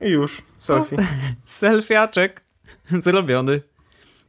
i 0.00 0.08
już. 0.08 0.42
Selfie. 0.58 0.96
Selfiaczek 1.44 2.44
zrobiony. 3.04 3.62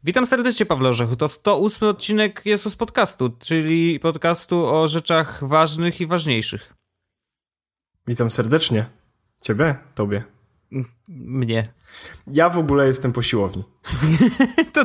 Witam 0.04 0.26
serdecznie, 0.26 0.66
Pawle 0.66 0.90
Orzechu. 0.90 1.16
To 1.16 1.28
108 1.28 1.90
odcinek 1.90 2.42
jest 2.46 2.70
z 2.70 2.76
podcastu, 2.76 3.30
czyli 3.40 4.00
podcastu 4.00 4.66
o 4.66 4.88
rzeczach 4.88 5.48
ważnych 5.48 6.02
i 6.02 6.06
ważniejszych. 6.06 6.74
Witam 8.08 8.32
serdecznie. 8.32 8.86
Ciebie? 9.42 9.76
Tobie. 9.96 10.24
Mnie. 11.08 11.68
Ja 12.28 12.50
w 12.50 12.58
ogóle 12.58 12.88
jestem 12.88 13.14
po 13.14 13.22
siłowni. 13.22 13.64
to, 14.74 14.84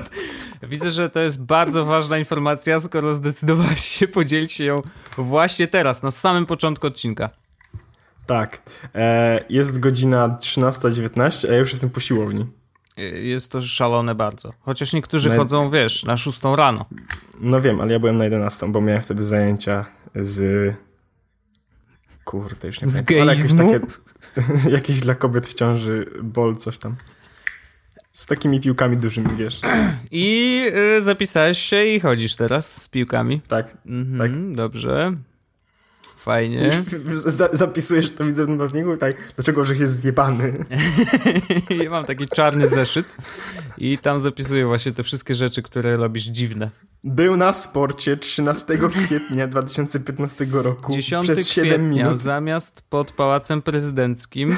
widzę, 0.62 0.91
że 0.91 1.11
to 1.11 1.21
jest 1.21 1.43
bardzo 1.43 1.85
ważna 1.85 2.19
informacja, 2.19 2.80
skoro 2.80 3.14
zdecydowałaś 3.14 3.89
się 3.89 4.09
podzielić 4.09 4.53
się 4.53 4.64
ją 4.64 4.82
właśnie 5.19 5.69
teraz, 5.69 6.02
na 6.02 6.10
samym 6.10 6.46
początku 6.46 6.87
odcinka. 6.87 7.30
Tak. 8.27 8.62
E, 8.95 9.45
jest 9.48 9.80
godzina 9.80 10.28
13.19, 10.28 11.48
a 11.48 11.52
ja 11.52 11.59
już 11.59 11.70
jestem 11.70 11.91
po 11.91 12.01
siłowni. 12.01 12.46
Jest 13.23 13.52
to 13.52 13.62
szalone 13.62 14.15
bardzo. 14.15 14.52
Chociaż 14.60 14.92
niektórzy 14.92 15.28
na... 15.28 15.37
chodzą, 15.37 15.70
wiesz, 15.70 16.05
na 16.05 16.16
6 16.16 16.41
rano. 16.56 16.84
No 17.41 17.60
wiem, 17.60 17.80
ale 17.80 17.92
ja 17.92 17.98
byłem 17.98 18.18
na 18.18 18.24
11, 18.24 18.73
bo 18.73 18.80
miałem 18.80 19.02
wtedy 19.02 19.24
zajęcia 19.24 19.84
z... 20.15 20.74
Kurde, 22.24 22.68
już 22.68 22.82
nie 22.82 22.88
z 22.88 22.92
pamiętam. 22.92 23.20
Ale 23.20 23.37
jakieś 23.37 23.55
takie... 23.55 23.80
jakieś 24.77 25.01
dla 25.01 25.15
kobiet 25.15 25.46
w 25.46 25.54
ciąży 25.54 26.06
bol, 26.23 26.56
coś 26.56 26.79
tam. 26.79 26.96
Z 28.12 28.27
takimi 28.27 28.60
piłkami 28.60 28.96
dużymi, 28.96 29.29
wiesz. 29.37 29.60
I 30.10 30.60
y, 30.98 31.02
zapisałeś 31.02 31.59
się 31.59 31.84
i 31.84 32.01
chodzisz 32.01 32.37
teraz 32.37 32.82
z 32.82 32.88
piłkami. 32.88 33.41
Tak, 33.48 33.77
mhm, 33.87 34.18
tak. 34.18 34.54
Dobrze. 34.56 35.16
Fajnie. 36.24 36.84
zapisujesz 37.52 38.10
to 38.10 38.24
widzę 38.24 38.46
w 38.46 38.49
notowniku? 38.49 38.96
Tak. 38.96 39.16
Dlaczego 39.37 39.60
Orzech 39.60 39.80
jest 39.80 40.01
zjebany? 40.01 40.65
ja 41.85 41.90
mam 41.90 42.04
taki 42.04 42.26
czarny 42.26 42.68
zeszyt 42.68 43.16
i 43.79 43.99
tam 43.99 44.21
zapisuję 44.21 44.66
właśnie 44.66 44.93
te 44.93 45.02
wszystkie 45.02 45.34
rzeczy, 45.34 45.62
które 45.62 45.96
robisz 45.96 46.24
dziwne. 46.24 46.71
Był 47.04 47.37
na 47.37 47.52
sporcie 47.52 48.16
13 48.16 48.79
kwietnia 49.07 49.46
2015 49.46 50.46
roku 50.51 50.93
10 50.93 51.26
przez 51.26 51.49
7 51.49 51.90
minut. 51.90 52.18
zamiast 52.18 52.82
pod 52.88 53.12
Pałacem 53.12 53.62
Prezydenckim. 53.62 54.56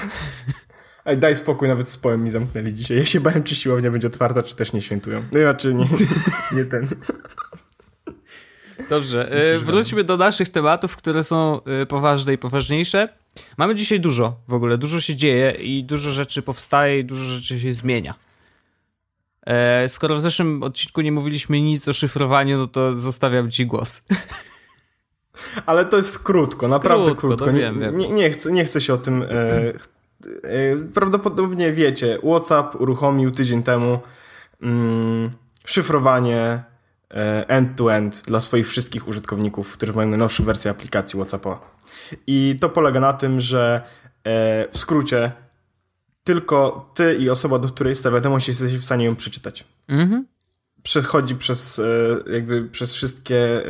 Ej, 1.07 1.19
daj 1.19 1.37
spokój, 1.37 1.69
nawet 1.69 1.89
z 1.89 1.99
poem 1.99 2.25
mi 2.25 2.31
zamknęli 2.31 2.73
dzisiaj. 2.73 2.97
Ja 2.97 3.05
się 3.05 3.21
bałem, 3.21 3.43
czy 3.43 3.55
siłownia 3.55 3.91
będzie 3.91 4.07
otwarta, 4.07 4.43
czy 4.43 4.57
też 4.57 4.73
nie 4.73 4.83
świętują. 4.83 5.23
No 5.33 5.41
znaczy 5.41 5.75
nie, 5.75 5.89
nie 6.53 6.65
ten. 6.65 6.87
Dobrze, 8.91 9.31
e, 9.31 9.59
wróćmy 9.59 10.05
do 10.05 10.17
naszych 10.17 10.49
tematów, 10.49 10.97
które 10.97 11.25
są 11.25 11.61
e, 11.65 11.87
poważne 11.87 12.33
i 12.33 12.39
poważniejsze. 12.39 13.09
Mamy 13.57 13.75
dzisiaj 13.75 14.01
dużo 14.01 14.37
w 14.49 14.55
ogóle, 14.55 14.79
dużo 14.79 15.01
się 15.01 15.17
dzieje 15.17 15.51
i 15.51 15.85
dużo 15.85 16.11
rzeczy 16.11 16.43
powstaje 16.43 16.99
i 16.99 17.05
dużo 17.05 17.25
rzeczy 17.25 17.61
się 17.61 17.75
zmienia. 17.75 18.15
E, 19.47 19.89
skoro 19.89 20.17
w 20.17 20.21
zeszłym 20.21 20.63
odcinku 20.63 21.01
nie 21.01 21.13
mówiliśmy 21.13 21.61
nic 21.61 21.89
o 21.89 21.93
szyfrowaniu, 21.93 22.59
no 22.59 22.67
to 22.67 22.99
zostawiam 22.99 23.51
ci 23.51 23.67
głos. 23.67 24.03
Ale 25.67 25.85
to 25.85 25.97
jest 25.97 26.19
krótko, 26.19 26.69
naprawdę 26.69 27.05
krótko. 27.05 27.29
krótko. 27.29 27.51
Nie, 27.51 27.61
wiem, 27.61 27.81
wiem. 27.81 27.99
Nie, 27.99 28.09
nie, 28.09 28.31
chcę, 28.31 28.53
nie 28.53 28.65
chcę 28.65 28.81
się 28.81 28.95
o 28.95 28.97
tym. 28.97 29.23
E, 29.23 29.29
e, 29.29 29.73
prawdopodobnie 30.95 31.73
wiecie, 31.73 32.19
WhatsApp 32.25 32.75
uruchomił 32.75 33.31
tydzień 33.31 33.63
temu 33.63 34.01
mm, 34.63 35.31
szyfrowanie 35.65 36.65
E, 37.15 37.49
end-to-end 37.49 38.23
dla 38.27 38.41
swoich 38.41 38.69
wszystkich 38.69 39.09
użytkowników, 39.09 39.73
którzy 39.73 39.93
mają 39.93 40.09
najnowszą 40.09 40.45
wersję 40.45 40.71
aplikacji 40.71 41.17
WhatsAppa. 41.17 41.61
I 42.27 42.57
to 42.61 42.69
polega 42.69 43.01
na 43.01 43.13
tym, 43.13 43.41
że 43.41 43.81
e, 44.25 44.69
w 44.71 44.79
skrócie 44.79 45.33
tylko 46.25 46.91
ty 46.95 47.15
i 47.15 47.31
osoba, 47.31 47.59
do 47.59 47.69
której 47.69 47.91
jest 47.91 48.05
ta 48.05 48.11
wiadomość, 48.11 48.49
jesteś 48.49 48.79
w 48.79 48.85
stanie 48.85 49.05
ją 49.05 49.17
przeczytać. 49.17 49.65
Mhm. 49.89 50.27
Przechodzi 50.83 51.35
przez 51.35 51.79
e, 51.79 51.83
jakby 52.33 52.69
przez 52.69 52.95
wszystkie 52.95 53.63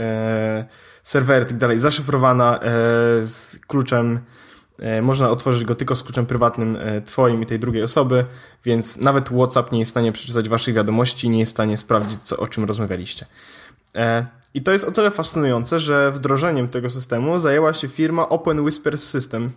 serwery 1.03 1.45
i 1.45 1.49
tak 1.49 1.57
dalej, 1.57 1.81
zaszyfrowana 1.81 2.61
z 3.25 3.59
kluczem 3.67 4.21
można 5.03 5.31
otworzyć 5.31 5.65
go 5.65 5.75
tylko 5.75 5.95
z 5.95 6.03
kluczem 6.03 6.27
prywatnym 6.27 6.77
e, 6.81 7.01
twoim 7.01 7.43
i 7.43 7.47
tej 7.47 7.59
drugiej 7.59 7.83
osoby, 7.83 8.25
więc 8.65 8.97
nawet 8.97 9.29
WhatsApp 9.29 9.73
nie 9.73 9.79
jest 9.79 9.91
w 9.91 9.95
stanie 9.95 10.13
przeczytać 10.13 10.49
waszych 10.49 10.75
wiadomości, 10.75 11.31
nie 11.31 11.39
jest 11.39 11.53
w 11.53 11.55
stanie 11.55 11.77
sprawdzić, 11.77 12.23
co, 12.23 12.37
o 12.37 12.47
czym 12.47 12.65
rozmawialiście. 12.65 13.27
E, 13.95 14.27
I 14.55 14.63
to 14.63 14.73
jest 14.73 14.85
o 14.85 14.93
tyle 14.93 15.11
fascynujące, 15.11 15.81
że 15.81 16.13
wdrożeniem 16.13 16.69
tego 16.69 16.91
systemu 16.91 17.39
zajęła 17.39 17.75
się 17.75 17.89
firma 17.89 18.29
Open 18.29 18.61
Whisper 18.61 18.99
System, 18.99 19.53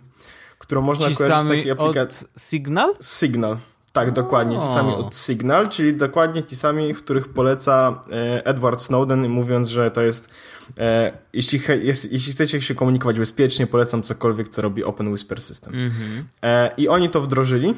którą 0.58 0.80
można 0.80 1.08
ci 1.08 1.16
kojarzyć 1.16 1.46
z 1.46 1.50
takiej 1.50 1.70
aplikacji. 1.70 2.26
Signal? 2.36 2.90
Signal. 3.00 3.58
Tak, 3.92 4.12
dokładnie. 4.12 4.58
Ci 4.58 4.68
sami 4.68 4.94
od 4.94 5.16
Signal, 5.16 5.68
czyli 5.68 5.94
dokładnie 5.94 6.42
ci 6.42 6.56
sami, 6.56 6.94
których 6.94 7.28
poleca 7.28 8.02
Edward 8.44 8.80
Snowden, 8.80 9.28
mówiąc, 9.28 9.68
że 9.68 9.90
to 9.90 10.02
jest 10.02 10.30
E, 10.78 11.12
jeśli, 11.32 11.60
jest, 11.82 12.12
jeśli 12.12 12.32
chcecie 12.32 12.60
się 12.60 12.74
komunikować 12.74 13.18
bezpiecznie, 13.18 13.66
polecam 13.66 14.02
cokolwiek, 14.02 14.48
co 14.48 14.62
robi 14.62 14.84
Open 14.84 15.08
Whisper 15.08 15.42
System. 15.42 15.72
Mm-hmm. 15.72 16.22
E, 16.42 16.70
I 16.76 16.88
oni 16.88 17.10
to 17.10 17.20
wdrożyli 17.20 17.74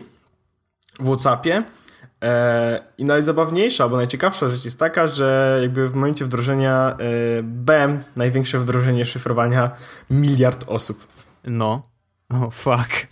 w 1.01 1.07
WhatsAppie. 1.07 1.63
E, 2.23 2.83
I 2.99 3.05
najzabawniejsza, 3.05 3.89
bo 3.89 3.97
najciekawsza 3.97 4.49
rzecz 4.49 4.65
jest 4.65 4.79
taka, 4.79 5.07
że 5.07 5.59
jakby 5.63 5.89
w 5.89 5.95
momencie 5.95 6.25
wdrożenia 6.25 6.97
e, 6.99 7.43
BEM, 7.43 8.03
największe 8.17 8.59
wdrożenie 8.59 9.05
szyfrowania, 9.05 9.71
miliard 10.11 10.65
osób. 10.67 11.07
No. 11.45 11.83
Oh, 12.31 12.51
fuck. 12.51 13.12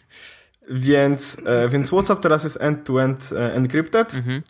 Więc, 0.70 1.42
e, 1.47 1.69
więc 1.69 1.91
WhatsApp 1.91 2.22
teraz 2.22 2.44
jest 2.44 2.62
end-to-end 2.62 3.31
e, 3.32 3.54
encrypted 3.54 4.12
mm-hmm. 4.12 4.42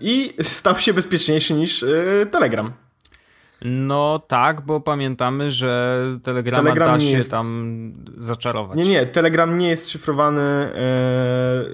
i 0.00 0.34
stał 0.42 0.78
się 0.78 0.94
bezpieczniejszy 0.94 1.54
niż 1.54 1.84
Telegram. 2.30 2.72
No 3.64 4.18
tak, 4.18 4.60
bo 4.60 4.80
pamiętamy, 4.80 5.50
że 5.50 5.98
Telegrama 6.22 6.62
Telegram 6.62 6.98
da 6.98 7.04
się 7.04 7.10
jest... 7.10 7.30
tam 7.30 7.92
zaczarować. 8.18 8.78
Nie, 8.78 8.84
nie, 8.84 9.06
Telegram 9.06 9.58
nie 9.58 9.68
jest 9.68 9.90
szyfrowany 9.90 10.42
e... 10.42 11.64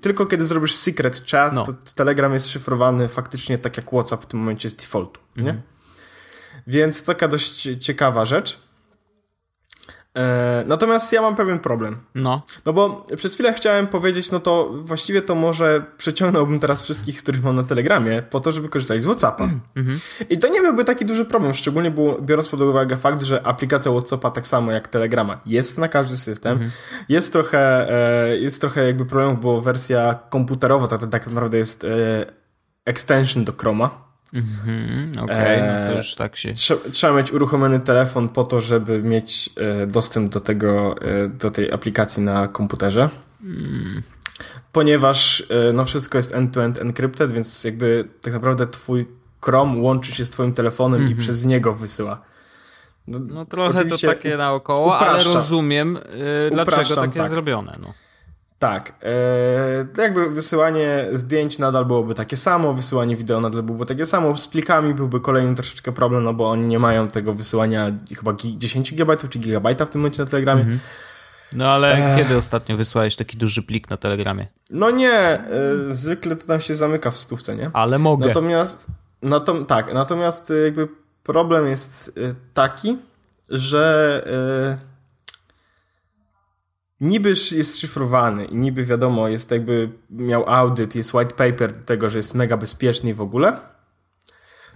tylko 0.00 0.26
kiedy 0.26 0.44
zrobisz 0.44 0.74
secret 0.74 1.26
chat, 1.30 1.54
no. 1.54 1.64
to 1.64 1.72
Telegram 1.94 2.34
jest 2.34 2.50
szyfrowany 2.50 3.08
faktycznie 3.08 3.58
tak 3.58 3.76
jak 3.76 3.90
WhatsApp 3.90 4.22
w 4.22 4.26
tym 4.26 4.40
momencie 4.40 4.70
z 4.70 4.74
defaultu, 4.74 5.20
nie? 5.36 5.42
Mhm. 5.42 5.62
Więc 6.66 7.04
taka 7.04 7.28
dość 7.28 7.68
ciekawa 7.80 8.24
rzecz. 8.24 8.69
E, 10.18 10.64
natomiast 10.66 11.12
ja 11.12 11.22
mam 11.22 11.36
pewien 11.36 11.58
problem. 11.58 11.98
No. 12.14 12.42
No 12.66 12.72
bo 12.72 13.04
przez 13.16 13.34
chwilę 13.34 13.52
chciałem 13.52 13.86
powiedzieć, 13.86 14.30
no 14.30 14.40
to 14.40 14.70
właściwie 14.82 15.22
to 15.22 15.34
może 15.34 15.84
przeciągnąłbym 15.96 16.58
teraz 16.60 16.82
wszystkich, 16.82 17.22
których 17.22 17.42
mam 17.42 17.56
na 17.56 17.62
Telegramie, 17.62 18.22
po 18.22 18.40
to, 18.40 18.52
żeby 18.52 18.68
korzystać 18.68 19.02
z 19.02 19.04
WhatsAppa. 19.04 19.44
Mm-hmm. 19.44 19.98
I 20.30 20.38
to 20.38 20.48
nie 20.48 20.60
byłby 20.60 20.84
taki 20.84 21.04
duży 21.04 21.24
problem, 21.24 21.54
szczególnie 21.54 21.94
biorąc 22.22 22.48
pod 22.48 22.60
uwagę 22.60 22.96
fakt, 22.96 23.22
że 23.22 23.46
aplikacja 23.46 23.92
WhatsAppa 23.92 24.30
tak 24.30 24.46
samo 24.46 24.72
jak 24.72 24.88
Telegrama 24.88 25.40
jest 25.46 25.78
na 25.78 25.88
każdy 25.88 26.16
system. 26.16 26.58
Mm-hmm. 26.58 26.70
Jest 27.08 27.32
trochę, 27.32 27.90
e, 28.30 28.36
jest 28.36 28.60
trochę 28.60 28.86
jakby 28.86 29.06
problemów, 29.06 29.40
bo 29.40 29.60
wersja 29.60 30.18
komputerowa 30.30 30.86
tak, 30.86 31.00
tak 31.10 31.26
naprawdę 31.26 31.58
jest 31.58 31.84
e, 31.84 31.88
extension 32.84 33.44
do 33.44 33.52
Chroma 33.52 34.09
Mhm, 34.34 35.12
Okej, 35.24 35.62
okay, 35.62 35.82
no 35.86 35.90
to 35.92 35.98
już 35.98 36.14
tak 36.14 36.36
się... 36.36 36.52
Trzeba, 36.52 36.80
trzeba 36.92 37.16
mieć 37.16 37.32
uruchomiony 37.32 37.80
telefon 37.80 38.28
po 38.28 38.44
to, 38.44 38.60
żeby 38.60 39.02
mieć 39.02 39.50
e, 39.56 39.86
dostęp 39.86 40.32
do 40.32 40.40
tego, 40.40 40.96
e, 41.02 41.28
do 41.28 41.50
tej 41.50 41.72
aplikacji 41.72 42.22
na 42.22 42.48
komputerze. 42.48 43.08
Mm. 43.42 44.02
Ponieważ 44.72 45.44
e, 45.50 45.72
no 45.72 45.84
wszystko 45.84 46.18
jest 46.18 46.34
end-to-end 46.34 46.78
-end 46.78 46.82
encrypted, 46.82 47.32
więc 47.32 47.64
jakby 47.64 48.04
tak 48.22 48.32
naprawdę 48.32 48.66
twój 48.66 49.06
Chrome 49.44 49.80
łączy 49.80 50.12
się 50.12 50.24
z 50.24 50.30
twoim 50.30 50.52
telefonem 50.52 51.00
i 51.00 51.02
mhm. 51.02 51.20
przez 51.20 51.44
niego 51.44 51.74
wysyła. 51.74 52.20
No, 53.06 53.18
no 53.18 53.44
trochę 53.44 53.84
to 53.84 53.98
takie 53.98 54.36
naokoło, 54.36 54.96
upraszcza. 54.96 55.10
ale 55.10 55.24
rozumiem, 55.24 55.94
yy, 55.94 56.50
dlaczego 56.50 56.94
tak 56.94 57.04
jest 57.04 57.16
tak. 57.16 57.28
zrobione. 57.28 57.76
No. 57.82 57.92
Tak. 58.60 58.92
E, 59.02 60.02
jakby 60.02 60.30
wysyłanie 60.30 61.06
zdjęć 61.12 61.58
nadal 61.58 61.84
byłoby 61.84 62.14
takie 62.14 62.36
samo, 62.36 62.74
wysyłanie 62.74 63.16
wideo 63.16 63.40
nadal 63.40 63.62
byłoby 63.62 63.86
takie 63.86 64.06
samo. 64.06 64.36
Z 64.36 64.48
plikami 64.48 64.94
byłby 64.94 65.20
kolejny 65.20 65.54
troszeczkę 65.54 65.92
problem, 65.92 66.24
no 66.24 66.34
bo 66.34 66.50
oni 66.50 66.68
nie 66.68 66.78
mają 66.78 67.08
tego 67.08 67.32
wysyłania 67.34 67.92
chyba 68.18 68.32
10 68.34 68.94
GB 68.94 69.16
czy 69.16 69.38
gigabajta 69.38 69.86
w 69.86 69.90
tym 69.90 70.00
momencie 70.00 70.22
na 70.22 70.30
Telegramie. 70.30 70.60
Mhm. 70.60 70.80
No 71.52 71.70
ale 71.70 72.16
kiedy 72.18 72.36
ostatnio 72.36 72.76
wysłałeś 72.76 73.16
taki 73.16 73.36
duży 73.36 73.62
plik 73.62 73.90
na 73.90 73.96
Telegramie? 73.96 74.46
No 74.70 74.90
nie, 74.90 75.12
e, 75.12 75.44
zwykle 75.90 76.36
to 76.36 76.46
tam 76.46 76.60
się 76.60 76.74
zamyka 76.74 77.10
w 77.10 77.16
stówce, 77.16 77.56
nie? 77.56 77.70
Ale 77.72 77.98
mogę. 77.98 78.26
Natomiast, 78.26 78.84
no 79.22 79.40
to, 79.40 79.64
tak, 79.64 79.94
natomiast 79.94 80.50
e, 80.50 80.54
jakby 80.54 80.88
problem 81.22 81.66
jest 81.66 82.08
e, 82.08 82.34
taki, 82.54 82.98
że 83.48 84.22
e, 84.76 84.89
niby 87.00 87.28
jest 87.28 87.78
szyfrowany 87.78 88.44
i 88.44 88.56
niby 88.56 88.84
wiadomo, 88.84 89.28
jest 89.28 89.50
jakby 89.50 89.90
miał 90.10 90.50
audyt, 90.50 90.94
jest 90.94 91.14
white 91.14 91.34
paper 91.34 91.76
do 91.76 91.84
tego, 91.84 92.10
że 92.10 92.18
jest 92.18 92.34
mega 92.34 92.56
bezpieczny 92.56 93.14
w 93.14 93.20
ogóle. 93.20 93.56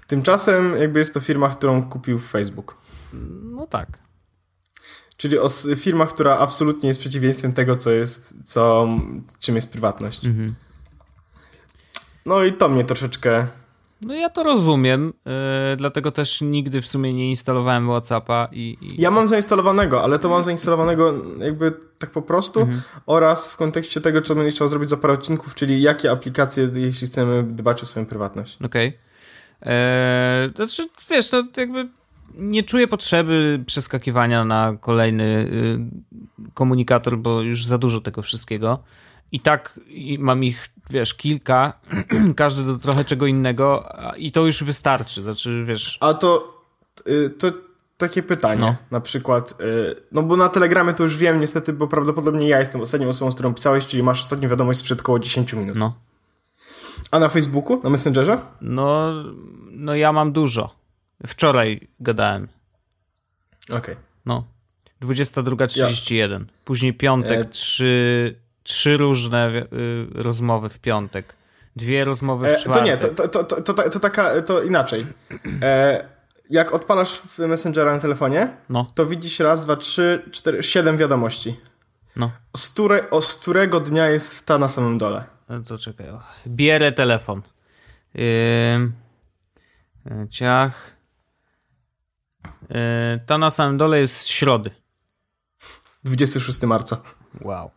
Tymczasem 0.07 0.77
jakby 0.77 0.99
jest 0.99 1.15
to 1.15 1.21
firma, 1.21 1.49
którą 1.49 1.89
kupił 1.89 2.19
Facebook. 2.19 2.77
No 3.43 3.67
tak. 3.67 3.99
Czyli 5.17 5.39
o 5.39 5.49
firmach, 5.77 6.09
która 6.09 6.39
absolutnie 6.39 6.89
jest 6.89 7.01
przeciwieństwem 7.01 7.53
tego, 7.53 7.77
co 7.77 7.91
jest, 7.91 8.35
co, 8.45 8.89
czym 9.39 9.55
jest 9.55 9.71
prywatność. 9.71 10.27
Mhm. 10.27 10.55
No 12.27 12.43
i 12.43 12.53
to 12.53 12.69
mnie 12.69 12.85
troszeczkę 12.85 13.47
no 14.07 14.15
ja 14.15 14.31
to 14.31 14.43
rozumiem, 14.43 15.13
yy, 15.25 15.33
dlatego 15.77 16.11
też 16.11 16.41
nigdy 16.41 16.83
w 16.83 16.87
sumie 16.87 17.15
nie 17.15 17.31
instalowałem 17.31 17.87
WhatsAppa 17.87 18.49
i, 18.53 18.77
i... 18.81 19.03
Ja 19.03 19.11
mam 19.11 19.29
zainstalowanego, 19.29 20.03
ale 20.03 20.19
to 20.19 20.29
mam 20.29 20.45
zainstalowanego 20.45 21.15
jakby 21.39 21.73
tak 21.99 22.11
po 22.11 22.23
prostu 22.23 22.61
mhm. 22.61 22.83
oraz 23.07 23.47
w 23.47 23.57
kontekście 23.57 24.01
tego, 24.01 24.23
co 24.23 24.35
będę 24.35 24.51
chciał 24.51 24.69
zrobić 24.69 24.89
za 24.89 24.97
parę 24.97 25.15
odcinków, 25.15 25.55
czyli 25.55 25.83
jakie 25.83 26.11
aplikacje, 26.11 26.71
jeśli 26.77 27.07
chcemy 27.07 27.43
dbać 27.43 27.83
o 27.83 27.87
swoją 27.87 28.07
prywatność. 28.07 28.57
Okej. 28.63 28.89
Okay. 28.89 29.05
Eee, 29.73 30.53
znaczy, 30.57 30.89
wiesz, 31.11 31.29
to 31.29 31.45
jakby 31.57 31.89
nie 32.35 32.63
czuję 32.63 32.89
potrzeby 32.89 33.63
przeskakiwania 33.67 34.45
na 34.45 34.77
kolejny 34.81 35.25
y, 35.25 35.79
komunikator, 36.55 37.19
bo 37.19 37.43
już 37.43 37.65
za 37.65 37.79
dużo 37.79 38.01
tego 38.01 38.23
wszystkiego. 38.23 38.83
I 39.33 39.41
tak 39.41 39.81
mam 40.19 40.45
ich, 40.45 40.69
wiesz, 40.91 41.15
kilka, 41.15 41.73
każdy 42.37 42.63
do 42.63 42.79
trochę 42.79 43.05
czego 43.05 43.27
innego 43.27 43.89
i 44.17 44.33
to 44.33 44.47
już 44.47 44.65
wystarczy, 44.65 45.23
znaczy, 45.23 45.65
wiesz... 45.69 45.99
A 46.01 46.15
to, 46.15 46.63
y, 47.09 47.31
to 47.31 47.53
takie 47.99 48.23
pytanie, 48.23 48.61
no. 48.61 48.77
na 48.91 49.01
przykład, 49.01 49.61
y, 49.61 49.95
no 50.13 50.23
bo 50.23 50.37
na 50.37 50.49
Telegramie 50.49 50.95
to 50.95 51.03
już 51.03 51.17
wiem 51.17 51.41
niestety, 51.41 51.73
bo 51.73 51.89
prawdopodobnie 51.89 52.49
ja 52.49 52.59
jestem 52.59 52.81
ostatnią 52.81 53.09
osobą, 53.09 53.31
z 53.31 53.35
którą 53.35 53.55
pisałeś, 53.55 53.87
czyli 53.87 54.03
masz 54.03 54.23
ostatnią 54.23 54.49
wiadomość 54.49 54.79
sprzed 54.79 55.01
około 55.01 55.19
10 55.19 55.53
minut. 55.53 55.77
No. 55.77 55.95
A 57.11 57.19
na 57.19 57.29
Facebooku, 57.29 57.81
na 57.83 57.91
Messengerze? 57.91 58.39
No, 58.61 59.13
no 59.71 59.95
ja 59.95 60.13
mam 60.13 60.33
dużo. 60.33 60.75
Wczoraj 61.27 61.89
gadałem. 62.01 62.49
Okej. 63.65 63.79
Okay. 63.79 63.97
No. 64.27 64.45
22.31. 65.03 66.31
Ja. 66.31 66.39
Później 66.65 66.95
piątek, 66.95 67.41
e... 67.41 67.45
3 67.45 68.44
trzy 68.65 68.97
różne 68.97 69.49
y, 69.49 69.67
rozmowy 70.15 70.69
w 70.69 70.79
piątek. 70.79 71.35
Dwie 71.77 72.05
rozmowy 72.05 72.57
w 72.57 72.61
czwartek. 72.61 72.83
To 72.83 73.07
nie, 73.07 73.15
to, 73.15 73.29
to, 73.29 73.45
to, 73.45 73.63
to, 73.63 73.91
to 73.91 74.01
taka, 74.01 74.43
to 74.43 74.63
inaczej. 74.63 75.07
E, 75.63 76.09
jak 76.51 76.75
odpalasz 76.75 77.23
Messengera 77.39 77.95
na 77.95 78.01
telefonie, 78.01 78.57
no. 78.69 78.87
to 78.95 79.07
widzisz 79.07 79.41
raz, 79.41 79.65
dwa, 79.65 79.77
trzy, 79.77 80.23
cztery, 80.31 80.63
siedem 80.63 80.97
wiadomości. 80.97 81.61
No. 82.17 82.31
Z, 82.57 82.71
które, 82.71 83.11
o, 83.11 83.23
z 83.23 83.37
którego 83.37 83.81
dnia 83.81 84.09
jest 84.09 84.47
ta 84.47 84.59
na 84.59 84.69
samym 84.69 84.99
dole? 84.99 85.25
No 85.49 85.61
to 85.61 85.79
czekaj. 85.79 86.07
Bierę 86.47 86.93
telefon. 86.93 87.43
Yy, 88.15 88.93
ciach. 90.31 90.97
Yy, 92.71 92.77
ta 93.27 93.39
na 93.39 93.51
samym 93.51 93.77
dole 93.77 94.01
jest 94.01 94.17
z 94.17 94.27
środy. 94.27 94.71
26 96.05 96.63
marca. 96.63 97.03
Wow. 97.41 97.71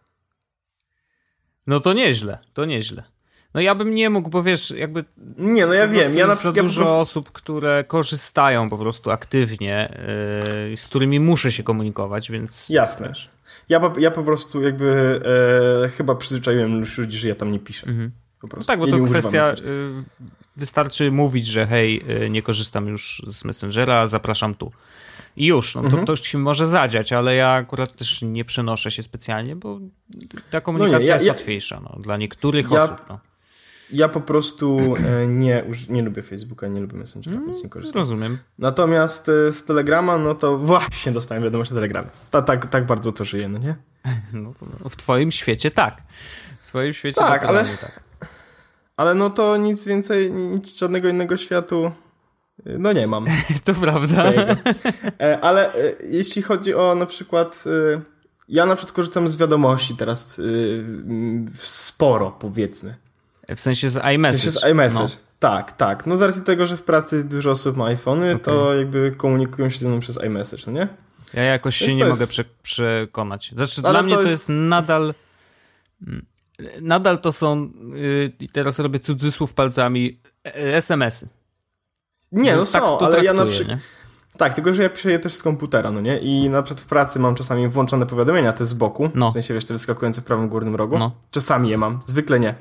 No 1.68 1.80
to 1.80 1.94
nieźle, 1.94 2.38
to 2.54 2.66
nieźle. 2.66 3.04
No 3.54 3.62
ja 3.62 3.76
bym 3.76 3.96
nie 3.96 4.10
mógł, 4.10 4.30
bo 4.30 4.44
wiesz, 4.44 4.72
jakby... 4.72 5.06
Nie, 5.38 5.66
no 5.66 5.74
ja 5.74 5.88
wiem. 5.88 6.18
Ja 6.18 6.28
na 6.28 6.36
przykład 6.36 6.66
dużo 6.66 6.84
prostu... 6.84 7.00
osób, 7.00 7.32
które 7.32 7.84
korzystają 7.84 8.70
po 8.70 8.78
prostu 8.78 9.12
aktywnie, 9.12 9.90
yy, 10.70 10.78
z 10.78 10.86
którymi 10.86 11.20
muszę 11.20 11.52
się 11.52 11.64
komunikować, 11.64 12.32
więc... 12.32 12.70
Jasne. 12.70 13.14
Ja, 13.70 13.80
po, 13.80 14.00
ja 14.00 14.12
po 14.12 14.24
prostu 14.24 14.62
jakby 14.62 15.20
e, 15.86 15.90
chyba 15.90 16.16
przyzwyczaiłem 16.16 16.86
ludzi, 16.98 17.20
że 17.20 17.28
ja 17.28 17.36
tam 17.36 17.52
nie 17.52 17.60
piszę. 17.60 17.88
Mhm. 17.88 18.12
No 18.44 18.64
tak, 18.64 18.80
bo 18.80 18.88
ja 18.88 18.98
to 18.98 19.04
kwestia... 19.04 19.52
Y, 19.52 19.56
wystarczy 20.58 21.12
mówić, 21.12 21.46
że 21.46 21.68
hej, 21.68 22.04
y, 22.24 22.30
nie 22.30 22.42
korzystam 22.42 22.88
już 22.88 23.22
z 23.28 23.46
Messengera, 23.46 24.08
zapraszam 24.08 24.56
tu. 24.56 24.72
I 25.38 25.46
już, 25.46 25.76
no 25.76 25.82
mhm. 25.82 26.06
to, 26.06 26.16
to 26.16 26.24
się 26.24 26.38
może 26.38 26.68
zadziać, 26.68 27.14
ale 27.14 27.36
ja 27.36 27.50
akurat 27.50 27.96
też 27.96 28.22
nie 28.22 28.46
przenoszę 28.46 28.92
się 28.92 29.04
specjalnie, 29.04 29.56
bo 29.56 29.80
ta 30.52 30.62
komunikacja 30.62 30.98
no 30.98 31.04
nie, 31.04 31.08
ja, 31.08 31.14
jest 31.14 31.26
ja, 31.26 31.32
łatwiejsza 31.32 31.82
no, 31.84 32.00
dla 32.02 32.18
niektórych 32.18 32.72
ja, 32.72 32.84
osób. 32.84 32.98
No. 33.10 33.20
Ja 33.92 34.10
po 34.10 34.22
prostu 34.22 34.96
e, 34.96 35.28
nie, 35.28 35.64
nie 35.90 36.04
lubię 36.04 36.22
Facebooka, 36.22 36.68
nie 36.68 36.82
lubię 36.82 36.98
Messengera, 36.98 37.36
mm, 37.36 37.46
więc 37.46 37.64
nie 37.64 37.70
korzystam. 37.70 38.00
Rozumiem. 38.00 38.38
Natomiast 38.60 39.30
e, 39.30 39.54
z 39.54 39.66
Telegrama, 39.66 40.18
no 40.18 40.36
to 40.36 40.58
właśnie 40.58 41.12
dostałem 41.12 41.44
wiadomość 41.44 41.72
na 41.72 41.76
Telegramie. 41.76 42.10
Ta, 42.32 42.42
tak, 42.42 42.66
tak 42.66 42.86
bardzo 42.86 43.12
to 43.12 43.26
żyje, 43.26 43.50
no 43.50 43.60
nie? 43.60 43.76
No, 44.34 44.54
w 44.90 44.96
twoim 44.96 45.32
świecie 45.32 45.72
tak. 45.72 46.02
W 46.62 46.68
twoim 46.68 46.94
świecie 46.94 47.22
tak, 47.22 47.44
ale, 47.44 47.66
tak. 47.82 48.04
Ale 48.98 49.16
no 49.16 49.30
to 49.30 49.58
nic 49.58 49.86
więcej, 49.86 50.32
nic 50.32 50.78
żadnego 50.78 51.10
innego 51.10 51.38
światu 51.38 51.92
no 52.66 52.94
nie 52.94 53.08
mam. 53.08 53.26
to 53.66 53.74
prawda. 53.74 54.24
E, 55.20 55.40
ale 55.40 55.74
e, 55.74 55.94
jeśli 56.10 56.42
chodzi 56.42 56.74
o 56.74 56.96
na 56.96 57.06
przykład. 57.06 57.64
E, 57.96 58.02
ja 58.50 58.66
na 58.66 58.76
przykład 58.76 58.96
korzystam 58.96 59.28
z 59.28 59.38
wiadomości 59.38 59.96
teraz 59.96 60.42
sporo, 61.56 62.32
powiedzmy. 62.32 62.96
W 63.56 63.62
sensie 63.62 63.90
z 63.90 63.96
iMessage. 64.16 64.38
W 64.38 64.54
sensie 64.54 64.60
z 64.60 64.72
iMessage. 64.72 65.16
No. 65.16 65.28
Tak, 65.40 65.72
tak. 65.72 66.06
No 66.06 66.18
z 66.18 66.22
racji 66.22 66.42
tego, 66.42 66.68
że 66.68 66.78
w 66.78 66.84
pracy 66.84 67.24
dużo 67.24 67.52
osób 67.52 67.78
ma 67.78 67.86
iPhony, 67.86 68.32
okay. 68.32 68.40
to 68.40 68.74
jakby 68.74 69.12
komunikują 69.12 69.70
się 69.70 69.80
ze 69.80 69.88
mną 69.88 70.00
przez 70.00 70.24
iMessage, 70.24 70.64
no 70.68 70.72
nie? 70.74 70.88
Ja 71.34 71.44
jakoś 71.44 71.76
się 71.76 71.88
nie 71.88 72.06
jest... 72.06 72.10
mogę 72.10 72.28
prze 72.28 72.44
przekonać. 72.64 73.52
Znaczy, 73.56 73.82
Ale 73.84 73.92
dla 73.94 74.04
mnie 74.04 74.16
to 74.16 74.22
jest... 74.22 74.32
jest 74.32 74.50
nadal. 74.50 75.14
Nadal 76.82 77.20
to 77.22 77.32
są. 77.32 77.72
Y, 77.96 78.32
I 78.40 78.50
teraz 78.50 78.80
robię 78.80 79.00
cudzysłów 79.00 79.54
palcami. 79.54 80.20
SMS-y. 80.44 81.37
Nie, 82.32 82.52
no, 82.52 82.58
no 82.58 82.66
tak 82.66 82.84
są, 82.84 83.00
ale 83.00 83.24
ja 83.24 83.34
na 83.34 83.46
przykład... 83.46 83.80
Tak, 84.38 84.54
tylko 84.54 84.74
że 84.74 84.84
ja 84.84 84.90
piszę 84.90 85.12
je 85.12 85.20
też 85.20 85.36
z 85.36 85.44
komputera, 85.44 85.92
no 85.92 86.02
nie? 86.02 86.20
I 86.20 86.50
na 86.50 86.64
przykład 86.64 86.82
w 86.82 86.86
pracy 86.86 87.20
mam 87.20 87.36
czasami 87.36 87.68
włączone 87.68 88.06
powiadomienia 88.06 88.54
te 88.54 88.66
z 88.66 88.74
boku, 88.74 89.10
no. 89.16 89.30
w 89.32 89.34
sensie 89.34 89.54
wiesz, 89.54 89.66
te 89.66 89.74
wyskakujące 89.74 90.22
w 90.22 90.24
prawym 90.24 90.50
górnym 90.50 90.76
rogu. 90.76 90.98
No. 90.98 91.12
Czasami 91.32 91.70
je 91.70 91.78
mam, 91.78 92.00
zwykle 92.06 92.40
nie. 92.40 92.56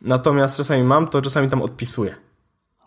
Natomiast 0.00 0.56
czasami 0.56 0.82
mam, 0.82 1.08
to 1.08 1.22
czasami 1.22 1.50
tam 1.50 1.62
odpisuję. 1.62 2.14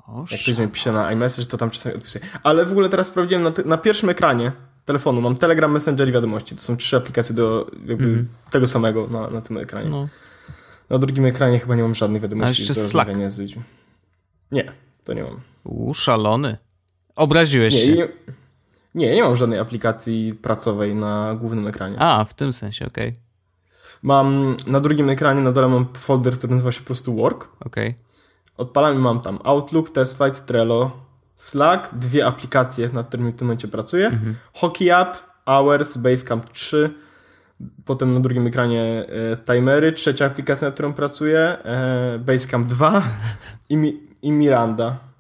O, 0.08 0.26
Jak 0.32 0.42
ktoś 0.42 0.58
mi 0.58 0.68
pisze 0.68 0.92
na 0.92 1.12
iMessage, 1.12 1.48
to 1.48 1.58
tam 1.58 1.70
czasami 1.70 1.96
odpisuję. 1.96 2.26
Ale 2.44 2.66
w 2.66 2.72
ogóle 2.72 2.90
teraz 2.90 3.08
sprawdziłem 3.08 3.44
na, 3.44 3.52
na 3.66 3.78
pierwszym 3.78 4.10
ekranie 4.10 4.52
telefonu, 4.86 5.22
mam 5.22 5.38
Telegram, 5.38 5.72
Messenger 5.72 6.10
i 6.10 6.12
wiadomości. 6.12 6.56
To 6.56 6.62
są 6.62 6.78
trzy 6.78 6.98
aplikacje 6.98 7.36
do 7.36 7.72
jakby 7.86 8.04
mm. 8.04 8.28
tego 8.52 8.68
samego 8.68 9.08
na, 9.08 9.30
na 9.30 9.42
tym 9.42 9.58
ekranie. 9.58 9.90
No. 9.90 10.08
Na 10.90 10.98
drugim 10.98 11.26
ekranie 11.26 11.60
chyba 11.60 11.76
nie 11.76 11.82
mam 11.82 11.96
żadnych 11.96 12.22
wiadomości. 12.22 12.64
A 12.64 12.68
jeszcze 12.68 12.82
do 12.84 12.90
Slack. 12.90 13.12
Z 13.28 13.40
ludźmi. 13.40 13.64
Nie, 14.52 14.72
to 15.04 15.14
nie 15.14 15.24
mam. 15.24 15.51
U, 15.64 15.94
szalony. 15.94 16.58
Obraziłeś 17.16 17.74
nie, 17.74 17.80
się. 17.82 17.92
Nie, 17.92 18.08
nie, 18.96 19.16
nie 19.16 19.24
mam 19.24 19.36
żadnej 19.36 19.60
aplikacji 19.60 20.34
pracowej 20.34 20.96
na 20.96 21.36
głównym 21.36 21.68
ekranie. 21.68 21.96
A, 22.00 22.26
w 22.26 22.34
tym 22.34 22.54
sensie, 22.54 22.88
okej. 22.88 23.10
Okay. 23.10 23.22
Mam 24.04 24.56
na 24.68 24.80
drugim 24.80 25.10
ekranie 25.10 25.42
na 25.42 25.52
dole 25.52 25.68
mam 25.68 25.88
folder, 25.94 26.34
który 26.34 26.54
nazywa 26.54 26.72
się 26.72 26.80
po 26.80 26.86
prostu 26.86 27.16
Work. 27.16 27.48
Okej. 27.60 27.90
Okay. 27.90 28.04
Odpalam 28.58 28.96
i 28.96 29.00
mam 29.00 29.22
tam 29.22 29.40
Outlook, 29.44 29.90
TestFlight, 29.90 30.46
Trello, 30.46 30.92
Slack, 31.36 31.96
dwie 31.96 32.26
aplikacje, 32.26 32.90
nad 32.94 33.08
którymi 33.08 33.32
w 33.32 33.36
tym 33.36 33.48
momencie 33.48 33.68
pracuję. 33.68 34.08
Mhm. 34.08 34.36
Hockey 34.54 34.90
App, 34.90 35.18
Hours, 35.46 35.98
Basecamp 35.98 36.50
3, 36.50 36.94
potem 37.86 38.14
na 38.14 38.20
drugim 38.20 38.48
ekranie 38.48 39.06
e, 39.34 39.38
timery, 39.38 39.94
trzecia 39.94 40.26
aplikacja, 40.26 40.68
nad 40.68 40.74
którą 40.74 40.94
pracuję, 40.94 41.40
e, 41.40 42.20
Basecamp 42.20 42.68
2 42.68 43.04
i, 43.70 43.78
mi, 43.78 44.00
i 44.22 44.32
Miranda. 44.32 45.11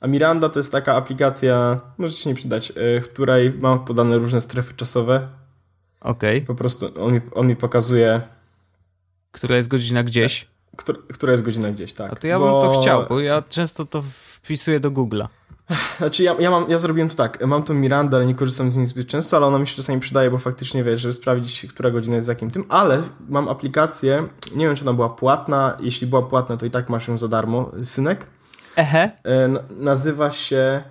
A 0.00 0.06
Miranda 0.06 0.48
to 0.48 0.60
jest 0.60 0.72
taka 0.72 0.94
aplikacja, 0.94 1.80
może 1.98 2.14
się 2.14 2.30
nie 2.30 2.36
przydać, 2.36 2.70
e, 2.70 3.00
w 3.00 3.08
której 3.08 3.52
mam 3.58 3.84
podane 3.84 4.18
różne 4.18 4.40
strefy 4.40 4.74
czasowe. 4.74 5.28
Okej. 6.00 6.36
Okay. 6.36 6.46
Po 6.46 6.54
prostu 6.54 7.04
on 7.04 7.12
mi, 7.12 7.20
on 7.32 7.46
mi 7.46 7.56
pokazuje. 7.56 8.20
Która 9.32 9.56
jest 9.56 9.68
godzina 9.68 10.02
gdzieś? 10.02 10.46
Która, 10.76 10.98
która 11.12 11.32
jest 11.32 11.44
godzina 11.44 11.70
gdzieś, 11.70 11.92
tak. 11.92 12.12
A 12.12 12.16
to 12.16 12.26
ja 12.26 12.38
bo... 12.38 12.62
bym 12.62 12.72
to 12.72 12.80
chciał, 12.80 13.06
bo 13.08 13.20
ja 13.20 13.42
często 13.48 13.86
to 13.86 14.02
wpisuję 14.02 14.80
do 14.80 14.90
Google'a. 14.90 15.26
Znaczy 15.98 16.22
ja, 16.22 16.34
ja, 16.40 16.50
mam, 16.50 16.70
ja 16.70 16.78
zrobiłem 16.78 17.08
to 17.08 17.16
tak, 17.16 17.46
mam 17.46 17.62
tą 17.62 17.74
Mirandę, 17.74 18.16
ale 18.16 18.26
nie 18.26 18.34
korzystam 18.34 18.70
z 18.70 18.76
niej 18.76 18.86
zbyt 18.86 19.08
często, 19.08 19.36
ale 19.36 19.46
ona 19.46 19.58
mi 19.58 19.66
się 19.66 19.76
czasami 19.76 20.00
przydaje, 20.00 20.30
bo 20.30 20.38
faktycznie 20.38 20.84
wiesz, 20.84 21.00
żeby 21.00 21.14
sprawdzić, 21.14 21.66
która 21.66 21.90
godzina 21.90 22.16
jest 22.16 22.26
z 22.26 22.28
jakim 22.28 22.50
tym, 22.50 22.64
ale 22.68 23.02
mam 23.28 23.48
aplikację, 23.48 24.28
nie 24.54 24.66
wiem 24.66 24.76
czy 24.76 24.82
ona 24.82 24.92
była 24.92 25.08
płatna, 25.08 25.76
jeśli 25.80 26.06
była 26.06 26.22
płatna, 26.22 26.56
to 26.56 26.66
i 26.66 26.70
tak 26.70 26.88
masz 26.88 27.08
ją 27.08 27.18
za 27.18 27.28
darmo, 27.28 27.70
synek. 27.82 28.26
Ehe. 28.76 29.10
E, 29.24 29.48
nazywa 29.70 30.30
się 30.30 30.82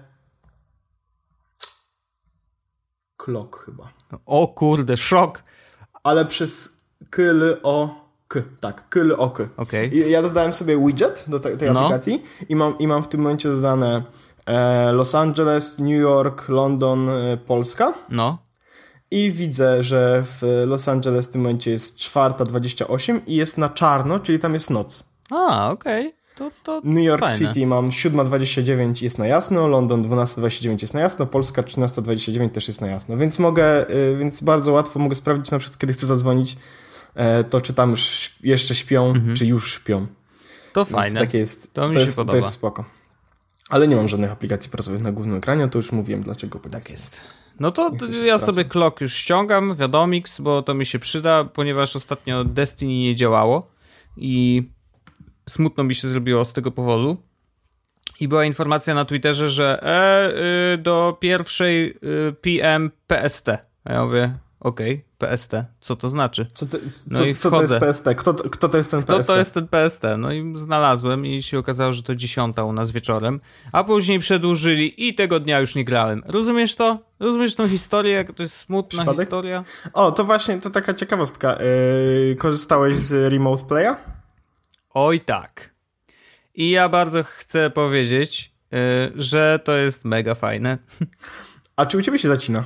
Clock 3.18 3.66
chyba. 3.66 3.90
O 4.26 4.48
kurde, 4.48 4.98
szok. 4.98 5.42
Ale 6.04 6.26
przez 6.26 6.78
kyl 7.10 7.58
o 7.64 8.06
k, 8.28 8.40
tak, 8.60 8.90
kyl 8.90 9.16
o 9.18 9.30
k. 9.30 9.50
Okay. 9.58 9.88
I 9.88 10.12
ja 10.12 10.22
dodałem 10.22 10.54
sobie 10.54 10.78
widget 10.78 11.26
do 11.28 11.40
te, 11.40 11.58
tej 11.58 11.72
no. 11.72 11.80
aplikacji 11.80 12.24
i 12.50 12.56
mam, 12.56 12.78
i 12.78 12.88
mam 12.88 13.04
w 13.04 13.08
tym 13.08 13.22
momencie 13.22 13.50
dodane 13.50 14.04
e, 14.46 14.92
Los 14.92 15.16
Angeles, 15.16 15.80
New 15.80 16.02
York, 16.02 16.50
London, 16.50 17.10
e, 17.10 17.38
Polska. 17.38 17.94
No. 18.10 18.38
I 19.12 19.32
widzę, 19.32 19.84
że 19.84 20.24
w 20.26 20.64
Los 20.66 20.88
Angeles 20.88 21.28
w 21.28 21.32
tym 21.32 21.42
momencie 21.42 21.72
jest 21.72 21.98
4.28 21.98 23.20
i 23.28 23.36
jest 23.36 23.58
na 23.58 23.70
czarno, 23.70 24.20
czyli 24.20 24.40
tam 24.40 24.54
jest 24.54 24.70
noc. 24.70 25.04
A, 25.32 25.72
okej. 25.72 26.08
Okay. 26.08 26.19
To, 26.40 26.52
to 26.64 26.82
New 26.84 27.04
York 27.04 27.22
fajne. 27.22 27.38
City 27.38 27.68
mam 27.68 27.90
7.29 27.90 29.04
jest 29.04 29.18
na 29.18 29.28
jasno, 29.28 29.68
London 29.68 30.04
12.29 30.04 30.82
jest 30.82 30.94
na 30.94 31.00
jasno, 31.00 31.26
Polska 31.26 31.62
13.29 31.62 32.50
też 32.50 32.68
jest 32.68 32.82
na 32.82 32.88
jasno, 32.88 33.18
więc 33.18 33.40
mogę, 33.40 33.90
y, 33.90 34.18
więc 34.18 34.42
bardzo 34.42 34.72
łatwo 34.72 35.00
mogę 35.00 35.16
sprawdzić 35.16 35.52
na 35.52 35.60
przykład, 35.60 35.80
kiedy 35.80 35.94
chcę 35.94 36.06
zadzwonić, 36.06 36.58
e, 37.16 37.44
to 37.44 37.62
czy 37.62 37.74
tam 37.74 37.92
już 37.92 38.36
jeszcze 38.44 38.76
śpią, 38.76 39.14
czy 39.36 39.46
już 39.46 39.74
śpią. 39.74 40.08
To 40.74 40.86
Więc 40.86 40.96
fajne. 40.96 41.20
Takie 41.20 41.38
jest, 41.38 41.74
To 41.74 41.88
mi 41.88 41.94
to 41.94 42.00
się 42.00 42.06
jest, 42.06 42.16
podoba. 42.16 42.32
To 42.32 42.38
jest 42.38 42.50
spoko. 42.50 42.86
Ale 43.70 43.88
nie 43.88 43.96
mam 43.96 44.08
żadnych 44.08 44.32
aplikacji 44.32 44.72
pracowych 44.72 45.02
na 45.02 45.12
głównym 45.12 45.38
ekranie, 45.38 45.68
to 45.68 45.80
już 45.80 45.92
mówiłem 45.92 46.24
dlaczego. 46.24 46.60
Tak 46.72 46.90
jest. 46.90 47.22
No 47.60 47.72
to 47.72 47.92
ja 48.26 48.38
sobie 48.38 48.66
Clock 48.66 49.02
już 49.02 49.14
ściągam, 49.14 49.76
wiadomix, 49.76 50.42
bo 50.42 50.62
to 50.62 50.74
mi 50.74 50.86
się 50.86 51.00
przyda, 51.00 51.44
ponieważ 51.44 51.96
ostatnio 51.96 52.44
Destiny 52.44 52.94
nie 52.94 53.16
działało 53.16 53.72
i 54.18 54.64
smutno 55.50 55.84
mi 55.84 55.96
się 55.96 56.08
zrobiło 56.08 56.46
z 56.46 56.54
tego 56.54 56.72
powodu. 56.72 57.18
I 58.20 58.28
była 58.28 58.46
informacja 58.46 58.96
na 58.96 59.06
Twitterze, 59.06 59.48
że 59.50 59.84
e, 59.84 60.74
y, 60.74 60.78
do 60.78 61.18
pierwszej 61.20 61.90
y, 61.90 62.34
PM 62.42 62.92
PST. 63.08 63.48
A 63.84 63.94
ja 63.94 64.06
mówię, 64.06 64.38
okej, 64.60 65.06
PST, 65.18 65.52
co 65.82 65.96
to 65.96 66.08
znaczy? 66.08 66.48
Co, 66.54 66.66
to, 66.66 66.78
No 67.12 67.20
co, 67.20 67.26
i 67.26 67.36
co 67.36 67.52
to 67.52 67.62
jest. 67.62 67.74
PST? 67.76 68.06
Kto, 68.18 68.34
to- 68.34 68.50
kto 68.50 68.70
to 68.70 68.78
jest 68.78 68.92
ten 68.92 69.04
PST? 69.04 69.28
to 69.28 69.38
jest 69.38 69.54
ten 69.54 69.68
PST. 69.68 70.02
No 70.18 70.32
i 70.32 70.52
znalazłem 70.56 71.26
i 71.26 71.42
się 71.42 71.60
okazało, 71.60 71.94
że 71.94 72.04
to 72.04 72.16
dziesiąta 72.16 72.64
u 72.64 72.74
nas 72.74 72.92
wieczorem, 72.92 73.40
a 73.72 73.84
później 73.84 74.20
przedłużyli 74.20 75.08
i 75.08 75.16
tego 75.16 75.40
dnia 75.40 75.60
już 75.60 75.76
nie 75.76 75.84
grałem. 75.84 76.24
Rozumiesz 76.26 76.76
to? 76.76 77.00
Rozumiesz 77.20 77.56
tą 77.56 77.68
historię, 77.68 78.14
jak 78.14 78.32
to 78.34 78.44
jest 78.44 78.56
smutna 78.56 78.98
Przypadek? 79.00 79.20
historia? 79.20 79.64
O, 79.94 80.12
to 80.12 80.26
właśnie, 80.26 80.62
to 80.62 80.70
taka 80.70 80.94
ciekawostka. 80.94 81.58
Yy, 82.30 82.36
korzystałeś 82.36 82.98
z 82.98 83.32
Remote 83.34 83.64
Playa? 83.66 83.96
Oj 84.94 85.20
tak. 85.20 85.70
I 86.56 86.70
ja 86.70 86.90
bardzo 86.90 87.24
chcę 87.24 87.70
powiedzieć, 87.70 88.52
y, 88.74 88.78
że 89.16 89.60
to 89.64 89.72
jest 89.76 90.06
mega 90.06 90.36
fajne. 90.36 90.78
A 91.76 91.86
czy 91.86 91.98
u 91.98 92.02
ciebie 92.02 92.20
się 92.20 92.28
zacina? 92.28 92.66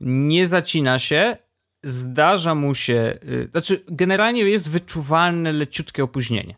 Nie 0.00 0.46
zacina 0.46 0.98
się, 0.98 1.36
zdarza 1.84 2.54
mu 2.54 2.74
się, 2.74 3.18
y, 3.24 3.48
znaczy 3.52 3.84
generalnie 3.88 4.40
jest 4.42 4.68
wyczuwalne 4.70 5.52
leciutkie 5.52 6.04
opóźnienie. 6.04 6.54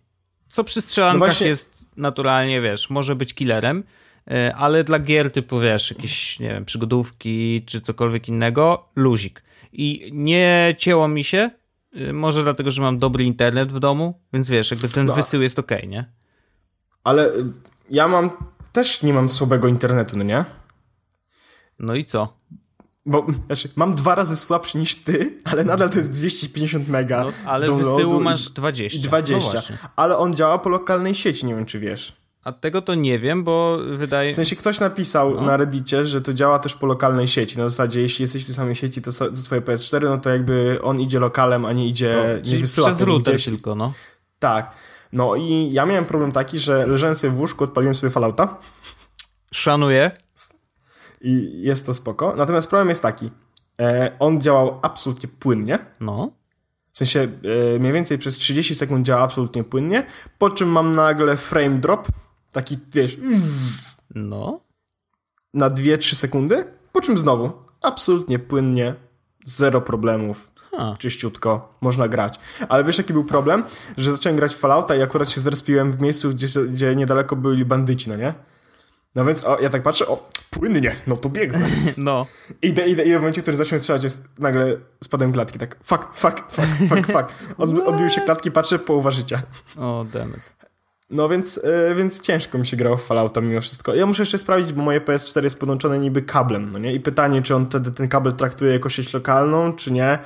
Co 0.49 0.65
przy 0.65 0.81
strzelankach 0.81 1.21
No 1.21 1.27
właśnie- 1.27 1.47
jest 1.47 1.87
naturalnie, 1.97 2.61
wiesz, 2.61 2.91
może 2.91 3.17
być 3.17 3.35
killerem, 3.35 3.85
y, 4.31 4.55
ale 4.55 4.85
dla 4.85 4.99
gier 4.99 5.33
typu, 5.33 5.61
wiesz, 5.61 5.91
jakieś, 5.91 6.41
nie 6.41 6.49
wiem, 6.49 6.65
przygodówki 6.65 7.63
czy 7.67 7.81
cokolwiek 7.81 8.29
innego, 8.29 8.89
luzik. 8.97 9.43
I 9.73 10.11
nie 10.13 10.75
cięło 10.79 11.09
mi 11.09 11.25
się, 11.25 11.51
może 12.13 12.43
dlatego, 12.43 12.71
że 12.71 12.83
mam 12.83 12.99
dobry 12.99 13.25
internet 13.25 13.73
w 13.73 13.79
domu, 13.79 14.21
więc 14.33 14.49
wiesz, 14.49 14.71
jakby 14.71 14.89
ten 14.89 15.07
No, 15.07 15.15
wysył 15.15 15.43
jest 15.43 15.59
okej, 15.59 15.89
nie? 15.89 16.13
Ale 17.05 17.29
y, 17.29 17.45
ja 17.91 18.09
mam, 18.09 18.31
też 18.73 19.03
nie 19.03 19.13
mam 19.13 19.29
słabego 19.29 19.69
internetu, 19.69 20.19
no 20.19 20.25
nie? 20.25 20.45
No 21.79 21.95
i 21.95 22.05
co? 22.05 22.37
Bo, 23.07 23.27
znaczy, 23.47 23.69
mam 23.77 23.95
dwa 23.95 24.15
razy 24.15 24.37
słabszy 24.37 24.79
niż 24.79 24.95
ty, 24.95 25.39
ale 25.45 25.65
nadal 25.65 25.91
to 25.91 25.99
jest 25.99 26.11
250 26.11 26.89
mega 26.89 27.25
No, 27.25 27.31
ale 27.47 27.67
downloadu 27.67 27.97
wysyłu 27.97 28.21
masz 28.21 28.49
20. 28.49 28.99
i 28.99 29.03
No 29.03 29.09
20. 29.09 29.51
właśnie. 29.53 29.79
ale 29.97 30.19
on 30.19 30.35
działa 30.35 30.59
po 30.59 30.69
lokalnej 30.69 31.15
sieci, 31.15 31.47
nie 31.47 31.55
wiem 31.55 31.67
czy 31.67 31.79
wiesz. 31.81 32.17
A 32.47 32.53
tego 32.53 32.83
to 32.83 32.95
nie 32.95 33.19
wiem, 33.19 33.45
bo 33.45 33.79
wydaje 33.97 34.33
W 34.33 34.35
sensie 34.35 34.57
ktoś 34.57 34.81
napisał 34.81 35.35
No. 35.35 35.41
na 35.41 35.57
reddicie, 35.57 36.07
że 36.07 36.21
to 36.21 36.33
działa 36.35 36.59
też 36.59 36.75
po 36.75 36.87
lokalnej 36.87 37.29
sieci. 37.29 37.59
Na 37.59 37.69
zasadzie, 37.69 38.01
jeśli 38.01 38.23
jesteś 38.23 38.43
w 38.43 38.47
tej 38.47 38.55
samej 38.55 38.75
sieci, 38.75 39.03
to, 39.03 39.13
to 39.13 39.31
twoje 39.45 39.61
PS4, 39.61 40.03
no 40.05 40.19
to 40.19 40.31
jakby 40.31 40.79
on 40.83 41.01
idzie 41.01 41.21
lokalem, 41.21 41.65
a 41.65 41.73
nie 41.73 41.89
idzie, 41.89 42.09
nie 42.29 42.37
No, 42.39 42.45
czyli 42.45 42.61
wysyła 42.61 42.89
przez 42.89 43.01
router 43.01 43.35
gdzieś. 43.35 43.45
tylko, 43.45 43.75
no. 43.75 43.93
Tak. 44.39 44.71
No 45.13 45.37
i 45.37 45.73
ja 45.73 45.87
miałem 45.87 46.05
problem 46.05 46.33
taki, 46.33 46.59
że 46.59 46.87
leżałem 46.87 47.15
sobie 47.15 47.33
w 47.33 47.39
łóżku, 47.41 47.65
odpaliłem 47.65 47.95
sobie 47.95 48.11
Fallouta 48.11 48.57
Szanuję. 49.53 50.11
i 51.21 51.51
jest 51.63 51.87
to 51.87 51.95
spoko. 51.95 52.35
Natomiast 52.37 52.69
problem 52.69 52.89
jest 52.89 53.03
taki. 53.03 53.31
E, 53.81 54.13
on 54.19 54.41
działał 54.41 54.79
absolutnie 54.83 55.29
płynnie. 55.29 55.79
No. 56.01 56.31
W 56.93 56.99
sensie 56.99 57.29
e, 57.75 57.79
mniej 57.79 57.93
więcej 57.93 58.19
przez 58.19 58.35
30 58.37 58.75
sekund 58.75 59.07
działa 59.07 59.23
absolutnie 59.23 59.65
płynnie, 59.65 60.07
po 60.39 60.51
czym 60.51 60.69
mam 60.69 60.93
nagle 60.95 61.37
frame 61.37 61.79
drop, 61.79 62.09
taki 62.53 62.79
wiesz, 62.93 63.17
No. 64.15 64.61
na 65.55 65.71
2-3 65.71 66.15
sekundy, 66.15 66.65
po 66.93 67.01
czym 67.01 67.19
znowu 67.19 67.53
absolutnie 67.83 68.39
płynnie, 68.39 68.95
zero 69.45 69.81
problemów, 69.81 70.51
Ha. 70.77 70.95
czyściutko, 70.99 71.79
można 71.81 72.09
grać. 72.09 72.41
Ale 72.69 72.85
wiesz 72.85 72.99
jaki 72.99 73.13
był 73.13 73.25
problem? 73.25 73.65
Że 73.97 74.13
zacząłem 74.13 74.37
grać 74.37 74.55
Fallouta 74.55 74.97
i 74.97 75.03
akurat 75.03 75.31
się 75.31 75.41
zrespiłem 75.41 75.93
w 75.93 76.01
miejscu, 76.01 76.31
gdzie, 76.31 76.47
gdzie 76.69 76.97
niedaleko 76.97 77.37
byli 77.37 77.65
bandyci, 77.65 78.11
no 78.11 78.17
nie? 78.17 78.35
No 79.15 79.25
więc 79.25 79.45
o, 79.45 79.61
ja 79.61 79.69
tak 79.69 79.83
patrzę, 79.83 80.07
o, 80.09 80.31
płynnie, 80.51 80.97
no 81.07 81.17
to 81.17 81.29
biegnę. 81.29 81.69
No. 81.97 82.27
Idę, 82.63 82.89
idę 82.89 83.05
i 83.05 83.13
w 83.13 83.15
momencie, 83.15 83.41
w 83.41 83.45
którym 83.45 83.59
zacząłem 83.59 83.81
strzelać, 83.81 84.05
jest 84.05 84.29
nagle 84.39 84.77
spadłem 85.05 85.33
klatki, 85.33 85.59
tak 85.59 85.77
fuck, 85.83 86.05
fuck, 86.15 86.37
fuck, 86.51 86.69
fuck, 86.89 87.07
fuck. 87.07 87.59
Od, 87.59 87.71
odbiły 87.89 88.11
się 88.11 88.21
klatki, 88.21 88.51
patrzę, 88.51 88.79
połowa 88.79 89.11
życia. 89.11 89.43
O, 89.77 90.05
dammit. 90.13 90.56
No 91.11 91.29
więc, 91.29 91.61
e, 91.65 91.95
więc 91.95 92.21
ciężko 92.21 92.59
mi 92.59 92.67
się 92.67 92.77
grało 92.77 92.97
w 92.97 93.05
Fallouta 93.05 93.41
mimo 93.41 93.61
wszystko. 93.61 93.95
Ja 93.95 94.07
muszę 94.07 94.23
jeszcze 94.23 94.39
sprawdzić, 94.39 94.73
bo 94.73 94.83
moje 94.83 95.01
PS4 95.01 95.45
jest 95.45 95.61
podłączone 95.61 95.99
niby 95.99 96.23
kablem, 96.23 96.69
no 96.73 96.79
nie? 96.79 96.93
I 96.93 97.01
pytanie, 97.01 97.43
czy 97.43 97.55
on 97.55 97.67
wtedy 97.67 97.91
ten 97.91 98.09
kabel 98.09 98.33
traktuje 98.33 98.73
jako 98.73 98.89
sieć 98.89 99.15
lokalną, 99.15 99.73
czy 99.73 99.93
nie. 99.93 100.19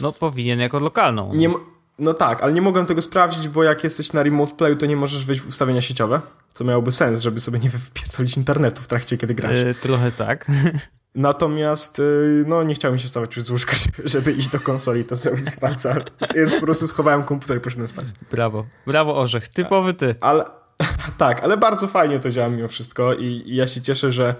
No 0.00 0.12
powinien 0.12 0.60
jako 0.60 0.78
lokalną. 0.78 1.34
nie 1.34 1.50
no 1.98 2.14
tak, 2.14 2.42
ale 2.42 2.52
nie 2.52 2.62
mogłem 2.62 2.86
tego 2.86 3.02
sprawdzić, 3.02 3.48
bo 3.48 3.62
jak 3.62 3.84
jesteś 3.84 4.12
na 4.12 4.22
remote 4.22 4.54
playu, 4.54 4.76
to 4.76 4.86
nie 4.86 4.96
możesz 4.96 5.26
wejść 5.26 5.42
w 5.42 5.48
ustawienia 5.48 5.80
sieciowe, 5.80 6.20
co 6.52 6.64
miałoby 6.64 6.92
sens, 6.92 7.20
żeby 7.20 7.40
sobie 7.40 7.58
nie 7.58 7.70
wypierdolić 7.70 8.36
internetu 8.36 8.82
w 8.82 8.86
trakcie, 8.86 9.18
kiedy 9.18 9.34
grasz. 9.34 9.58
Y, 9.58 9.74
trochę 9.82 10.12
tak. 10.12 10.46
Natomiast, 11.14 11.98
y, 11.98 12.44
no 12.46 12.62
nie 12.62 12.74
chciałem 12.74 12.98
się 12.98 13.08
stawać 13.08 13.36
już 13.36 13.46
z 13.46 13.50
łóżka, 13.50 13.76
żeby, 13.82 14.08
żeby 14.08 14.32
iść 14.32 14.48
do 14.48 14.60
konsoli 14.60 15.00
i 15.00 15.04
to 15.04 15.16
zrobić 15.16 15.48
z 15.48 15.60
palca. 15.60 15.94
Więc 16.34 16.54
po 16.54 16.60
prostu 16.60 16.86
schowałem 16.86 17.22
komputer 17.22 17.56
i 17.56 17.60
poszedłem 17.60 17.88
spać. 17.88 18.06
Brawo. 18.30 18.66
Brawo, 18.86 19.16
Orzech. 19.20 19.48
Typowy 19.48 19.94
ty. 19.94 20.14
Ale 20.20 20.44
tak, 21.18 21.44
ale 21.44 21.56
bardzo 21.56 21.88
fajnie 21.88 22.18
to 22.18 22.30
działa 22.30 22.48
mimo 22.48 22.68
wszystko 22.68 23.14
i, 23.14 23.24
i 23.24 23.56
ja 23.56 23.66
się 23.66 23.80
cieszę, 23.80 24.12
że 24.12 24.34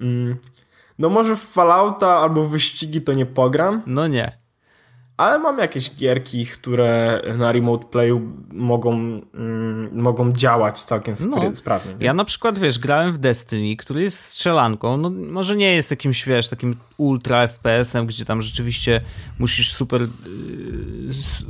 mm, 0.00 0.36
no 0.98 1.08
może 1.08 1.36
w 1.36 1.40
Fallouta 1.42 2.08
albo 2.08 2.44
w 2.44 2.50
wyścigi 2.50 3.02
to 3.02 3.12
nie 3.12 3.26
pogram, 3.26 3.82
No 3.86 4.06
nie. 4.08 4.43
Ale 5.16 5.38
mam 5.38 5.58
jakieś 5.58 5.94
gierki, 5.96 6.46
które 6.46 7.22
na 7.38 7.52
remote 7.52 7.84
playu 7.86 8.20
mogą, 8.52 8.92
mm, 9.34 9.90
mogą 10.02 10.32
działać 10.32 10.82
całkiem 10.84 11.14
No. 11.28 11.54
sprawnie. 11.54 11.94
nie? 11.94 12.06
Ja 12.06 12.14
na 12.14 12.24
przykład, 12.24 12.58
wiesz, 12.58 12.78
grałem 12.78 13.12
w 13.12 13.18
Destiny, 13.18 13.76
który 13.76 14.02
jest 14.02 14.18
strzelanką, 14.20 14.96
no 14.96 15.10
może 15.10 15.56
nie 15.56 15.74
jest 15.74 15.90
jakimś, 15.90 16.24
wiesz, 16.26 16.48
takim 16.48 16.76
ultra 16.96 17.46
FPS-em, 17.46 18.06
gdzie 18.06 18.24
tam 18.24 18.40
rzeczywiście 18.40 19.00
musisz 19.38 19.72
super 19.72 20.02
s- 21.08 21.44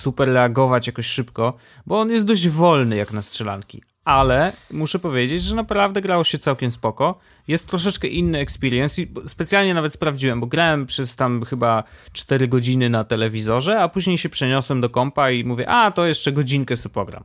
super 0.00 0.28
reagować 0.28 0.86
jakoś 0.86 1.06
szybko, 1.06 1.54
bo 1.86 2.00
on 2.00 2.10
jest 2.10 2.24
dość 2.26 2.48
wolny 2.48 2.96
jak 2.96 3.12
na 3.12 3.22
strzelanki. 3.22 3.82
Ale 4.10 4.52
muszę 4.70 4.98
powiedzieć, 4.98 5.42
że 5.42 5.54
naprawdę 5.54 6.00
grało 6.00 6.24
się 6.24 6.38
całkiem 6.38 6.70
spoko. 6.70 7.18
Jest 7.48 7.66
troszeczkę 7.66 8.08
inny 8.08 8.38
experience 8.38 9.02
i 9.02 9.08
specjalnie 9.26 9.74
nawet 9.74 9.92
sprawdziłem, 9.92 10.40
bo 10.40 10.46
grałem 10.46 10.86
przez 10.86 11.16
tam 11.16 11.44
chyba 11.44 11.84
4 12.12 12.48
godziny 12.48 12.90
na 12.90 13.04
telewizorze, 13.04 13.80
a 13.80 13.88
później 13.88 14.18
się 14.18 14.28
przeniosłem 14.28 14.80
do 14.80 14.90
kompa 14.90 15.30
i 15.30 15.44
mówię, 15.44 15.68
a 15.68 15.90
to 15.90 16.06
jeszcze 16.06 16.32
godzinkę 16.32 16.76
sobie 16.76 16.92
pogram. 16.92 17.24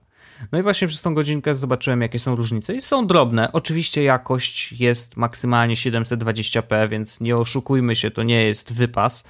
No 0.51 0.59
i 0.59 0.61
właśnie 0.61 0.87
przez 0.87 1.01
tą 1.01 1.13
godzinkę 1.15 1.55
zobaczyłem, 1.55 2.01
jakie 2.01 2.19
są 2.19 2.35
różnice. 2.35 2.75
I 2.75 2.81
są 2.81 3.07
drobne. 3.07 3.51
Oczywiście 3.51 4.03
jakość 4.03 4.71
jest 4.71 5.17
maksymalnie 5.17 5.75
720p, 5.75 6.89
więc 6.89 7.21
nie 7.21 7.37
oszukujmy 7.37 7.95
się, 7.95 8.11
to 8.11 8.23
nie 8.23 8.43
jest 8.43 8.73
wypas. 8.73 9.23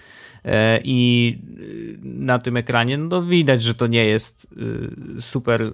E, 0.46 0.80
I 0.84 1.38
y, 1.60 2.00
na 2.04 2.40
tym 2.40 2.58
ekranie 2.58 2.98
no 2.98 3.22
widać, 3.22 3.64
że 3.64 3.76
to 3.76 3.88
nie 3.88 4.06
jest 4.06 4.48
y, 5.18 5.22
super 5.22 5.62
y, 5.62 5.74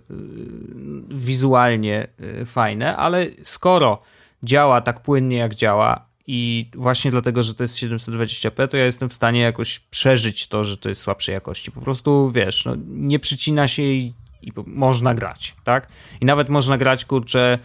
wizualnie 1.09 2.07
fajne, 2.45 2.97
ale 2.97 3.27
skoro 3.41 4.01
działa 4.43 4.81
tak 4.81 5.03
płynnie 5.03 5.37
jak 5.37 5.55
działa 5.55 6.11
i 6.27 6.69
właśnie 6.75 7.11
dlatego, 7.11 7.43
że 7.43 7.55
to 7.55 7.63
jest 7.63 7.77
720p, 7.77 8.67
to 8.67 8.77
ja 8.77 8.85
jestem 8.85 9.09
w 9.09 9.13
stanie 9.13 9.39
jakoś 9.39 9.79
przeżyć 9.79 10.47
to, 10.47 10.63
że 10.63 10.77
to 10.77 10.89
jest 10.89 11.01
słabszej 11.01 11.33
jakości. 11.33 11.71
Po 11.71 11.81
prostu, 11.81 12.31
wiesz, 12.31 12.65
no, 12.65 12.75
nie 12.87 13.19
przycina 13.19 13.67
się 13.67 13.83
i, 13.83 14.13
i 14.41 14.51
można 14.65 15.13
grać, 15.13 15.55
tak? 15.63 15.87
I 16.21 16.25
nawet 16.25 16.49
można 16.49 16.77
grać, 16.77 17.05
kurczę, 17.05 17.59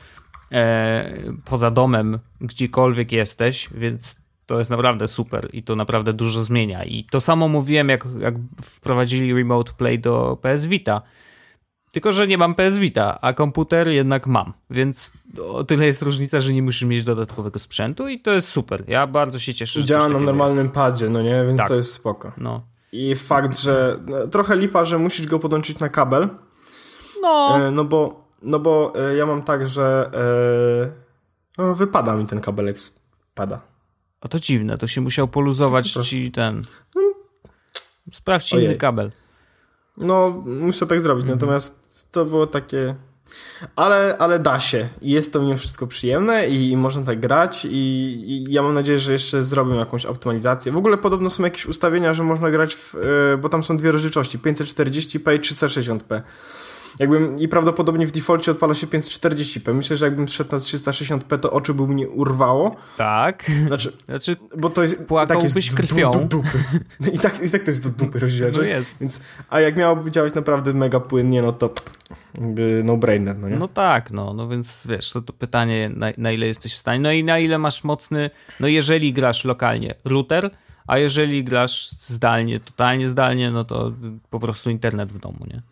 e, 0.53 1.13
poza 1.45 1.71
domem, 1.71 2.19
gdziekolwiek 2.41 3.13
jesteś, 3.13 3.69
więc 3.75 4.26
to 4.47 4.59
jest 4.59 4.71
naprawdę 4.71 5.09
super 5.09 5.49
i 5.53 5.63
to 5.63 5.77
naprawdę 5.77 6.13
dużo 6.13 6.43
zmienia. 6.43 6.85
I 6.85 7.05
to 7.05 7.21
samo 7.21 7.49
mówiłem, 7.49 7.89
jak, 7.89 8.05
jak 8.21 8.35
wprowadzili 8.63 9.35
Remote 9.35 9.73
Play 9.73 9.99
do 9.99 10.39
PS 10.43 10.65
Vita. 10.65 11.03
Tylko, 11.93 12.13
że 12.13 12.29
nie 12.29 12.39
mam 12.39 12.55
PS 12.55 12.79
Vita, 12.79 13.19
a 13.21 13.33
komputer 13.33 13.89
jednak 13.89 14.27
mam, 14.27 14.53
więc 14.71 15.13
o 15.53 15.65
tyle 15.65 15.87
jest 15.87 16.03
różnica, 16.03 16.41
że 16.41 16.53
nie 16.53 16.63
musisz 16.63 16.83
mieć 16.89 17.03
dodatkowego 17.03 17.59
sprzętu 17.59 18.09
i 18.09 18.21
to 18.21 18.33
jest 18.33 18.49
super. 18.49 18.85
Ja 18.89 19.07
bardzo 19.07 19.39
się 19.39 19.55
cieszę, 19.55 19.81
że 19.81 19.87
działa 19.87 20.09
na 20.09 20.19
normalnym 20.19 20.69
padzie, 20.69 21.09
no 21.11 21.23
nie? 21.23 21.45
Więc 21.47 21.59
Tak. 21.59 21.69
to 21.69 21.75
jest 21.75 21.93
spoko. 21.93 22.29
Jest. 22.29 22.41
No. 22.41 22.67
I 22.93 23.15
fakt, 23.15 23.59
że 23.59 23.99
no, 24.07 24.27
trochę 24.27 24.57
lipa, 24.57 24.85
że 24.85 24.99
musisz 24.99 25.27
go 25.27 25.39
podłączyć 25.39 25.79
na 25.79 25.89
kabel, 25.89 26.29
No, 27.23 27.59
e, 27.67 27.71
no 27.71 27.85
bo 27.85 28.27
no 28.43 28.59
bo 28.59 28.93
e, 28.97 29.17
ja 29.17 29.27
mam 29.27 29.43
tak, 29.43 29.69
że 29.69 30.11
e, 31.59 31.63
no, 31.63 31.75
wypada 31.75 32.15
mi 32.17 32.27
ten 32.27 32.41
kabelek 32.41 32.77
spada. 32.81 33.61
A 34.27 34.29
to 34.29 34.39
dziwne, 34.39 34.79
to 34.79 34.87
się 34.87 35.01
musiał 35.01 35.29
poluzować 35.29 35.93
ci 35.93 36.33
ten... 36.33 36.63
Sprawdź 38.13 38.53
inny 38.53 38.75
kabel. 38.75 39.11
No, 39.97 40.43
muszę 40.47 40.87
tak 40.87 41.01
zrobić, 41.01 41.23
mhm. 41.23 41.39
natomiast 41.39 42.09
to 42.13 42.25
było 42.25 42.47
takie... 42.47 42.95
Ale, 43.77 44.17
ale 44.19 44.39
da 44.39 44.61
się 44.61 44.89
i 45.03 45.11
jest 45.11 45.33
to 45.33 45.43
mimo 45.43 45.57
wszystko 45.57 45.87
przyjemne 45.87 46.49
i, 46.49 46.71
i 46.71 46.77
można 46.77 47.03
tak 47.03 47.21
grać 47.21 47.65
i, 47.65 47.69
i, 47.69 48.53
ja 48.53 48.63
mam 48.63 48.75
nadzieję, 48.75 48.99
że 48.99 49.13
jeszcze 49.13 49.45
zrobię 49.45 49.75
jakąś 49.75 50.07
optymalizację. 50.07 50.73
W 50.73 50.77
ogóle 50.77 50.99
podobno 50.99 51.31
są 51.31 51.45
jakieś 51.45 51.67
ustawienia, 51.67 52.15
że 52.15 52.23
można 52.23 52.51
grać 52.51 52.75
w, 52.75 52.95
yy, 52.95 53.39
bo 53.39 53.49
tam 53.49 53.63
są 53.63 53.77
dwie 53.77 53.93
rozdzielczości, 53.93 54.39
540p 54.39 55.37
i 55.37 55.41
360p. 55.41 56.23
Jakbym, 56.99 57.41
I 57.41 57.49
prawdopodobnie 57.49 58.07
w 58.07 58.13
defaulcie 58.13 58.51
odpala 58.51 58.75
się 58.75 58.87
540p. 58.87 59.75
Myślę, 59.75 59.97
że 59.97 60.07
jakbym 60.07 60.29
szedł 60.29 60.53
na 60.53 60.59
360p, 60.59 61.39
to 61.39 61.51
oczy 61.51 61.75
by 61.75 61.87
mnie 61.87 62.09
urwało. 62.09 62.77
Tak. 62.97 63.51
Znaczy, 63.67 63.93
znaczy 64.09 64.37
bo 64.59 64.71
to 64.71 64.83
jest, 64.83 65.05
płakałbyś 65.05 65.55
tak 65.55 65.65
jest 65.65 65.77
krwią. 65.77 66.11
Do, 66.11 66.21
do 66.21 66.27
dupy. 66.27 66.59
I 67.13 67.19
tak, 67.19 67.43
I 67.43 67.51
tak 67.51 67.63
to 67.63 67.71
jest 67.71 67.83
do 67.83 68.05
dupy 68.05 68.19
rozdzielczość. 68.19 68.69
No 68.69 68.75
jest. 68.75 68.95
Więc, 69.01 69.21
a 69.51 69.61
jak 69.61 69.77
miałoby 69.77 70.11
działać 70.11 70.35
naprawdę 70.35 70.73
mega 70.75 71.01
płynnie, 71.01 71.43
no 71.43 71.53
to 71.53 71.75
no-brainer, 72.85 73.39
no 73.39 73.49
nie? 73.49 73.57
No 73.57 73.69
tak, 73.69 74.11
no, 74.11 74.35
no 74.35 74.49
więc 74.49 74.87
wiesz, 74.87 75.11
to, 75.11 75.23
to 75.23 75.33
pytanie, 75.33 75.91
na, 75.97 76.07
na 76.19 76.33
ile 76.33 76.47
jesteś 76.47 76.75
w 76.75 76.79
stanie, 76.79 77.01
no 77.01 77.13
i 77.13 77.25
na 77.25 77.39
ile 77.39 77.59
masz 77.59 77.85
mocny, 77.85 78.31
no 78.61 78.69
jeżeli 78.69 79.13
grasz 79.13 79.45
lokalnie, 79.45 79.95
router, 80.05 80.51
a 80.87 80.99
jeżeli 80.99 81.45
grasz 81.45 81.91
zdalnie, 81.91 82.61
totalnie 82.61 83.09
zdalnie, 83.09 83.51
no 83.51 83.65
to 83.65 83.93
po 84.31 84.41
prostu 84.41 84.71
internet 84.71 85.09
w 85.09 85.19
domu, 85.19 85.39
nie? 85.47 85.63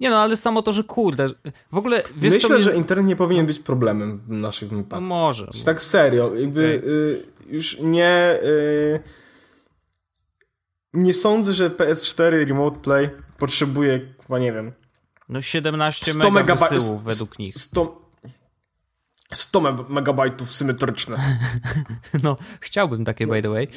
Nie 0.00 0.10
no, 0.10 0.16
ale 0.18 0.36
samo 0.36 0.62
to, 0.62 0.72
że 0.72 0.84
kurde, 0.84 1.26
w 1.72 1.76
ogóle... 1.76 2.02
Wiesz, 2.16 2.32
Myślę, 2.32 2.54
mnie... 2.54 2.64
że 2.64 2.76
internet 2.76 3.06
nie 3.06 3.16
powinien 3.16 3.46
być 3.46 3.58
problemem 3.58 4.18
w 4.18 4.30
naszych 4.30 4.68
wypadkach. 4.68 5.00
No 5.00 5.06
może. 5.14 5.46
Bo... 5.46 5.64
Tak 5.64 5.82
serio, 5.82 6.34
jakby 6.34 6.80
okay. 6.82 6.90
y, 6.90 7.26
już 7.56 7.78
nie... 7.80 8.38
Y, 8.42 9.00
nie 10.92 11.14
sądzę, 11.14 11.52
że 11.52 11.70
PS4 11.70 12.46
Remote 12.48 12.80
Play 12.80 13.10
potrzebuje, 13.38 14.00
chyba 14.26 14.38
nie 14.38 14.52
wiem... 14.52 14.72
No 15.28 15.42
17 15.42 16.12
100 16.12 16.30
mega 16.30 16.54
wysyłów 16.54 17.02
według 17.02 17.38
nich. 17.38 17.58
100, 17.58 18.09
100 19.34 19.86
megabajtów 19.88 20.52
symetryczne. 20.52 21.16
No, 22.22 22.36
chciałbym 22.60 23.04
takie, 23.04 23.26
by 23.26 23.42
the 23.42 23.48
way. 23.48 23.68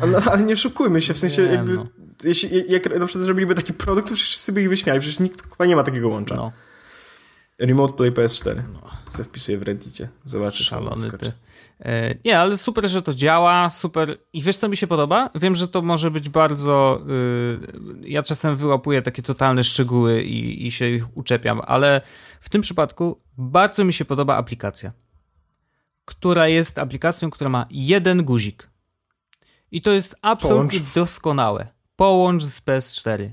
Ale, 0.00 0.22
ale 0.30 0.42
nie 0.42 0.56
szukujmy 0.56 1.02
się, 1.02 1.14
w 1.14 1.18
sensie 1.18 1.42
nie, 1.42 1.48
jakby... 1.48 1.74
No 1.74 1.84
jeśli, 2.24 2.72
jak 2.72 2.98
na 2.98 3.06
przykład 3.06 3.24
zrobiliby 3.24 3.54
taki 3.54 3.72
produkt, 3.72 4.08
to 4.08 4.14
wszyscy 4.14 4.52
by 4.52 4.62
ich 4.62 4.68
wyśmiali, 4.68 5.00
przecież 5.00 5.18
nikt 5.18 5.50
chyba 5.50 5.66
nie 5.66 5.76
ma 5.76 5.82
takiego 5.82 6.08
łącza. 6.08 6.34
No. 6.34 6.52
Remote 7.58 7.94
Play 7.94 8.12
PS4. 8.12 8.62
No. 8.72 8.80
Co 9.08 9.24
wpisuję 9.24 9.58
w 9.58 9.62
Reddicie. 9.62 10.08
Zobaczę, 10.24 10.64
Szalony 10.64 11.10
ty. 11.10 11.32
E, 11.80 12.14
nie, 12.24 12.40
ale 12.40 12.56
super, 12.56 12.88
że 12.88 13.02
to 13.02 13.14
działa, 13.14 13.68
super. 13.68 14.16
I 14.32 14.42
wiesz, 14.42 14.56
co 14.56 14.68
mi 14.68 14.76
się 14.76 14.86
podoba? 14.86 15.30
Wiem, 15.34 15.54
że 15.54 15.68
to 15.68 15.82
może 15.82 16.10
być 16.10 16.28
bardzo... 16.28 17.02
Yy, 17.06 18.10
ja 18.10 18.22
czasem 18.22 18.56
wyłapuję 18.56 19.02
takie 19.02 19.22
totalne 19.22 19.64
szczegóły 19.64 20.22
i, 20.22 20.66
i 20.66 20.70
się 20.70 20.88
ich 20.88 21.16
uczepiam, 21.16 21.60
ale 21.66 22.00
w 22.40 22.48
tym 22.48 22.62
przypadku 22.62 23.20
bardzo 23.38 23.84
mi 23.84 23.92
się 23.92 24.04
podoba 24.04 24.36
aplikacja, 24.36 24.92
która 26.04 26.48
jest 26.48 26.78
aplikacją, 26.78 27.30
która 27.30 27.50
ma 27.50 27.64
jeden 27.70 28.24
guzik. 28.24 28.70
I 29.70 29.82
to 29.82 29.90
jest 29.90 30.16
absolutnie 30.22 30.78
Połącz. 30.78 30.94
doskonałe 30.94 31.68
połącz 31.96 32.44
z 32.44 32.60
PS4. 32.60 33.30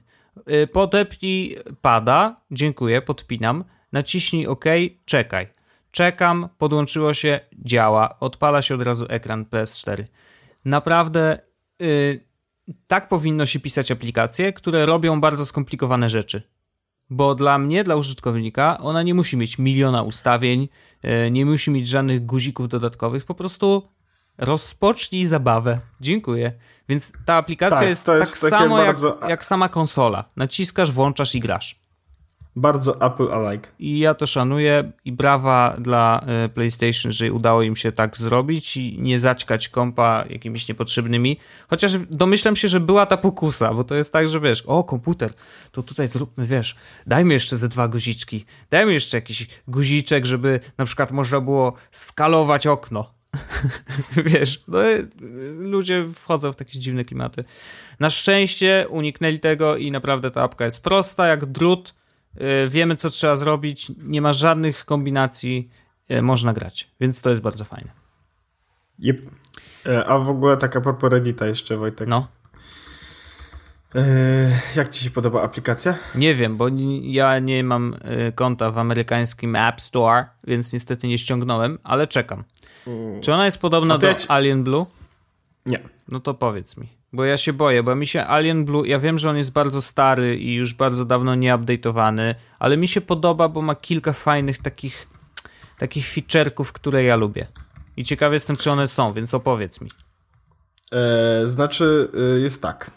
Y, 0.51 0.67
podepnij 0.67 1.58
pada, 1.82 2.36
dziękuję, 2.51 3.01
podpinam, 3.01 3.63
naciśnij 3.95 4.47
OK, 4.47 4.65
czekaj. 5.05 5.47
Czekam, 5.91 6.49
podłączyło 6.57 7.13
się, 7.13 7.39
działa, 7.65 8.19
odpala 8.19 8.61
się 8.61 8.75
od 8.75 8.81
razu 8.81 9.05
ekran 9.09 9.45
PS4. 9.45 10.03
Naprawdę 10.65 11.39
yy, 11.79 12.25
tak 12.87 13.07
powinno 13.07 13.46
się 13.46 13.59
pisać 13.59 13.91
aplikacje, 13.91 14.53
które 14.53 14.85
robią 14.85 15.22
bardzo 15.22 15.46
skomplikowane 15.46 16.09
rzeczy. 16.09 16.43
Bo 17.09 17.35
dla 17.35 17.57
mnie, 17.57 17.83
dla 17.83 17.96
użytkownika, 17.96 18.77
ona 18.77 19.03
nie 19.03 19.13
musi 19.13 19.37
mieć 19.37 19.57
miliona 19.57 20.03
ustawień, 20.03 20.67
yy, 21.03 21.31
nie 21.31 21.46
musi 21.46 21.72
mieć 21.72 21.87
żadnych 21.87 22.25
guzików 22.25 22.67
dodatkowych, 22.67 23.25
po 23.25 23.35
prostu 23.35 23.87
rozpocznij 24.37 25.25
zabawę. 25.25 25.79
Dziękuję. 26.01 26.53
Więc 26.89 27.11
ta 27.25 27.35
aplikacja 27.35 27.79
tak, 27.79 27.87
jest, 27.87 28.07
jest 28.07 28.41
tak 28.41 28.50
samo 28.50 28.77
bardzo... 28.77 29.17
jak, 29.22 29.29
jak 29.29 29.46
sama 29.46 29.70
konsola. 29.70 30.25
Naciskasz, 30.35 30.91
włączasz 30.91 31.35
i 31.35 31.39
grasz. 31.39 31.84
Bardzo 32.55 33.01
Apple-alike. 33.01 33.68
I 33.79 34.00
ja 34.00 34.13
to 34.13 34.27
szanuję 34.27 34.91
i 35.05 35.11
brawa 35.11 35.75
dla 35.79 36.25
y, 36.46 36.50
PlayStation, 36.50 37.11
że 37.11 37.33
udało 37.33 37.61
im 37.61 37.75
się 37.75 37.91
tak 37.91 38.18
zrobić 38.18 38.77
i 38.77 38.98
nie 39.01 39.20
zaćkać 39.20 39.70
kompa 39.70 40.24
jakimiś 40.29 40.68
niepotrzebnymi. 40.68 41.37
Chociaż 41.70 41.98
domyślam 42.09 42.55
się, 42.55 42.68
że 42.68 42.79
była 42.79 43.05
ta 43.05 43.18
pokusa, 43.18 43.74
bo 43.74 43.83
to 43.83 43.96
jest 43.96 44.13
tak, 44.13 44.27
że 44.27 44.39
wiesz, 44.39 44.61
o 44.61 44.83
komputer, 44.83 45.33
to 45.72 45.83
tutaj 45.83 46.07
zróbmy, 46.07 46.48
wiesz, 46.48 46.75
dajmy 47.07 47.33
jeszcze 47.33 47.57
ze 47.57 47.70
dwa 47.70 47.87
guziczki, 47.87 48.46
dajmy 48.70 48.94
jeszcze 48.94 49.18
jakiś 49.18 49.48
guziczek, 49.68 50.25
żeby 50.25 50.59
na 50.77 50.85
przykład 50.85 51.11
można 51.11 51.41
było 51.41 51.74
skalować 51.91 52.68
okno. 52.68 53.15
Wiesz, 54.25 54.63
no, 54.68 54.77
ludzie 55.57 56.05
wchodzą 56.15 56.51
w 56.51 56.55
takie 56.55 56.79
dziwne 56.79 57.05
klimaty. 57.05 57.44
Na 58.00 58.09
szczęście 58.09 58.85
uniknęli 58.89 59.39
tego 59.39 59.77
i 59.77 59.91
naprawdę 59.91 60.31
ta 60.31 60.44
apka 60.44 60.65
jest 60.65 60.83
prosta 60.83 61.27
jak 61.27 61.46
drut. 61.46 61.94
Y, 62.65 62.69
wiemy, 62.69 62.95
co 62.95 63.09
trzeba 63.09 63.35
zrobić. 63.35 63.91
Nie 63.98 64.21
ma 64.21 64.33
żadnych 64.33 64.85
kombinacji. 64.85 65.69
Y, 66.11 66.21
można 66.21 66.53
grać, 66.53 66.89
więc 67.00 67.21
to 67.21 67.29
jest 67.29 67.41
bardzo 67.41 67.63
fajne. 67.63 67.91
Yep. 69.00 69.21
E, 69.85 70.05
a 70.05 70.19
w 70.19 70.29
ogóle 70.29 70.57
taka 70.57 70.81
propos 70.81 71.11
Reddita 71.11 71.48
jeszcze, 71.48 71.77
Wojtek. 71.77 72.07
No. 72.07 72.27
E, 73.95 74.01
jak 74.75 74.89
ci 74.89 75.03
się 75.03 75.09
podoba 75.09 75.41
aplikacja? 75.43 75.98
Nie 76.15 76.35
wiem, 76.35 76.57
bo 76.57 76.67
ja 77.01 77.39
nie 77.39 77.63
mam 77.63 77.93
y, 77.93 78.31
konta 78.31 78.71
w 78.71 78.77
amerykańskim 78.77 79.55
App 79.55 79.81
Store, 79.81 80.25
więc 80.48 80.74
niestety 80.74 81.07
nie 81.07 81.17
ściągnąłem, 81.17 81.79
ale 81.83 82.07
czekam. 82.07 82.43
Czy 83.21 83.33
ona 83.33 83.45
jest 83.45 83.57
podobna 83.57 83.98
do 83.98 84.13
ci... 84.13 84.27
Alien 84.29 84.63
Blue? 84.63 84.85
Nie. 85.65 85.79
No 86.07 86.19
to 86.19 86.33
powiedz 86.33 86.77
mi. 86.77 86.87
Bo 87.13 87.25
ja 87.25 87.37
się 87.37 87.53
boję, 87.53 87.83
bo 87.83 87.96
mi 87.96 88.07
się 88.07 88.25
Alien 88.25 88.65
Blue, 88.65 88.87
ja 88.87 89.00
wiem, 89.00 89.18
że 89.18 89.29
on 89.29 89.37
jest 89.37 89.51
bardzo 89.51 89.81
stary 89.81 90.37
i 90.37 90.53
już 90.53 90.74
bardzo 90.74 91.05
dawno 91.05 91.35
nie 91.35 91.53
update'owany, 91.53 92.35
ale 92.59 92.77
mi 92.77 92.87
się 92.87 93.01
podoba, 93.01 93.50
bo 93.50 93.61
ma 93.61 93.75
kilka 93.75 94.13
fajnych 94.13 94.57
takich 94.57 95.07
takich 95.77 96.05
feature'ków, 96.05 96.65
które 96.72 97.03
ja 97.03 97.15
lubię. 97.15 97.46
I 97.98 98.03
ciekawy 98.03 98.35
jestem, 98.35 98.57
czy 98.57 98.72
one 98.72 98.87
są, 98.87 99.13
więc 99.13 99.33
opowiedz 99.33 99.81
mi. 99.81 99.89
E, 100.91 101.48
znaczy, 101.48 102.11
e, 102.37 102.39
jest 102.39 102.61
tak. 102.61 102.91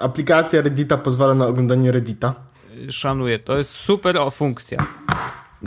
Aplikacja 0.00 0.62
Reddita 0.62 0.98
pozwala 0.98 1.34
na 1.34 1.46
oglądanie 1.46 1.92
Reddita. 1.92 2.34
Szanuję, 2.90 3.38
to 3.38 3.58
jest 3.58 3.70
super 3.70 4.16
o 4.16 4.30
funkcja. 4.30 4.86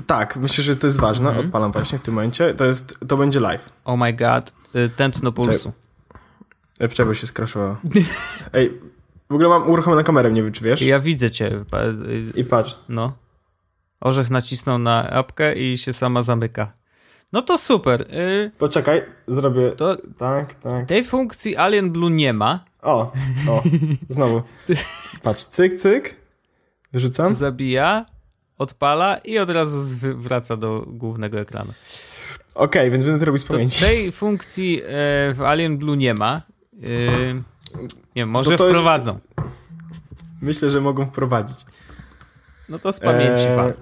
Tak, 0.07 0.37
myślę, 0.37 0.63
że 0.63 0.75
to 0.75 0.87
jest 0.87 0.99
ważne. 0.99 1.29
-hmm. 1.29 1.39
Odpalam 1.39 1.71
właśnie 1.71 1.99
w 1.99 2.01
tym 2.01 2.13
momencie. 2.13 2.53
To 2.53 2.65
jest, 2.65 2.97
to 3.07 3.17
będzie 3.17 3.39
live. 3.39 3.69
Oh 3.85 4.05
my 4.05 4.13
god, 4.13 4.53
y, 4.75 4.89
tętno 4.89 5.31
pulsu. 5.31 5.59
Czekaj, 5.59 5.71
bo 7.05 7.13
się 7.13 7.27
skraszowało. 7.27 7.77
Ej, 8.53 8.79
w 9.29 9.33
ogóle 9.33 9.49
mam 9.49 9.69
uruchomioną 9.69 10.03
kamerę, 10.03 10.31
nie 10.31 10.43
wiem 10.43 10.51
czy 10.51 10.63
wiesz. 10.63 10.81
Ja 10.81 10.99
widzę 10.99 11.31
cię. 11.31 11.47
Y, 11.47 11.59
I 12.35 12.43
patrz. 12.43 12.77
No. 12.89 13.13
Orzech 14.01 14.29
nacisnął 14.29 14.79
na 14.79 15.09
apkę 15.09 15.55
i 15.55 15.77
się 15.77 15.93
sama 15.93 16.21
zamyka. 16.21 16.73
No 17.33 17.41
to 17.41 17.57
super. 17.57 18.01
Y, 18.01 18.51
Poczekaj, 18.57 19.01
zrobię 19.27 19.71
to 19.71 19.97
tak, 20.17 20.55
tak. 20.55 20.85
Tej 20.85 21.03
funkcji 21.03 21.57
Alien 21.57 21.91
Blue 21.91 22.11
nie 22.11 22.33
ma. 22.33 22.65
O, 22.81 23.11
o, 23.49 23.63
znowu. 24.07 24.41
Patrz, 25.23 25.45
cyk, 25.45 25.73
cyk. 25.73 26.15
Wyrzucam. 26.91 27.33
Zabija 27.33 28.05
odpala 28.57 29.17
i 29.17 29.39
od 29.39 29.49
razu 29.49 29.77
wraca 30.15 30.57
do 30.57 30.85
głównego 30.87 31.39
ekranu. 31.39 31.73
Okej, 32.55 32.81
okay, 32.81 32.91
więc 32.91 33.03
będę 33.03 33.19
to 33.19 33.25
robić 33.25 33.41
z 33.41 33.45
pamięci. 33.45 33.79
To 33.79 33.85
tej 33.85 34.11
funkcji 34.11 34.81
e, 34.81 34.87
w 35.33 35.41
Alien 35.41 35.77
Blue 35.77 35.97
nie 35.97 36.13
ma. 36.13 36.41
E, 36.73 37.43
nie 38.15 38.25
może 38.25 38.57
to 38.57 38.67
wprowadzą. 38.67 39.11
Jest... 39.11 39.25
Myślę, 40.41 40.69
że 40.71 40.81
mogą 40.81 41.05
wprowadzić. 41.05 41.65
No 42.69 42.79
to 42.79 42.93
z 42.93 42.99
pamięci 42.99 43.43
eee... 43.43 43.73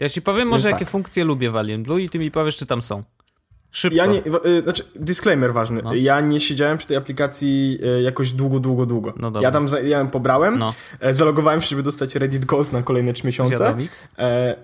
Ja 0.00 0.08
ci 0.08 0.22
powiem 0.22 0.48
może, 0.48 0.70
jakie 0.70 0.84
tak. 0.84 0.92
funkcje 0.92 1.24
lubię 1.24 1.50
w 1.50 1.56
Alien 1.56 1.82
Blue 1.82 2.02
i 2.02 2.10
ty 2.10 2.18
mi 2.18 2.30
powiesz, 2.30 2.56
czy 2.56 2.66
tam 2.66 2.82
są. 2.82 3.02
Szybko. 3.70 3.96
Ja 3.96 4.06
nie, 4.06 4.22
y, 4.46 4.62
znaczy, 4.62 4.84
disclaimer 4.96 5.52
ważny. 5.52 5.82
No. 5.84 5.94
Ja 5.94 6.20
nie 6.20 6.40
siedziałem 6.40 6.78
przy 6.78 6.86
tej 6.86 6.96
aplikacji 6.96 7.78
y, 7.98 8.02
jakoś 8.02 8.32
długo, 8.32 8.60
długo, 8.60 8.86
długo. 8.86 9.14
No 9.16 9.32
ja 9.40 9.50
tam 9.50 9.66
ja 9.84 9.98
ją 9.98 10.10
pobrałem, 10.10 10.58
no. 10.58 10.74
E, 11.00 11.14
zalogowałem 11.14 11.60
się, 11.60 11.68
żeby 11.68 11.82
dostać 11.82 12.14
Reddit 12.14 12.44
Gold 12.44 12.72
na 12.72 12.82
kolejne 12.82 13.12
3 13.12 13.26
miesiące. 13.26 13.76
E, 14.18 14.56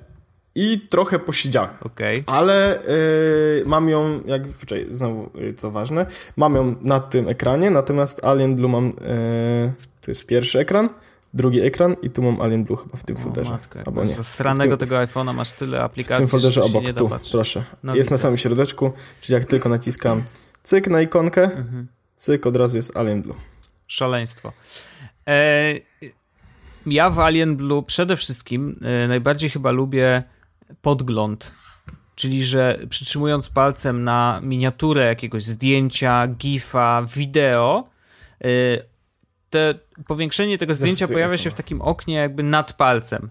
I 0.55 0.81
trochę 0.91 1.19
posiedziałem. 1.19 1.71
Okay. 1.81 2.15
Ale 2.27 2.83
y, 2.83 3.63
mam 3.67 3.89
ją, 3.89 4.21
jak, 4.27 4.49
poczekaj, 4.49 4.87
znowu 4.91 5.31
co 5.57 5.71
ważne, 5.71 6.07
mam 6.37 6.55
ją 6.55 6.75
na 6.81 7.01
tym 7.01 7.29
ekranie, 7.29 7.71
natomiast 7.71 8.25
Alien 8.25 8.57
Blue 8.57 8.69
mam, 8.71 8.93
tu 10.01 10.11
jest 10.11 10.27
pierwszy 10.27 10.59
ekran, 10.59 10.89
drugi 11.35 11.61
ekran 11.61 11.97
i 12.03 12.11
tu 12.11 12.23
mam 12.23 12.41
Alien 12.41 12.65
Blue 12.65 12.77
chyba 12.79 12.97
w 12.97 13.05
tym 13.05 13.17
folderze. 13.17 13.51
Matkę, 13.51 13.83
Albo 13.87 14.05
nie. 14.05 14.77
Tego 14.77 14.97
iPhone'a 14.97 15.35
masz 15.35 15.53
tyle 15.53 15.79
W 15.79 15.81
aplikacji, 15.81 16.17
tym 16.23 16.29
folderze 16.29 16.63
obok, 16.63 16.85
tu, 16.97 17.09
patrzeć. 17.09 17.33
proszę. 17.33 17.65
No, 17.83 17.95
jest 17.95 18.11
na 18.11 18.15
widzę. 18.15 18.23
samym 18.23 18.37
środeczku, 18.39 18.93
czyli 19.21 19.35
jak 19.35 19.45
tylko 19.45 19.69
naciskam 19.69 20.23
cyk 20.63 20.89
na 20.89 21.01
ikonkę, 21.03 21.43
Mhm. 21.43 21.87
cyk, 22.17 22.47
od 22.47 22.57
razu 22.57 22.77
jest 22.77 22.97
Alien 22.97 23.23
Blue. 23.23 23.37
Szaleństwo. 23.89 24.53
E, 25.29 25.75
ja 26.87 27.11
w 27.11 27.19
Alien 27.21 27.57
Blue 27.57 27.83
przede 27.83 28.17
wszystkim 28.17 28.81
e, 29.05 29.09
najbardziej 29.09 29.51
chyba 29.51 29.71
lubię 29.71 30.23
podgląd. 30.83 31.53
Czyli, 32.15 32.45
że 32.45 32.79
przytrzymując 32.89 33.49
palcem 33.49 34.05
na 34.05 34.41
miniaturę 34.43 35.07
jakiegoś 35.07 35.43
zdjęcia, 35.43 36.27
gifa, 36.29 37.03
wideo, 37.17 37.85
e, 38.45 38.49
te 39.51 39.75
powiększenie 40.09 40.59
tego 40.59 40.75
zdjęcia 40.75 41.09
pojawia 41.09 41.37
się 41.37 41.51
w 41.51 41.55
takim 41.55 41.83
oknie 41.83 42.15
jakby 42.15 42.43
nad 42.43 42.73
palcem. 42.73 43.31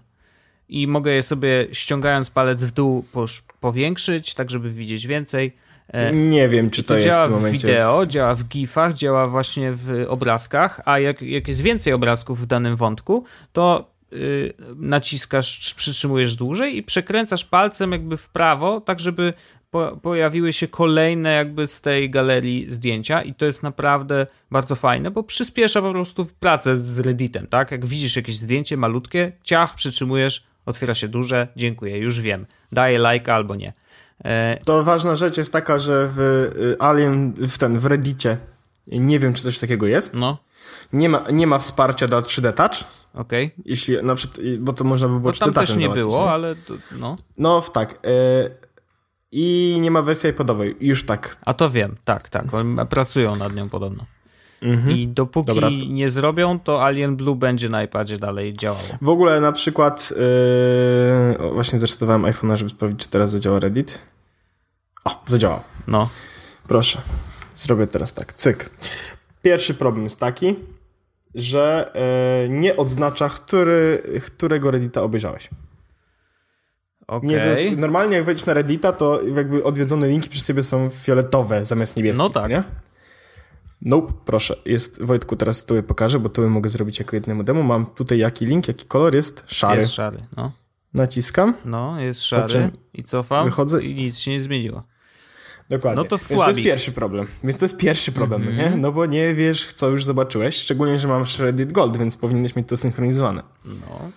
I 0.68 0.86
mogę 0.86 1.12
je 1.12 1.22
sobie 1.22 1.66
ściągając 1.72 2.30
palec 2.30 2.62
w 2.62 2.70
dół 2.70 3.04
powiększyć, 3.60 4.34
tak 4.34 4.50
żeby 4.50 4.70
widzieć 4.70 5.06
więcej. 5.06 5.54
E, 5.88 6.12
Nie 6.12 6.48
wiem, 6.48 6.70
czy 6.70 6.82
to, 6.82 6.88
to 6.88 6.94
jest 6.94 7.06
działa 7.06 7.28
w 7.28 7.30
momencie. 7.30 7.68
wideo, 7.68 8.06
działa 8.06 8.34
w 8.34 8.44
gifach, 8.44 8.94
działa 8.94 9.26
właśnie 9.28 9.72
w 9.72 10.04
obrazkach, 10.08 10.80
a 10.84 10.98
jak, 10.98 11.22
jak 11.22 11.48
jest 11.48 11.60
więcej 11.60 11.92
obrazków 11.92 12.40
w 12.40 12.46
danym 12.46 12.76
wątku, 12.76 13.24
to 13.52 13.93
naciskasz, 14.76 15.58
czy 15.58 15.74
przytrzymujesz 15.74 16.36
dłużej 16.36 16.76
i 16.76 16.82
przekręcasz 16.82 17.44
palcem 17.44 17.92
jakby 17.92 18.16
w 18.16 18.28
prawo, 18.28 18.80
tak 18.80 19.00
żeby 19.00 19.34
po, 19.70 19.98
pojawiły 20.02 20.52
się 20.52 20.68
kolejne 20.68 21.32
jakby 21.32 21.68
z 21.68 21.80
tej 21.80 22.10
galerii 22.10 22.66
zdjęcia 22.72 23.22
i 23.22 23.34
to 23.34 23.44
jest 23.44 23.62
naprawdę 23.62 24.26
bardzo 24.50 24.76
fajne, 24.76 25.10
bo 25.10 25.22
przyspiesza 25.22 25.82
po 25.82 25.90
prostu 25.92 26.26
pracę 26.40 26.76
z 26.76 27.00
Redditem, 27.00 27.46
tak? 27.46 27.70
Jak 27.70 27.86
widzisz 27.86 28.16
jakieś 28.16 28.36
zdjęcie 28.36 28.76
malutkie, 28.76 29.32
ciach, 29.42 29.74
przytrzymujesz, 29.74 30.44
otwiera 30.66 30.94
się 30.94 31.08
duże, 31.08 31.48
dziękuję, 31.56 31.98
już 31.98 32.20
wiem, 32.20 32.46
daję 32.72 32.98
lajka 32.98 33.34
albo 33.34 33.54
nie. 33.54 33.72
E, 34.24 34.58
To 34.64 34.82
ważna 34.82 35.16
rzecz 35.16 35.36
jest 35.36 35.52
taka, 35.52 35.78
że 35.78 36.08
w 36.14 36.18
y, 36.20 36.76
Alien, 36.78 37.32
w 37.32 37.58
ten, 37.58 37.78
w 37.78 37.86
Reddicie, 37.86 38.36
nie 38.86 39.18
wiem, 39.18 39.34
czy 39.34 39.42
coś 39.42 39.58
takiego 39.58 39.86
jest. 39.86 40.14
no, 40.16 40.38
Nie 40.92 41.08
ma, 41.08 41.22
nie 41.32 41.46
ma 41.46 41.58
wsparcia 41.58 42.06
dla 42.06 42.20
3D 42.20 42.52
Touch, 42.52 42.84
okej. 43.14 43.54
jeśli 43.64 44.02
na 44.02 44.14
przykład, 44.14 44.40
bo 44.58 44.72
to 44.72 44.84
można 44.84 45.08
by 45.08 45.20
było 45.20 45.32
No 45.32 45.38
tam 45.38 45.50
3D 45.50 45.54
też 45.54 45.76
nie 45.76 45.88
było, 45.88 46.32
ale 46.32 46.56
to, 46.56 46.74
no. 46.98 47.16
No, 47.38 47.60
tak. 47.60 47.92
Y, 48.06 48.50
I 49.32 49.78
nie 49.80 49.90
ma 49.90 50.02
wersji 50.02 50.30
iPodowej, 50.30 50.76
już 50.80 51.06
tak. 51.06 51.36
A 51.44 51.54
to 51.54 51.70
wiem, 51.70 51.96
tak, 52.04 52.28
tak. 52.28 52.54
Oni 52.54 52.76
pracują 52.90 53.36
nad 53.36 53.54
nią 53.54 53.68
podobno. 53.68 54.04
Mhm. 54.62 54.96
I 54.96 55.08
dopóki 55.08 55.46
Dobra, 55.46 55.68
to- 55.68 55.86
nie 55.88 56.10
zrobią, 56.10 56.60
to 56.60 56.84
Alien 56.84 57.16
Blue 57.16 57.36
będzie 57.36 57.68
na 57.68 57.82
iPadzie 57.82 58.16
dalej 58.18 58.54
działało. 58.54 58.82
W 59.02 59.08
ogóle 59.08 59.40
na 59.40 59.52
przykład, 59.52 60.12
y, 61.32 61.38
o, 61.38 61.50
właśnie 61.50 61.78
zresetowałem 61.78 62.22
iPhone'a, 62.22 62.56
żeby 62.56 62.70
sprawdzić, 62.70 63.00
czy 63.00 63.08
teraz 63.08 63.30
zadziała 63.30 63.60
Reddit. 63.60 63.98
O, 65.04 65.22
zadziałał. 65.26 65.60
No, 65.86 66.08
Proszę. 66.68 67.00
Zrobię 67.54 67.86
teraz 67.86 68.12
tak. 68.12 68.32
Cyk. 68.32 68.70
Pierwszy 69.44 69.74
problem 69.74 70.04
jest 70.04 70.20
taki, 70.20 70.54
że 71.34 71.92
y, 72.44 72.48
nie 72.48 72.76
odznacza, 72.76 73.28
który, 73.28 74.02
którego 74.26 74.70
Reddita 74.70 75.02
obejrzałeś. 75.02 75.48
zes- 77.38 77.76
normalnie 77.78 78.16
jak 78.16 78.24
wejdziesz 78.24 78.46
na 78.46 78.54
Reddita, 78.54 78.92
to 78.92 79.22
jakby 79.22 79.64
odwiedzone 79.64 80.08
linki 80.08 80.28
przy 80.28 80.40
sobie 80.40 80.62
są 80.62 80.90
fioletowe 80.90 81.64
zamiast 81.64 81.96
niebieskich, 81.96 82.18
No 82.22 82.30
tak. 82.30 82.50
nie? 82.50 82.64
Nope, 83.82 84.12
proszę. 84.24 84.56
Jest, 84.66 85.04
Wojtku, 85.04 85.36
teraz 85.36 85.66
tu 85.66 85.82
pokażę, 85.82 86.18
bo 86.18 86.28
to 86.28 86.42
mogę 86.48 86.70
zrobić 86.70 86.98
jako 86.98 87.16
jednemu 87.16 87.42
demo. 87.42 87.62
Mam 87.62 87.86
tutaj 87.86 88.18
jaki 88.18 88.46
link, 88.46 88.68
jaki 88.68 88.86
kolor 88.86 89.14
jest? 89.14 89.44
Szary. 89.46 89.80
Jest 89.80 89.92
szary, 89.92 90.18
no. 90.36 90.52
Naciskam. 90.94 91.54
No, 91.64 92.00
jest 92.00 92.22
szary 92.22 92.70
i 92.94 93.04
cofam 93.04 93.44
wychodzę- 93.50 93.80
i 93.82 93.94
nic 93.94 94.18
się 94.18 94.30
nie 94.30 94.40
zmieniło. 94.40 94.82
Dokładnie. 95.68 96.02
No 96.02 96.08
to 96.08 96.16
Więc 96.16 96.28
to 96.28 96.34
jest 96.34 96.44
słabik. 96.44 96.64
pierwszy 96.64 96.92
problem. 96.92 97.26
Więc 97.44 97.58
to 97.58 97.64
jest 97.64 97.76
pierwszy 97.78 98.12
problem, 98.12 98.42
no 98.44 98.50
Mhm. 98.50 98.70
nie? 98.72 98.76
No 98.76 98.92
bo 98.92 99.06
nie 99.06 99.34
wiesz, 99.34 99.72
co 99.72 99.88
już 99.88 100.04
zobaczyłeś. 100.04 100.56
Szczególnie, 100.56 100.98
że 100.98 101.08
mam 101.08 101.24
Reddit 101.38 101.72
Gold, 101.72 101.96
więc 101.96 102.16
powinieneś 102.16 102.56
mieć 102.56 102.68
to 102.68 102.76
synchronizowane. 102.76 103.42
No, 103.64 104.10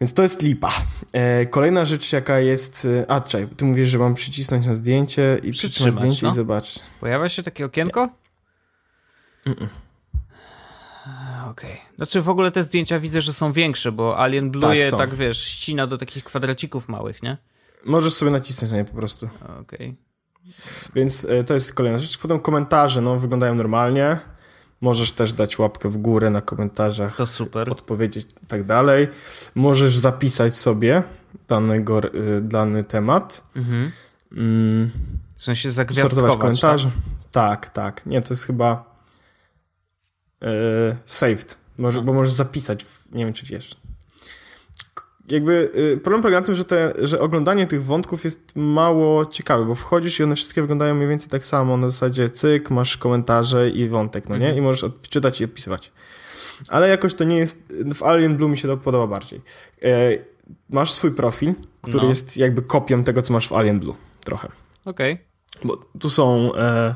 Więc 0.00 0.14
to 0.14 0.22
jest 0.22 0.42
lipa. 0.42 0.72
E, 1.12 1.46
kolejna 1.46 1.84
rzecz, 1.84 2.12
jaka 2.12 2.40
jest... 2.40 2.84
e, 2.84 3.10
A, 3.10 3.20
czekaj, 3.20 3.48
ty 3.56 3.64
mówisz, 3.64 3.88
że 3.88 3.98
mam 3.98 4.14
przycisnąć 4.14 4.66
na 4.66 4.74
zdjęcie 4.74 5.40
i 5.42 5.50
przytrzymać 5.52 5.94
zdjęcie 5.94 6.26
no. 6.26 6.32
i 6.32 6.34
zobacz. 6.34 6.78
pojawia 7.00 7.28
się 7.28 7.42
takie 7.42 7.64
okienko? 7.64 8.08
Okej. 11.50 11.80
Znaczy 11.96 12.22
w 12.22 12.28
ogóle 12.28 12.50
te 12.50 12.62
zdjęcia 12.62 13.00
widzę, 13.00 13.20
że 13.20 13.32
są 13.32 13.52
większe, 13.52 13.92
bo 13.92 14.18
Alien 14.18 14.50
Blue 14.50 14.62
Tak, 14.62 14.76
je 14.78 14.90
tak, 14.90 15.14
wiesz, 15.14 15.44
ścina 15.44 15.86
do 15.86 15.98
takich 15.98 16.24
kwadracików 16.24 16.88
małych, 16.88 17.22
nie? 17.22 17.36
Możesz 17.84 18.12
sobie 18.12 18.30
nacisnąć 18.30 18.72
na 18.72 18.78
nie 18.78 18.84
po 18.84 18.94
prostu. 18.96 19.28
Okej. 19.60 19.96
Więc 20.94 21.24
e, 21.24 21.44
to 21.44 21.54
jest 21.54 21.74
kolejna 21.74 21.98
rzecz. 21.98 22.18
Potem 22.18 22.40
komentarze, 22.40 23.00
no, 23.00 23.16
wyglądają 23.18 23.54
normalnie. 23.54 24.18
Możesz 24.80 25.12
też 25.12 25.32
dać 25.32 25.58
łapkę 25.58 25.88
w 25.88 25.96
górę 25.96 26.30
na 26.30 26.40
komentarzach, 26.40 27.16
To 27.16 27.26
super. 27.26 27.70
odpowiedzieć 27.70 28.26
i 28.42 28.46
tak 28.46 28.64
dalej. 28.64 29.08
Możesz 29.54 29.96
zapisać 29.98 30.56
sobie 30.56 31.02
danego, 31.48 32.00
y, 32.14 32.40
dany 32.42 32.84
temat. 32.84 33.42
Mhm. 33.56 33.90
Mm, 34.32 34.90
W 35.36 35.42
sensie 35.42 35.70
zagwiazdkować, 35.70 36.32
tak? 36.32 36.40
komentarze. 36.40 36.90
Tak, 37.32 37.68
tak. 37.70 38.06
Nie, 38.06 38.20
to 38.22 38.34
jest 38.34 38.46
chyba 38.46 38.94
e, 40.42 40.48
saved. 41.06 41.58
Może. 41.78 42.02
Bo 42.02 42.12
możesz 42.12 42.32
zapisać, 42.32 42.84
w, 42.84 43.12
nie 43.12 43.24
wiem 43.24 43.34
czy 43.34 43.46
wiesz. 43.46 43.79
Jakby 45.30 45.70
y, 45.94 46.00
problem 46.02 46.22
polega 46.22 46.40
na 46.40 46.46
tym, 46.46 46.54
że, 46.54 46.64
te, 46.64 46.92
że 47.02 47.20
oglądanie 47.20 47.66
tych 47.66 47.84
wątków 47.84 48.24
jest 48.24 48.52
mało 48.56 49.26
ciekawe, 49.26 49.64
bo 49.64 49.74
wchodzisz 49.74 50.20
i 50.20 50.22
one 50.24 50.36
wszystkie 50.36 50.60
wyglądają 50.60 50.94
mniej 50.94 51.08
więcej 51.08 51.30
tak 51.30 51.44
samo. 51.44 51.76
Na 51.76 51.88
zasadzie 51.88 52.30
cyk, 52.30 52.70
masz 52.70 52.96
komentarze 52.96 53.70
i 53.70 53.88
wątek, 53.88 54.28
no 54.28 54.36
nie? 54.36 54.46
Mhm. 54.46 54.58
I 54.58 54.60
możesz 54.62 54.84
odczytać 54.84 55.40
i 55.40 55.44
odpisywać. 55.44 55.92
Ale 56.68 56.88
jakoś 56.88 57.14
to 57.14 57.24
nie 57.24 57.36
jest. 57.36 57.74
W 57.94 58.02
Alien 58.02 58.36
Blue 58.36 58.50
mi 58.50 58.58
się 58.58 58.68
to 58.68 58.76
podoba 58.76 59.06
bardziej. 59.06 59.40
E, 59.82 60.18
masz 60.68 60.90
swój 60.92 61.10
profil, 61.10 61.54
który 61.82 62.02
No. 62.02 62.08
jest 62.08 62.36
jakby 62.36 62.62
kopią 62.62 63.04
tego, 63.04 63.22
co 63.22 63.32
masz 63.32 63.48
w 63.48 63.52
Alien 63.52 63.80
Blue. 63.80 63.94
Trochę. 64.24 64.48
Okej. 64.84 65.18
Bo 65.64 65.76
tu 66.00 66.10
są. 66.10 66.54
E, 66.54 66.94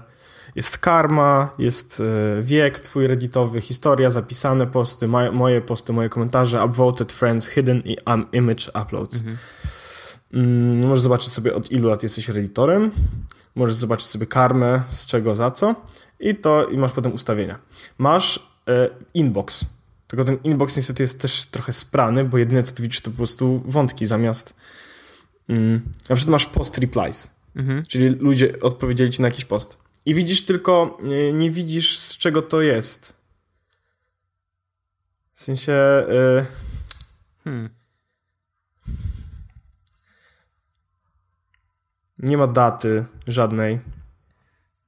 jest 0.54 0.78
karma, 0.78 1.50
jest 1.58 2.00
e, 2.00 2.42
wiek 2.42 2.78
twój 2.78 3.06
redditowy, 3.06 3.60
historia, 3.60 4.10
zapisane 4.10 4.66
posty, 4.66 5.08
moje 5.32 5.60
posty, 5.60 5.92
moje 5.92 6.08
komentarze, 6.08 6.64
upvoted 6.64 7.12
friends, 7.12 7.48
hidden 7.48 7.82
i 7.84 7.96
um, 8.06 8.26
image 8.32 8.70
uploads. 8.82 9.16
Mhm. 9.16 9.36
Mm, 10.32 10.88
możesz 10.88 11.00
zobaczyć 11.00 11.32
sobie 11.32 11.54
od 11.54 11.72
ilu 11.72 11.88
lat 11.88 12.02
jesteś 12.02 12.28
redditorem. 12.28 12.90
Możesz 13.54 13.76
zobaczyć 13.76 14.06
sobie 14.06 14.26
karmę, 14.26 14.82
z 14.86 15.06
czego, 15.06 15.36
za 15.36 15.50
co. 15.50 15.74
I 16.20 16.34
to, 16.34 16.66
i 16.66 16.78
masz 16.78 16.92
potem 16.92 17.12
ustawienia. 17.12 17.58
Masz 17.98 18.48
e, 18.68 18.88
inbox. 19.14 19.64
Tylko 20.06 20.24
ten 20.24 20.36
inbox 20.44 20.76
niestety 20.76 21.02
jest 21.02 21.20
też 21.20 21.46
trochę 21.46 21.72
sprany, 21.72 22.24
bo 22.24 22.38
jedyne 22.38 22.62
co 22.62 22.76
tu 22.76 22.82
widzisz 22.82 23.00
to 23.00 23.10
po 23.10 23.16
prostu 23.16 23.62
wątki 23.66 24.06
zamiast. 24.06 24.54
Mm, 25.48 25.82
na 26.08 26.16
przykład 26.16 26.32
masz 26.32 26.46
post 26.46 26.78
replies. 26.78 27.30
Mhm. 27.56 27.82
Czyli 27.88 28.08
ludzie 28.08 28.60
odpowiedzieli 28.60 29.10
ci 29.10 29.22
na 29.22 29.28
jakiś 29.28 29.44
post. 29.44 29.83
I 30.06 30.14
widzisz 30.14 30.44
tylko, 30.44 30.98
nie, 31.02 31.32
nie 31.32 31.50
widzisz 31.50 31.98
z 31.98 32.16
czego 32.18 32.42
to 32.42 32.60
jest. 32.62 33.14
W 35.34 35.42
sensie. 35.42 35.72
y, 36.42 36.46
Hmm. 37.44 37.70
nie 42.18 42.36
ma 42.36 42.46
daty 42.46 43.04
żadnej. 43.26 43.80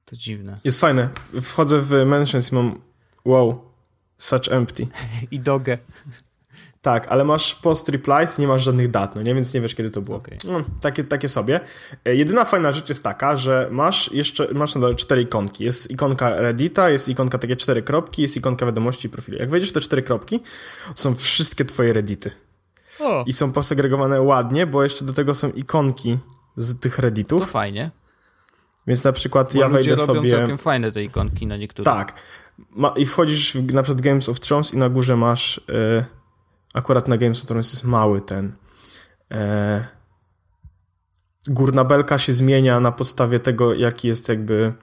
To 0.05 0.15
dziwne. 0.15 0.59
Jest 0.63 0.79
fajne. 0.79 1.09
Wchodzę 1.41 1.81
w 1.81 1.91
mentions 2.05 2.51
i 2.51 2.55
mam. 2.55 2.81
Wow, 3.25 3.71
such 4.17 4.47
empty. 4.51 4.87
I 5.31 5.39
dogę. 5.39 5.77
Tak, 6.87 7.07
ale 7.07 7.23
masz 7.25 7.55
post 7.55 7.89
replies, 7.89 8.37
nie 8.39 8.47
masz 8.47 8.63
żadnych 8.63 8.91
dat, 8.91 9.15
no 9.15 9.21
nie, 9.21 9.35
więc 9.35 9.53
nie 9.53 9.61
wiesz 9.61 9.75
kiedy 9.75 9.89
to 9.89 10.01
było. 10.01 10.17
Okej. 10.17 10.37
No, 10.45 10.61
takie, 10.81 11.03
takie 11.03 11.29
sobie. 11.29 11.59
E, 12.05 12.15
Jedyna 12.15 12.45
fajna 12.45 12.71
rzecz 12.71 12.89
jest 12.89 13.03
taka, 13.03 13.37
że 13.37 13.67
masz 13.71 14.11
jeszcze, 14.11 14.53
masz 14.53 14.75
na 14.75 14.81
dole 14.81 14.95
cztery 14.95 15.21
ikonki. 15.21 15.63
Jest 15.63 15.91
ikonka 15.91 16.35
Reddita, 16.35 16.89
jest 16.89 17.09
ikonka 17.09 17.37
takie 17.37 17.55
cztery 17.55 17.81
kropki, 17.81 18.21
jest 18.21 18.37
ikonka 18.37 18.65
wiadomości 18.65 19.07
i 19.07 19.09
profilu. 19.09 19.37
Jak 19.37 19.49
wejdziesz 19.49 19.71
te 19.71 19.81
cztery 19.81 20.01
kropki, 20.01 20.39
to 20.95 21.01
są 21.01 21.15
wszystkie 21.15 21.65
twoje 21.65 21.93
Reddity. 21.93 22.31
O, 22.99 23.23
I 23.27 23.33
są 23.33 23.51
posegregowane 23.51 24.21
ładnie, 24.21 24.67
bo 24.67 24.83
jeszcze 24.83 25.05
do 25.05 25.13
tego 25.13 25.35
są 25.35 25.49
ikonki 25.49 26.17
z 26.55 26.79
tych 26.79 26.95
to 26.95 27.01
Redditów. 27.01 27.51
fajnie. 27.51 27.91
Więc 28.87 29.03
na 29.03 29.11
przykład 29.11 29.53
Bo 29.53 29.59
ja 29.61 29.69
wejdę 29.69 29.95
robią 29.95 30.05
sobie... 30.05 30.29
całkiem 30.29 30.57
fajne 30.57 30.91
te 30.91 31.03
ikonki 31.03 31.47
na 31.47 31.55
niektórych. 31.55 31.85
Tak. 31.85 32.13
Ma, 32.69 32.89
I 32.89 33.05
wchodzisz 33.05 33.53
w, 33.53 33.73
na 33.73 33.83
przykład 33.83 34.01
Games 34.01 34.29
of 34.29 34.39
Thrones 34.39 34.73
i 34.73 34.77
na 34.77 34.89
górze 34.89 35.15
masz 35.15 35.61
e, 35.69 36.16
akurat 36.77 37.07
na 37.07 37.17
Games 37.17 37.45
jest 37.57 37.83
mały 37.83 38.21
ten 38.21 38.55
e, 39.31 39.87
górna 41.47 41.83
belka 41.85 42.17
się 42.17 42.33
zmienia 42.33 42.79
na 42.79 42.91
podstawie 42.91 43.39
tego, 43.39 43.73
jaki 43.73 44.07
jest 44.07 44.29
jakby 44.29 44.73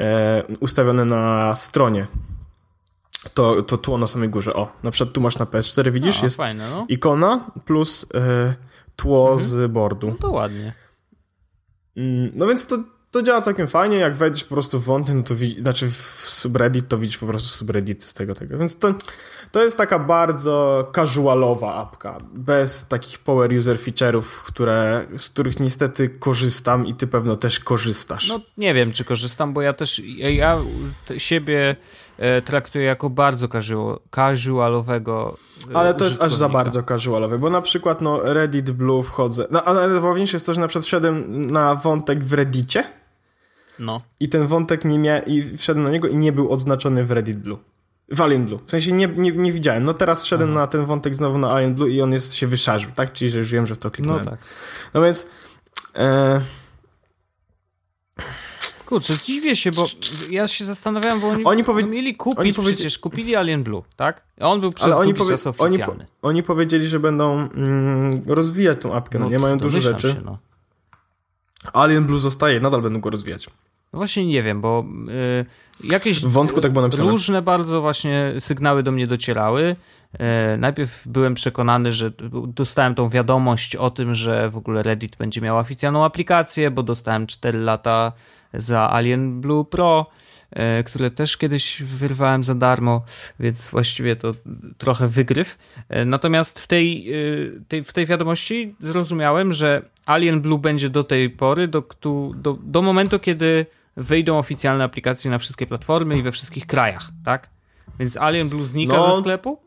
e, 0.00 0.42
ustawione 0.60 1.04
na 1.04 1.54
stronie 1.54 2.06
to, 3.34 3.62
to 3.62 3.78
tło 3.78 3.98
na 3.98 4.06
samej 4.06 4.28
górze. 4.28 4.54
O, 4.54 4.72
na 4.82 4.90
przykład 4.90 5.14
tu 5.14 5.20
masz 5.20 5.38
na 5.38 5.44
PS4, 5.44 5.90
widzisz? 5.92 6.22
Jest 6.22 6.36
fajne, 6.36 6.70
no. 6.70 6.86
ikona 6.88 7.50
plus 7.64 8.06
e, 8.14 8.54
tło 8.96 9.32
Mhm. 9.32 9.48
z 9.48 9.72
boardu. 9.72 10.06
No 10.08 10.14
to 10.14 10.30
ładnie. 10.30 10.72
Mm, 11.96 12.30
No 12.34 12.46
więc 12.46 12.66
to, 12.66 12.78
to 13.12 13.22
działa 13.22 13.40
całkiem 13.40 13.68
fajnie, 13.68 13.96
jak 13.96 14.14
wejdziesz 14.14 14.44
po 14.44 14.54
prostu 14.54 14.80
w 14.80 14.84
wąty, 14.84 15.14
no 15.14 15.22
to 15.22 15.34
widzi, 15.34 15.60
znaczy 15.60 15.90
w 15.90 16.24
subreddit, 16.26 16.88
to 16.88 16.98
widzisz 16.98 17.18
po 17.18 17.26
prostu 17.26 17.48
subreddit 17.48 18.04
z 18.04 18.14
tego, 18.14 18.34
tego. 18.34 18.58
Więc 18.58 18.78
to, 18.78 18.94
to 19.52 19.64
jest 19.64 19.76
taka 19.76 19.98
bardzo 19.98 20.86
casualowa 20.94 21.74
apka, 21.74 22.18
bez 22.32 22.88
takich 22.88 23.18
power 23.18 23.58
user 23.58 23.76
feature'ów, 23.76 24.22
które, 24.22 25.06
z 25.16 25.28
których 25.28 25.60
niestety 25.60 26.08
korzystam 26.08 26.86
i 26.86 26.94
ty 26.94 27.06
pewno 27.06 27.36
też 27.36 27.60
korzystasz. 27.60 28.28
No 28.28 28.40
nie 28.58 28.74
wiem, 28.74 28.92
czy 28.92 29.04
korzystam, 29.04 29.52
bo 29.52 29.62
ja 29.62 29.72
też, 29.72 29.98
ja, 29.98 30.30
ja 30.30 30.58
siebie 31.18 31.76
e, 32.18 32.42
traktuję 32.42 32.84
jako 32.84 33.10
bardzo 33.10 33.48
casual, 33.48 33.98
casualowego 34.14 35.36
e, 35.72 35.76
Ale 35.76 35.94
to 35.94 36.04
jest 36.04 36.22
aż 36.22 36.34
za 36.34 36.48
bardzo 36.48 36.82
casualowe, 36.82 37.38
bo 37.38 37.50
na 37.50 37.62
przykład 37.62 38.00
no 38.00 38.20
Reddit 38.22 38.70
Blue 38.70 39.02
wchodzę, 39.02 39.46
no 39.50 39.62
ale 39.62 39.88
najważniejsze 39.88 40.36
jest 40.36 40.46
to, 40.46 40.54
że 40.54 40.60
na 40.60 40.68
przykład 40.68 40.84
wszedłem 40.84 41.46
na 41.46 41.74
wątek 41.74 42.24
w 42.24 42.32
Reddicie 42.32 43.01
No. 43.78 44.00
i 44.20 44.28
ten 44.28 44.46
wątek 44.46 44.84
nie 44.84 44.98
mia... 44.98 45.18
i 45.18 45.56
wszedłem 45.56 45.84
na 45.84 45.90
niego 45.90 46.08
i 46.08 46.16
nie 46.16 46.32
był 46.32 46.50
odznaczony 46.50 47.04
w 47.04 47.10
Reddit 47.10 47.38
Blue. 47.38 47.58
W 48.08 48.20
Alien 48.20 48.46
Blue. 48.46 48.58
W 48.66 48.70
sensie 48.70 48.92
nie, 48.92 49.06
nie, 49.06 49.32
nie 49.32 49.52
widziałem. 49.52 49.84
No 49.84 49.94
teraz 49.94 50.24
wszedłem 50.24 50.52
na 50.52 50.66
ten 50.66 50.84
wątek 50.84 51.14
znowu 51.14 51.38
na 51.38 51.50
Alien 51.50 51.74
Blue 51.74 51.90
i 51.90 52.02
on 52.02 52.12
jest 52.12 52.34
się 52.34 52.46
wyszarzył, 52.46 52.90
tak? 52.94 53.12
Czyli 53.12 53.30
że 53.30 53.38
już 53.38 53.50
wiem, 53.50 53.66
że 53.66 53.74
w 53.74 53.78
to 53.78 53.88
No 53.88 53.90
kliknąłem. 53.92 54.24
tak. 54.24 54.38
No 54.94 55.02
więc 55.02 55.26
e, 55.96 56.40
Kurczę, 58.86 59.14
dziwię 59.24 59.56
się, 59.56 59.70
bo 59.72 59.86
ja 60.30 60.48
się 60.48 60.64
zastanawiałem, 60.64 61.20
bo 61.20 61.28
oni, 61.28 61.44
Oni 61.44 61.64
powie- 61.64 61.82
no 61.82 61.88
mieli 61.88 62.16
kupić 62.16 62.38
oni 62.40 62.54
powie- 62.54 62.74
przecież, 62.74 62.98
kupili 62.98 63.36
Alien 63.36 63.62
Blue, 63.64 63.82
tak? 63.96 64.22
A 64.40 64.48
On 64.48 64.60
był 64.60 64.72
przez 64.72 64.92
oni, 64.92 65.14
powie... 65.14 65.34
oni, 65.58 65.74
oficjalny. 65.76 66.04
po... 66.20 66.28
oni 66.28 66.42
powiedzieli, 66.42 66.88
że 66.88 67.00
będą 67.00 67.38
mm, 67.50 68.22
rozwijać 68.26 68.80
tą 68.80 68.94
apkę. 68.94 69.18
No, 69.18 69.28
nie 69.28 69.38
mają 69.38 69.58
dużo 69.58 69.80
rzeczy. 69.80 70.08
Się, 70.08 70.22
no. 70.24 70.38
Alien 71.72 72.04
Blue 72.04 72.18
zostaje, 72.18 72.60
nadal 72.60 72.82
będą 72.82 73.00
go 73.00 73.10
rozwijać. 73.10 73.46
No 73.92 73.96
właśnie 73.96 74.26
nie 74.26 74.42
wiem, 74.42 74.60
bo 74.60 74.84
y, 75.84 75.86
jakieś 75.88 76.20
W 76.20 76.28
wątku 76.32 76.60
tak 76.60 76.72
było 76.72 76.82
napisane. 76.86 77.10
różne 77.10 77.42
bardzo 77.42 77.80
właśnie 77.80 78.32
sygnały 78.38 78.82
do 78.82 78.92
mnie 78.92 79.06
docierały. 79.06 79.76
E, 80.18 80.56
najpierw 80.56 81.08
byłem 81.08 81.34
przekonany, 81.34 81.92
że 81.92 82.12
dostałem 82.46 82.94
tą 82.94 83.08
wiadomość 83.08 83.76
o 83.76 83.90
tym, 83.90 84.14
że 84.14 84.50
w 84.50 84.56
ogóle 84.56 84.82
Reddit 84.82 85.16
będzie 85.16 85.40
miał 85.40 85.58
oficjalną 85.58 86.04
aplikację, 86.04 86.70
bo 86.70 86.82
dostałem 86.82 87.26
4 87.26 87.58
lata 87.58 88.12
za 88.54 88.90
Alien 88.90 89.40
Blue 89.40 89.64
Pro, 89.64 90.06
które 90.86 91.10
też 91.10 91.36
kiedyś 91.36 91.82
wyrwałem 91.82 92.44
za 92.44 92.54
darmo, 92.54 93.04
więc 93.40 93.68
właściwie 93.70 94.16
to 94.16 94.34
trochę 94.78 95.08
wygryw. 95.08 95.58
E, 95.88 96.04
Natomiast 96.04 96.60
w 96.60 96.66
tej, 96.66 97.12
e, 97.12 97.16
tej, 97.68 97.84
w 97.84 97.92
tej 97.92 98.06
wiadomości 98.06 98.74
zrozumiałem, 98.80 99.52
że 99.52 99.82
Alien 100.06 100.40
Blue 100.40 100.58
będzie 100.58 100.90
do 100.90 101.04
tej 101.04 101.30
pory, 101.30 101.68
do, 101.68 101.82
do, 102.34 102.58
do 102.62 102.82
momentu, 102.82 103.18
kiedy 103.18 103.66
wyjdą 103.96 104.38
oficjalne 104.38 104.84
aplikacje 104.84 105.30
na 105.30 105.38
wszystkie 105.38 105.66
platformy 105.66 106.18
i 106.18 106.22
we 106.22 106.32
wszystkich 106.32 106.66
krajach, 106.66 107.08
tak? 107.24 107.48
Więc 107.98 108.16
Alien 108.16 108.48
Blue 108.48 108.64
znika 108.64 108.96
No, 108.96 109.14
ze 109.16 109.20
sklepu? 109.20 109.58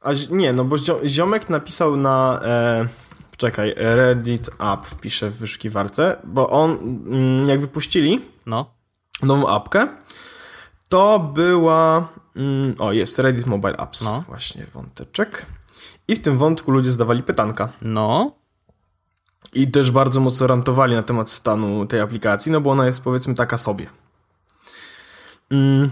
A 0.00 0.10
nie, 0.30 0.52
no 0.52 0.64
bo 0.64 0.76
zio- 0.76 1.06
ziomek 1.06 1.50
napisał 1.50 1.96
na. 1.96 2.40
E, 2.44 2.88
czekaj, 3.36 3.74
Reddit 3.76 4.50
App 4.58 4.86
wpiszę 4.86 5.30
w 5.30 5.36
wyszukiwarce, 5.36 6.16
bo 6.24 6.50
on, 6.50 6.70
mm, 7.06 7.48
jak 7.48 7.60
wypuścili 7.60 8.20
No. 8.46 8.77
Nową 9.22 9.48
apkę, 9.48 9.88
to 10.88 11.18
była. 11.34 12.08
Mm, 12.36 12.74
o, 12.78 12.92
jest 12.92 13.18
Reddit 13.18 13.46
Mobile 13.46 13.76
Apps. 13.76 14.04
No. 14.04 14.24
Właśnie 14.26 14.64
wąteczek. 14.74 15.46
I 16.08 16.16
w 16.16 16.22
tym 16.22 16.38
wątku 16.38 16.70
ludzie 16.70 16.90
zadawali 16.90 17.22
pytanka. 17.22 17.68
No. 17.82 18.32
I 19.52 19.70
też 19.70 19.90
bardzo 19.90 20.20
mocno 20.20 20.46
rantowali 20.46 20.94
na 20.94 21.02
temat 21.02 21.30
stanu 21.30 21.86
tej 21.86 22.00
aplikacji, 22.00 22.52
no 22.52 22.60
bo 22.60 22.70
ona 22.70 22.86
jest 22.86 23.04
powiedzmy 23.04 23.34
taka 23.34 23.58
sobie. 23.58 23.86
Mm. 25.50 25.90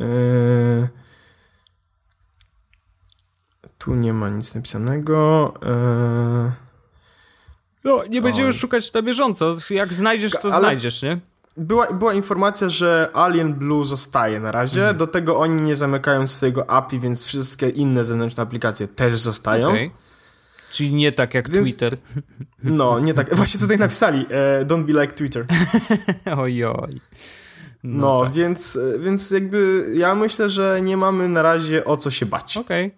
Eee, 0.00 0.88
Tu 3.86 3.94
nie 3.94 4.12
ma 4.12 4.28
nic 4.28 4.54
napisanego. 4.54 5.54
Eee, 5.62 6.65
No, 7.86 8.04
nie 8.10 8.22
będziemy 8.22 8.48
Oj. 8.48 8.54
szukać 8.54 8.92
na 8.92 9.02
bieżąco. 9.02 9.56
Jak 9.70 9.92
znajdziesz, 9.92 10.32
to 10.32 10.48
Ale- 10.48 10.58
znajdziesz, 10.60 11.02
nie? 11.02 11.18
Była, 11.56 11.92
była 11.92 12.14
informacja, 12.14 12.68
że 12.68 13.10
Alien 13.12 13.54
Blue 13.54 13.84
zostaje 13.84 14.40
na 14.40 14.52
razie. 14.52 14.94
Do 14.94 15.06
tego 15.06 15.38
oni 15.38 15.62
nie 15.62 15.76
zamykają 15.76 16.26
swojego 16.26 16.70
API, 16.70 17.00
więc 17.00 17.24
wszystkie 17.26 17.68
inne 17.68 18.04
zewnętrzne 18.04 18.42
aplikacje 18.42 18.88
też 18.88 19.20
zostają. 19.20 19.68
Okej. 19.68 19.90
Czyli 20.70 20.94
nie 20.94 21.12
tak 21.12 21.34
jak 21.34 21.50
Więc- 21.50 21.68
Twitter. 21.68 21.96
No, 22.62 22.98
nie 23.00 23.14
tak. 23.14 23.34
Właśnie 23.36 23.60
tutaj 23.60 23.78
napisali, 23.78 24.26
e, 24.30 24.64
don't 24.64 24.84
be 24.84 25.00
like 25.02 25.14
Twitter. 25.14 25.46
Ojoj. 26.38 27.00
No, 27.84 28.20
tak. 28.24 28.32
więc, 28.32 28.76
e, 28.76 28.98
więc 28.98 29.30
jakby 29.30 29.86
ja 29.94 30.14
myślę, 30.14 30.50
że 30.50 30.80
nie 30.82 30.96
mamy 30.96 31.28
na 31.28 31.42
razie 31.42 31.84
o 31.84 31.96
co 31.96 32.10
się 32.10 32.26
bać. 32.26 32.56
Okej. 32.56 32.94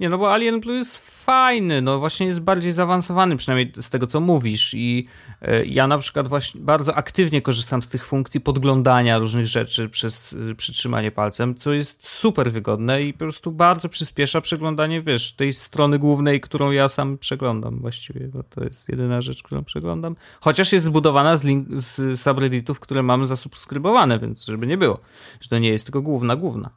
Nie, 0.00 0.08
no 0.08 0.18
bo 0.18 0.32
Alien 0.32 0.60
Blue 0.60 0.76
jest 0.76 0.96
fajny, 1.24 1.82
no 1.82 1.98
właśnie 1.98 2.26
jest 2.26 2.40
bardziej 2.40 2.72
zaawansowany, 2.72 3.36
przynajmniej 3.36 3.72
z 3.80 3.90
tego, 3.90 4.06
co 4.06 4.20
mówisz 4.20 4.74
i 4.74 5.06
e, 5.42 5.64
ja 5.64 5.86
na 5.86 5.98
przykład 5.98 6.28
właśnie 6.28 6.60
bardzo 6.60 6.94
aktywnie 6.94 7.42
korzystam 7.42 7.82
z 7.82 7.88
tych 7.88 8.06
funkcji 8.06 8.40
podglądania 8.40 9.18
różnych 9.18 9.46
rzeczy 9.46 9.88
przez 9.88 10.36
e, 10.50 10.54
przytrzymanie 10.54 11.10
palcem, 11.10 11.54
co 11.54 11.72
jest 11.72 12.08
super 12.08 12.52
wygodne 12.52 13.02
i 13.02 13.12
po 13.12 13.18
prostu 13.18 13.52
bardzo 13.52 13.88
przyspiesza 13.88 14.40
przeglądanie, 14.40 15.02
wiesz, 15.02 15.32
tej 15.32 15.52
strony 15.52 15.98
głównej, 15.98 16.40
którą 16.40 16.70
ja 16.70 16.88
sam 16.88 17.18
przeglądam 17.18 17.80
właściwie, 17.80 18.28
bo 18.28 18.42
to 18.42 18.64
jest 18.64 18.88
jedyna 18.88 19.20
rzecz, 19.20 19.42
którą 19.42 19.64
przeglądam. 19.64 20.14
Chociaż 20.40 20.72
jest 20.72 20.84
zbudowana 20.84 21.36
z, 21.36 21.44
link, 21.44 21.68
z 21.70 22.20
subredditów, 22.20 22.80
które 22.80 23.02
mam 23.02 23.26
zasubskrybowane, 23.26 24.18
więc 24.18 24.44
żeby 24.44 24.66
nie 24.66 24.78
było, 24.78 24.98
że 25.40 25.48
to 25.48 25.58
nie 25.58 25.68
jest 25.68 25.84
tylko 25.84 26.02
główna, 26.02 26.36
główna. 26.36 26.70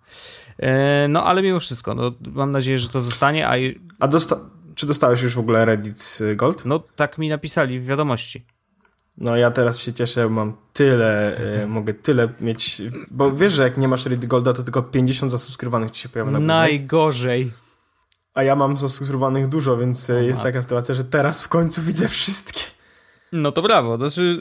E, 0.60 1.08
no 1.08 1.24
ale 1.24 1.42
mimo 1.42 1.60
wszystko, 1.60 1.96
no, 1.96 2.12
mam 2.34 2.52
nadzieję, 2.52 2.80
że 2.80 2.90
to 2.90 3.02
zostanie, 3.02 3.48
a 3.48 3.56
A 4.00 4.08
dosta 4.08 4.36
czy 4.76 4.86
dostałeś 4.86 5.22
już 5.22 5.36
w 5.36 5.40
ogóle 5.40 5.66
Reddit 5.66 6.20
e, 6.32 6.36
Gold? 6.36 6.66
no 6.66 6.84
tak 6.96 7.18
mi 7.18 7.30
napisali 7.30 7.80
w 7.80 7.86
wiadomości. 7.86 8.46
No 9.18 9.36
ja 9.36 9.52
teraz 9.52 9.80
się 9.80 9.94
cieszę, 9.94 10.30
mam 10.30 10.54
tyle, 10.74 11.38
e, 11.38 11.68
mogę 11.78 11.94
tyle 11.94 12.30
mieć, 12.42 12.82
bo 13.12 13.32
wiesz, 13.32 13.54
że 13.54 13.64
jak 13.64 13.78
nie 13.78 13.88
masz 13.88 14.06
Reddit 14.06 14.30
Golda, 14.30 14.54
to 14.54 14.64
tylko 14.64 14.84
50 14.84 15.32
zasubskrybowanych 15.32 15.92
ci 15.92 16.02
się 16.02 16.10
pojawia 16.10 16.32
na. 16.32 16.40
Najgorzej. 16.40 17.52
A 18.34 18.44
ja 18.44 18.56
mam 18.56 18.78
zasubskrybowanych 18.78 19.48
dużo, 19.48 19.78
więc 19.78 20.10
e, 20.10 20.14
jest 20.24 20.38
matko. 20.38 20.44
taka 20.44 20.62
sytuacja, 20.62 20.96
że 20.96 21.04
teraz 21.04 21.44
w 21.44 21.48
końcu 21.48 21.82
widzę 21.82 22.08
wszystkie. 22.08 22.62
No 23.32 23.52
to 23.52 23.62
brawo. 23.62 23.98
Znaczy, 23.98 24.40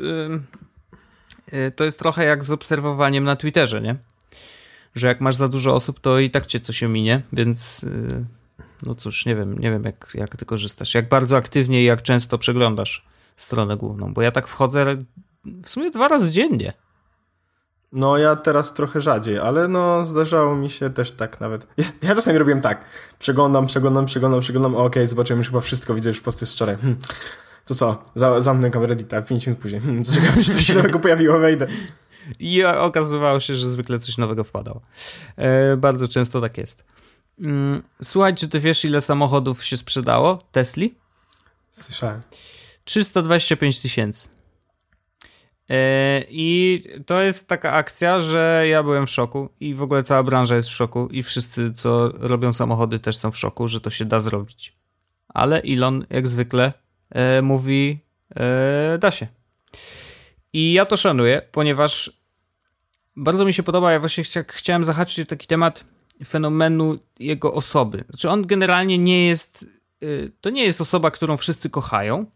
y, 1.53 1.57
y, 1.57 1.71
to 1.71 1.85
jest 1.85 1.99
trochę 1.99 2.25
jak 2.25 2.45
z 2.45 2.51
obserwowaniem 2.51 3.25
na 3.25 3.37
Twitterze, 3.37 3.81
nie? 3.81 3.97
Że 4.95 5.07
jak 5.07 5.21
masz 5.21 5.35
za 5.35 5.49
dużo 5.49 5.75
osób, 5.75 6.01
to 6.01 6.19
i 6.19 6.31
tak 6.31 6.47
cię 6.47 6.61
coś 6.61 6.83
ominie, 6.83 7.23
więc 7.33 7.85
y, 7.85 8.25
no 8.83 8.95
cóż, 8.95 9.27
nie 9.27 9.37
wiem, 9.37 9.55
nie 9.55 9.71
wiem 9.71 9.85
jak, 9.85 10.11
jak 10.15 10.37
ty 10.37 10.45
korzystasz. 10.45 10.95
Jak 10.95 11.09
bardzo 11.09 11.37
aktywnie 11.37 11.83
i 11.83 11.85
jak 11.85 12.03
często 12.03 12.39
przeglądasz 12.39 13.07
stronę 13.37 13.77
główną, 13.77 14.15
bo 14.15 14.23
ja 14.23 14.31
tak 14.31 14.47
wchodzę 14.49 14.97
w 15.63 15.69
sumie 15.69 15.91
dwa 15.91 16.09
razy 16.09 16.31
dziennie. 16.31 16.73
No 17.93 18.19
ja 18.19 18.37
teraz 18.37 18.75
trochę 18.75 19.01
rzadziej, 19.01 19.39
ale 19.39 19.69
no 19.69 20.07
zdarzało 20.07 20.57
mi 20.57 20.71
się 20.71 20.91
też 20.91 21.13
tak 21.13 21.41
nawet. 21.41 21.67
Ja, 21.77 21.85
ja 22.03 22.15
czasami 22.15 22.39
robiłem 22.39 22.63
tak. 22.63 22.85
Przeglądam, 23.19 23.67
przeglądam, 23.67 24.07
przeglądam, 24.07 24.41
przeglądam. 24.41 24.75
Okej, 24.75 25.07
zobaczyłem 25.07 25.39
już 25.39 25.47
chyba 25.47 25.61
wszystko, 25.61 25.95
widzę 25.95 26.09
już 26.09 26.21
posty 26.21 26.47
z 26.47 26.53
wczoraj. 26.53 26.77
Hm. 26.77 26.97
To 27.65 27.75
co? 27.75 28.03
Za, 28.15 28.41
zamknę 28.41 28.71
kamerę 28.71 28.89
Reddita, 28.91 29.23
5 29.23 29.47
minut 29.47 29.63
później. 29.63 29.81
Hmm, 29.81 30.05
czekam, 30.05 30.43
czy 30.43 30.53
coś 30.53 30.67
się 30.67 30.75
nowego 30.75 30.99
pojawiło, 30.99 31.39
wejdę. 31.39 31.67
I 32.39 32.65
okazywało 32.65 33.41
się, 33.41 33.55
że 33.55 33.69
zwykle 33.69 33.99
coś 33.99 34.19
nowego 34.19 34.45
wpadało. 34.45 34.81
E, 35.37 35.77
bardzo 35.77 36.09
często 36.09 36.41
tak 36.41 36.59
jest. 36.59 36.85
Mm, 37.41 37.83
Słuchaj, 38.03 38.35
czy 38.35 38.49
ty 38.49 38.61
wiesz, 38.61 38.85
ile 38.85 39.01
samochodów 39.01 39.65
się 39.65 39.77
sprzedało? 39.77 40.43
Tesli? 40.53 40.95
Słyszałem. 41.71 42.21
325 42.85 43.81
tysięcy. 43.81 44.29
E, 45.71 46.23
I 46.29 46.83
to 47.07 47.21
jest 47.21 47.49
taka 47.49 47.73
akcja, 47.73 48.21
że 48.21 48.65
ja 48.69 48.83
byłem 48.83 49.07
w 49.07 49.11
szoku 49.11 49.49
i 49.61 49.75
w 49.75 49.83
ogóle 49.83 50.03
cała 50.03 50.23
branża 50.23 50.57
jest 50.57 50.69
w 50.69 50.73
szoku 50.73 51.09
i 51.11 51.23
wszyscy, 51.23 51.73
co 51.73 52.09
robią 52.09 52.53
samochody 52.53 52.99
też 52.99 53.17
są 53.17 53.31
w 53.31 53.39
szoku, 53.39 53.69
że 53.69 53.81
to 53.81 53.91
się 53.91 54.05
da 54.05 54.21
zrobić. 54.21 54.73
Ale 55.29 55.63
Elon, 55.63 56.07
jak 56.11 56.29
zwykle, 56.29 56.73
e, 57.11 57.43
mówi, 57.43 57.99
e, 58.37 58.99
da 58.99 59.11
się. 59.11 59.27
I 60.53 60.73
ja 60.73 60.87
to 60.87 60.97
szanuję, 60.97 61.43
ponieważ 61.53 62.13
bardzo 63.17 63.45
mi 63.45 63.53
się 63.53 63.63
podoba, 63.63 63.93
ja 63.93 64.01
właśnie 64.01 64.25
chcia, 64.25 64.45
chciałem 64.49 64.85
zahaczyć 64.85 65.29
taki 65.29 65.47
temat 65.47 65.85
fenomenu 66.25 66.99
jego 67.19 67.55
osoby. 67.55 68.05
Znaczy 68.09 68.31
on 68.31 68.47
generalnie 68.47 68.99
nie 68.99 69.27
jest, 69.27 69.69
y, 70.03 70.33
to 70.41 70.51
nie 70.51 70.65
jest 70.65 70.81
osoba, 70.81 71.11
którą 71.11 71.37
wszyscy 71.37 71.71
kochają 71.71 72.27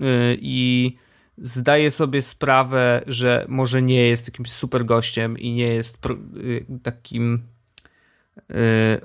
y, 0.00 0.04
i 0.40 0.96
zdaje 1.38 1.90
sobie 1.90 2.22
sprawę, 2.22 3.02
że 3.06 3.46
może 3.48 3.82
nie 3.82 4.08
jest 4.08 4.28
jakimś 4.28 4.52
super 4.52 4.84
gościem 4.84 5.38
i 5.38 5.52
nie 5.52 5.68
jest 5.68 6.06
y, 6.36 6.66
takim 6.82 7.42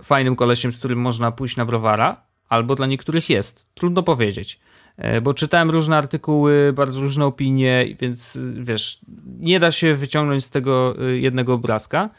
fajnym 0.04 0.36
kolesiem, 0.36 0.71
z 0.71 0.78
którym 0.78 1.00
można 1.00 1.32
pójść 1.32 1.58
na 1.58 1.65
browara, 1.65 2.24
albo 2.50 2.76
dla 2.76 2.86
niektórych 2.86 3.30
jest. 3.30 3.67
Trudno 3.74 4.04
powiedzieć. 4.04 4.60
E, 4.97 5.21
bo 5.21 5.34
czytałem 5.34 5.69
różne 5.69 5.97
artykuły, 5.97 6.74
bardzo 6.74 7.02
różne 7.02 7.26
opinie, 7.26 7.95
więc 8.02 8.39
wiesz, 8.54 9.00
nie 9.39 9.60
da 9.60 9.71
się 9.71 9.95
wyciągnąć 9.95 10.45
z 10.45 10.50
tego 10.50 10.95
jednego 11.13 11.54
obrazka. 11.54 12.10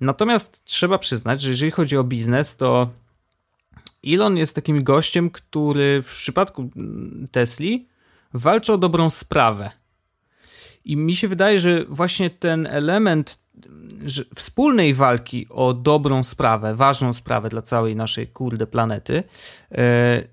Natomiast 0.00 0.64
trzeba 0.64 0.98
przyznać, 0.98 1.42
że 1.42 1.48
jeżeli 1.48 1.70
chodzi 1.70 1.96
o 1.96 2.04
biznes, 2.04 2.56
to 2.56 2.90
Elon 4.06 4.36
jest 4.36 4.54
takim 4.54 4.84
gościem, 4.84 5.30
który 5.30 6.02
w 6.02 6.12
przypadku 6.12 6.70
Tesli 7.30 7.88
walczy 8.34 8.72
o 8.72 8.78
dobrą 8.78 9.10
sprawę. 9.10 9.70
I 10.84 10.96
mi 10.96 11.14
się 11.14 11.28
wydaje, 11.28 11.58
że 11.58 11.84
właśnie 11.84 12.30
ten 12.30 12.66
element 12.66 13.38
wspólnej 14.34 14.94
walki 14.94 15.46
o 15.50 15.74
dobrą 15.74 16.24
sprawę, 16.24 16.74
ważną 16.74 17.12
sprawę 17.12 17.48
dla 17.48 17.62
całej 17.62 17.96
naszej 17.96 18.26
kurde 18.26 18.66
planety, 18.66 19.22
e, 19.72 20.24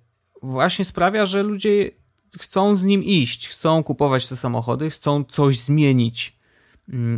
właśnie 0.44 0.86
sprawia, 0.86 1.26
że 1.26 1.44
ludzie 1.44 1.92
chcą 2.40 2.76
z 2.76 2.84
nim 2.84 3.04
iść, 3.04 3.48
chcą 3.48 3.84
kupować 3.84 4.28
te 4.28 4.36
samochody, 4.36 4.90
chcą 4.90 5.24
coś 5.24 5.60
zmienić, 5.60 6.35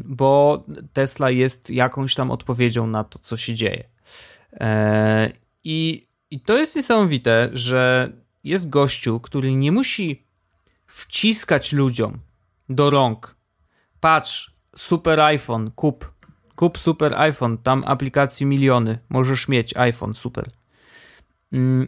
bo 0.05 0.63
Tesla 0.93 1.29
jest 1.29 1.69
jakąś 1.69 2.15
tam 2.15 2.31
odpowiedzią 2.31 2.87
na 2.87 3.03
to, 3.03 3.19
co 3.19 3.37
się 3.37 3.53
dzieje. 3.53 3.83
E, 4.53 5.31
I, 5.63 6.07
i 6.31 6.39
to 6.39 6.57
jest 6.57 6.75
niesamowite, 6.75 7.49
że 7.53 8.11
jest 8.43 8.69
gościu, 8.69 9.19
który 9.19 9.55
nie 9.55 9.71
musi 9.71 10.23
wciskać 10.87 11.73
ludziom 11.73 12.19
do 12.69 12.89
rąk. 12.89 13.35
Patrz, 13.99 14.51
super 14.75 15.19
iPhone, 15.19 15.71
kup. 15.71 16.13
Kup 16.55 16.77
super 16.77 17.13
iPhone, 17.13 17.57
tam 17.57 17.83
aplikacji 17.87 18.45
miliony, 18.45 18.99
możesz 19.09 19.47
mieć 19.47 19.77
iPhone, 19.77 20.13
super. 20.13 20.45
Mm, 21.53 21.87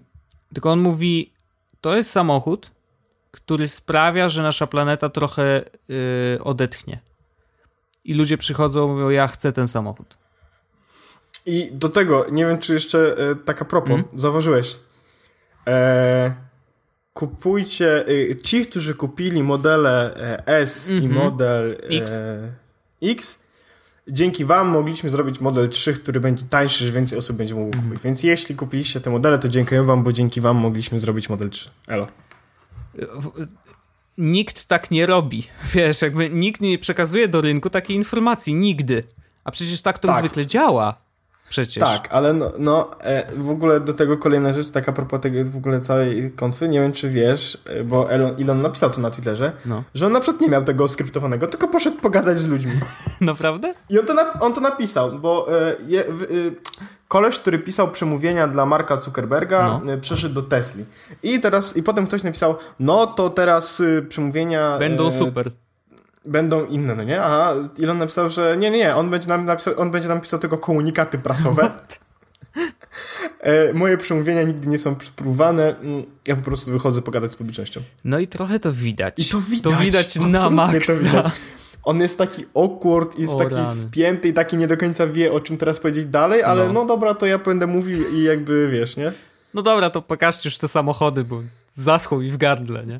tylko 0.53 0.71
on 0.71 0.79
mówi, 0.79 1.33
to 1.81 1.95
jest 1.95 2.11
samochód, 2.11 2.71
który 3.31 3.67
sprawia, 3.67 4.29
że 4.29 4.43
nasza 4.43 4.67
planeta 4.67 5.09
trochę 5.09 5.63
yy, 5.87 6.43
odetchnie. 6.43 6.99
I 8.09 8.13
ludzie 8.13 8.37
przychodzą 8.37 8.87
i 8.87 8.91
mówią, 8.91 9.09
ja 9.09 9.27
chcę 9.27 9.51
ten 9.51 9.67
samochód. 9.67 10.17
I 11.45 11.69
do 11.71 11.89
tego, 11.89 12.25
nie 12.31 12.45
wiem 12.45 12.57
czy 12.57 12.73
jeszcze 12.73 13.17
e, 13.17 13.35
taka 13.35 13.65
propos, 13.65 13.91
mm. 13.91 14.05
zauważyłeś, 14.15 14.79
e, 15.67 16.33
kupujcie, 17.13 18.05
e, 18.07 18.35
ci, 18.35 18.65
którzy 18.65 18.93
kupili 18.93 19.43
modele 19.43 20.15
e, 20.15 20.47
S 20.47 20.89
mm 20.89 21.01
-hmm. 21.01 21.05
i 21.05 21.07
mhm. 21.07 21.25
model 21.25 21.71
e, 21.71 22.01
X. 22.01 22.13
X, 23.01 23.43
dzięki 24.07 24.45
wam 24.45 24.67
mogliśmy 24.67 25.09
zrobić 25.09 25.39
model 25.39 25.69
3, 25.69 25.93
który 25.93 26.19
będzie 26.19 26.45
tańszy, 26.45 26.85
że 26.85 26.91
więcej 26.91 27.17
osób 27.17 27.37
będzie 27.37 27.55
mogło 27.55 27.71
kupić. 27.71 28.01
Więc 28.03 28.23
jeśli 28.23 28.55
kupiliście 28.55 29.01
te 29.01 29.09
modele, 29.09 29.39
to 29.39 29.49
dziękuję 29.49 29.83
wam, 29.83 30.03
bo 30.03 30.13
dzięki 30.13 30.41
wam 30.41 30.57
mogliśmy 30.57 30.99
zrobić 30.99 31.29
model 31.29 31.49
3. 31.49 31.69
Elo. 31.87 32.07
Nikt 34.19 34.65
tak 34.65 34.91
nie 34.91 35.05
robi. 35.05 35.47
Wiesz, 35.73 36.01
jakby 36.01 36.29
nikt 36.29 36.61
nie 36.61 36.79
przekazuje 36.79 37.27
do 37.27 37.41
rynku 37.41 37.69
takiej 37.69 37.97
informacji. 37.97 38.53
Nigdy. 38.53 39.03
A 39.43 39.51
przecież 39.51 39.81
tak 39.81 39.99
to 39.99 40.07
tak. 40.07 40.19
zwykle 40.19 40.45
działa 40.45 40.97
przecież. 41.49 41.83
Tak, 41.83 42.07
ale 42.11 42.33
no, 42.33 42.51
no 42.59 42.89
e, 43.01 43.35
w 43.37 43.49
ogóle 43.49 43.79
do 43.79 43.93
tego 43.93 44.17
kolejna 44.17 44.53
rzecz, 44.53 44.69
taka 44.69 44.93
propos 44.93 45.21
tego 45.21 45.51
w 45.51 45.57
ogóle 45.57 45.79
całej 45.79 46.31
konfy, 46.31 46.69
nie 46.69 46.81
wiem 46.81 46.91
czy 46.91 47.09
wiesz, 47.09 47.57
e, 47.65 47.83
bo 47.83 48.11
Elon, 48.11 48.35
Elon 48.41 48.61
napisał 48.61 48.89
to 48.89 49.01
na 49.01 49.11
Twitterze, 49.11 49.51
no. 49.65 49.83
że 49.95 50.05
on 50.05 50.13
na 50.13 50.19
przykład 50.19 50.41
nie 50.41 50.47
miał 50.47 50.63
tego 50.63 50.87
skryptowanego, 50.87 51.47
tylko 51.47 51.67
poszedł 51.67 51.97
pogadać 51.97 52.37
z 52.37 52.47
ludźmi. 52.47 52.73
Naprawdę? 53.21 53.73
I 53.89 53.99
on 53.99 54.05
to, 54.05 54.13
na, 54.13 54.33
on 54.39 54.53
to 54.53 54.61
napisał, 54.61 55.19
bo 55.19 55.61
e, 55.61 55.75
je, 55.87 56.03
w, 56.03 56.25
koleś, 57.09 57.39
który 57.39 57.59
pisał 57.59 57.91
przemówienia 57.91 58.47
dla 58.47 58.65
Marka 58.65 59.01
Zuckerberga, 59.01 59.81
no. 59.85 59.97
przeszedł 59.97 60.35
do 60.35 60.41
Tesli. 60.41 60.85
I 61.23 61.39
teraz, 61.39 61.77
i 61.77 61.83
potem 61.83 62.07
ktoś 62.07 62.23
napisał, 62.23 62.55
no 62.79 63.07
to 63.07 63.29
teraz 63.29 63.83
przemówienia... 64.09 64.77
Będą 64.79 65.07
e, 65.07 65.11
super 65.11 65.51
będą 66.25 66.65
inne, 66.65 66.95
no 66.95 67.03
nie? 67.03 67.21
A 67.21 67.53
Elon 67.83 67.97
napisał, 67.97 68.29
że 68.29 68.57
nie, 68.57 68.71
nie, 68.71 68.77
nie, 68.77 68.95
on 68.95 69.09
będzie 69.09 69.27
nam 69.27 69.45
napisał, 69.45 69.73
on 69.77 69.91
będzie 69.91 70.07
nam 70.07 70.21
pisał 70.21 70.39
tylko 70.39 70.57
komunikaty 70.57 71.17
prasowe. 71.17 71.71
e, 73.39 73.73
moje 73.73 73.97
przemówienia 73.97 74.43
nigdy 74.43 74.67
nie 74.67 74.77
są 74.77 74.95
próbowane. 75.15 75.77
Mm, 75.77 76.03
ja 76.27 76.35
po 76.35 76.41
prostu 76.41 76.71
wychodzę 76.71 77.01
pogadać 77.01 77.31
z 77.31 77.35
publicznością. 77.35 77.81
No 78.03 78.19
i 78.19 78.27
trochę 78.27 78.59
to 78.59 78.71
widać. 78.71 79.19
I 79.19 79.25
to 79.25 79.41
widać. 79.41 79.73
To 79.73 79.79
widać 79.79 80.15
na 80.15 80.49
maksa. 80.49 80.93
To 80.93 80.99
widać. 80.99 81.25
On 81.89 82.01
jest 82.01 82.17
taki 82.17 82.45
awkward, 82.55 83.19
jest 83.19 83.33
o, 83.33 83.37
taki 83.37 83.55
rany. 83.55 83.75
spięty 83.75 84.27
i 84.27 84.33
taki 84.33 84.57
nie 84.57 84.67
do 84.67 84.77
końca 84.77 85.07
wie, 85.07 85.33
o 85.33 85.39
czym 85.39 85.57
teraz 85.57 85.79
powiedzieć 85.79 86.05
dalej, 86.05 86.43
ale 86.43 86.67
no. 86.67 86.73
no 86.73 86.85
dobra, 86.85 87.15
to 87.15 87.25
ja 87.25 87.37
będę 87.37 87.67
mówił 87.67 88.13
i 88.13 88.23
jakby 88.23 88.69
wiesz, 88.69 88.97
nie? 88.97 89.11
No 89.53 89.61
dobra, 89.61 89.89
to 89.89 90.01
pokażcie 90.01 90.49
już 90.49 90.57
te 90.57 90.67
samochody, 90.67 91.23
bo 91.23 91.41
zaschło 91.73 92.19
mi 92.19 92.31
w 92.31 92.37
gardle, 92.37 92.85
nie? 92.85 92.97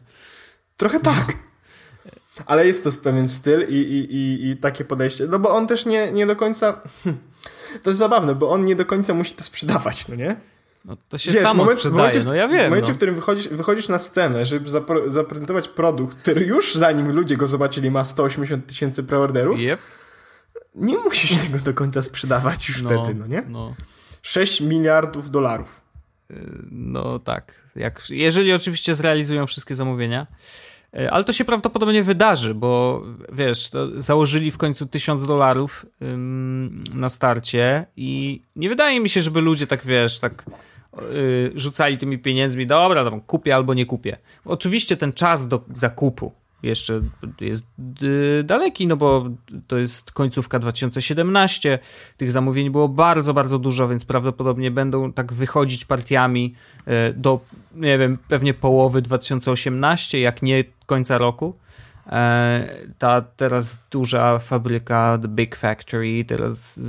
Trochę 0.78 1.00
tak. 1.00 1.34
Ale 2.46 2.68
jest 2.68 2.84
to 2.84 2.90
pewien 3.04 3.28
styl 3.28 3.66
i, 3.70 3.76
i, 3.76 4.16
i, 4.16 4.50
i 4.50 4.58
takie 4.58 4.86
podejście. 4.86 5.26
No 5.28 5.40
bo 5.40 5.50
on 5.50 5.68
też 5.68 5.86
nie, 5.86 6.12
nie 6.12 6.28
do 6.28 6.36
końca. 6.36 6.82
To 7.84 7.90
jest 7.90 8.00
zabawne, 8.00 8.36
bo 8.36 8.50
on 8.50 8.66
nie 8.66 8.76
do 8.76 8.86
końca 8.86 9.14
musi 9.14 9.34
to 9.34 9.44
sprzedawać, 9.44 10.08
no 10.08 10.16
nie? 10.16 10.36
No 10.86 10.98
to 11.10 11.18
się 11.18 11.32
Wiesz, 11.32 11.44
samo 11.44 11.64
moment, 11.64 11.80
sprzedaje, 11.80 11.98
momencie, 11.98 12.24
no 12.24 12.34
ja 12.34 12.48
wiem. 12.48 12.68
W 12.68 12.70
momencie, 12.70 12.88
no. 12.88 12.94
w 12.94 12.98
którym 12.98 13.16
wychodzisz, 13.16 13.48
wychodzisz 13.48 13.90
na 13.90 14.00
scenę, 14.00 14.46
żeby 14.46 14.70
zaprezentować 15.08 15.68
produkt, 15.68 16.18
który 16.18 16.46
już 16.46 16.76
zanim 16.76 17.12
ludzie 17.12 17.38
go 17.38 17.48
zobaczyli 17.48 17.92
ma 17.92 18.06
180 18.06 18.68
tysięcy 18.68 19.04
preorderów, 19.04 19.60
yep. 19.60 19.80
nie 20.76 20.98
musisz 20.98 21.38
tego 21.38 21.60
do 21.60 21.74
końca 21.74 22.02
sprzedawać 22.02 22.70
już 22.70 22.84
no, 22.84 22.90
wtedy, 22.90 23.20
no 23.20 23.28
nie? 23.28 23.44
No. 23.48 23.76
6 24.22 24.62
miliardów 24.62 25.32
dolarów. 25.32 25.82
No 26.72 27.20
tak. 27.20 27.54
Jak, 27.76 28.02
jeżeli 28.10 28.54
oczywiście 28.54 28.94
zrealizują 28.94 29.48
wszystkie 29.48 29.76
zamówienia. 29.76 30.28
E, 30.94 31.12
ale 31.12 31.24
to 31.24 31.34
się 31.34 31.46
prawdopodobnie 31.46 32.04
wydarzy, 32.04 32.56
bo 32.56 33.04
wiesz, 33.32 33.70
założyli 33.96 34.52
w 34.52 34.58
końcu 34.58 34.86
tysiąc 34.86 35.28
dolarów 35.28 35.86
na 36.94 37.10
starcie 37.10 37.86
i 37.98 38.42
nie 38.56 38.70
wydaje 38.70 39.00
mi 39.00 39.10
się, 39.10 39.22
żeby 39.22 39.42
ludzie 39.42 39.68
tak 39.68 39.86
wiesz, 39.86 40.20
tak 40.20 40.46
yy, 40.94 41.52
rzucali 41.56 41.98
tymi 41.98 42.20
pieniędzmi, 42.20 42.68
dobra, 42.68 43.10
tam 43.10 43.22
kupię 43.22 43.56
albo 43.56 43.74
nie 43.74 43.86
kupię. 43.86 44.18
Oczywiście 44.46 44.98
ten 44.98 45.14
czas 45.14 45.48
do 45.48 45.66
zakupu 45.74 46.32
jeszcze 46.64 47.02
jest 47.42 47.66
y, 48.04 48.44
daleki, 48.44 48.88
no 48.88 48.98
bo 48.98 49.30
to 49.68 49.78
jest 49.78 50.12
końcówka 50.12 50.60
2017. 50.60 51.80
Tych 52.18 52.32
zamówień 52.32 52.70
było 52.70 52.90
bardzo, 52.90 53.34
bardzo 53.34 53.60
dużo, 53.60 53.88
więc 53.88 54.06
prawdopodobnie 54.06 54.72
będą 54.72 55.14
tak 55.14 55.34
wychodzić 55.34 55.86
partiami 55.86 56.56
y, 56.88 57.14
do, 57.14 57.40
nie 57.76 57.98
wiem, 57.98 58.18
pewnie 58.28 58.54
połowy 58.54 59.02
2018, 59.02 60.20
jak 60.20 60.42
nie 60.42 60.64
końca 60.86 61.18
roku. 61.18 61.54
E, 62.10 62.88
ta 62.98 63.22
teraz 63.22 63.78
duża 63.92 64.40
fabryka, 64.40 65.18
The 65.22 65.28
Big 65.28 65.56
Factory, 65.56 66.26
teraz 66.26 66.80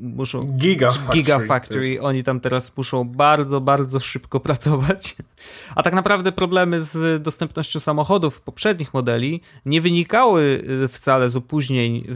muszą. 0.00 0.40
Giga 0.40 0.90
Factory. 0.90 1.18
Giga 1.18 1.38
Factory. 1.40 1.88
Jest... 1.88 2.02
Oni 2.02 2.24
tam 2.24 2.40
teraz 2.40 2.76
muszą 2.76 3.04
bardzo, 3.04 3.60
bardzo 3.60 4.00
szybko 4.00 4.40
pracować. 4.48 5.16
A 5.74 5.82
tak 5.82 5.94
naprawdę 5.94 6.32
problemy 6.32 6.82
z 6.82 7.22
dostępnością 7.22 7.80
samochodów 7.80 8.40
poprzednich 8.40 8.94
modeli 8.94 9.40
nie 9.66 9.80
wynikały 9.80 10.64
wcale 10.88 11.28
z 11.28 11.36
opóźnień 11.36 12.06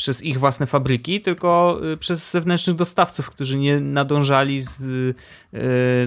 przez 0.00 0.22
ich 0.22 0.38
własne 0.38 0.66
fabryki, 0.66 1.20
tylko 1.20 1.80
y, 1.92 1.96
przez 1.96 2.30
zewnętrznych 2.30 2.76
dostawców, 2.76 3.30
którzy 3.30 3.58
nie 3.58 3.80
nadążali 3.80 4.60
z 4.60 4.80
y, 4.80 5.14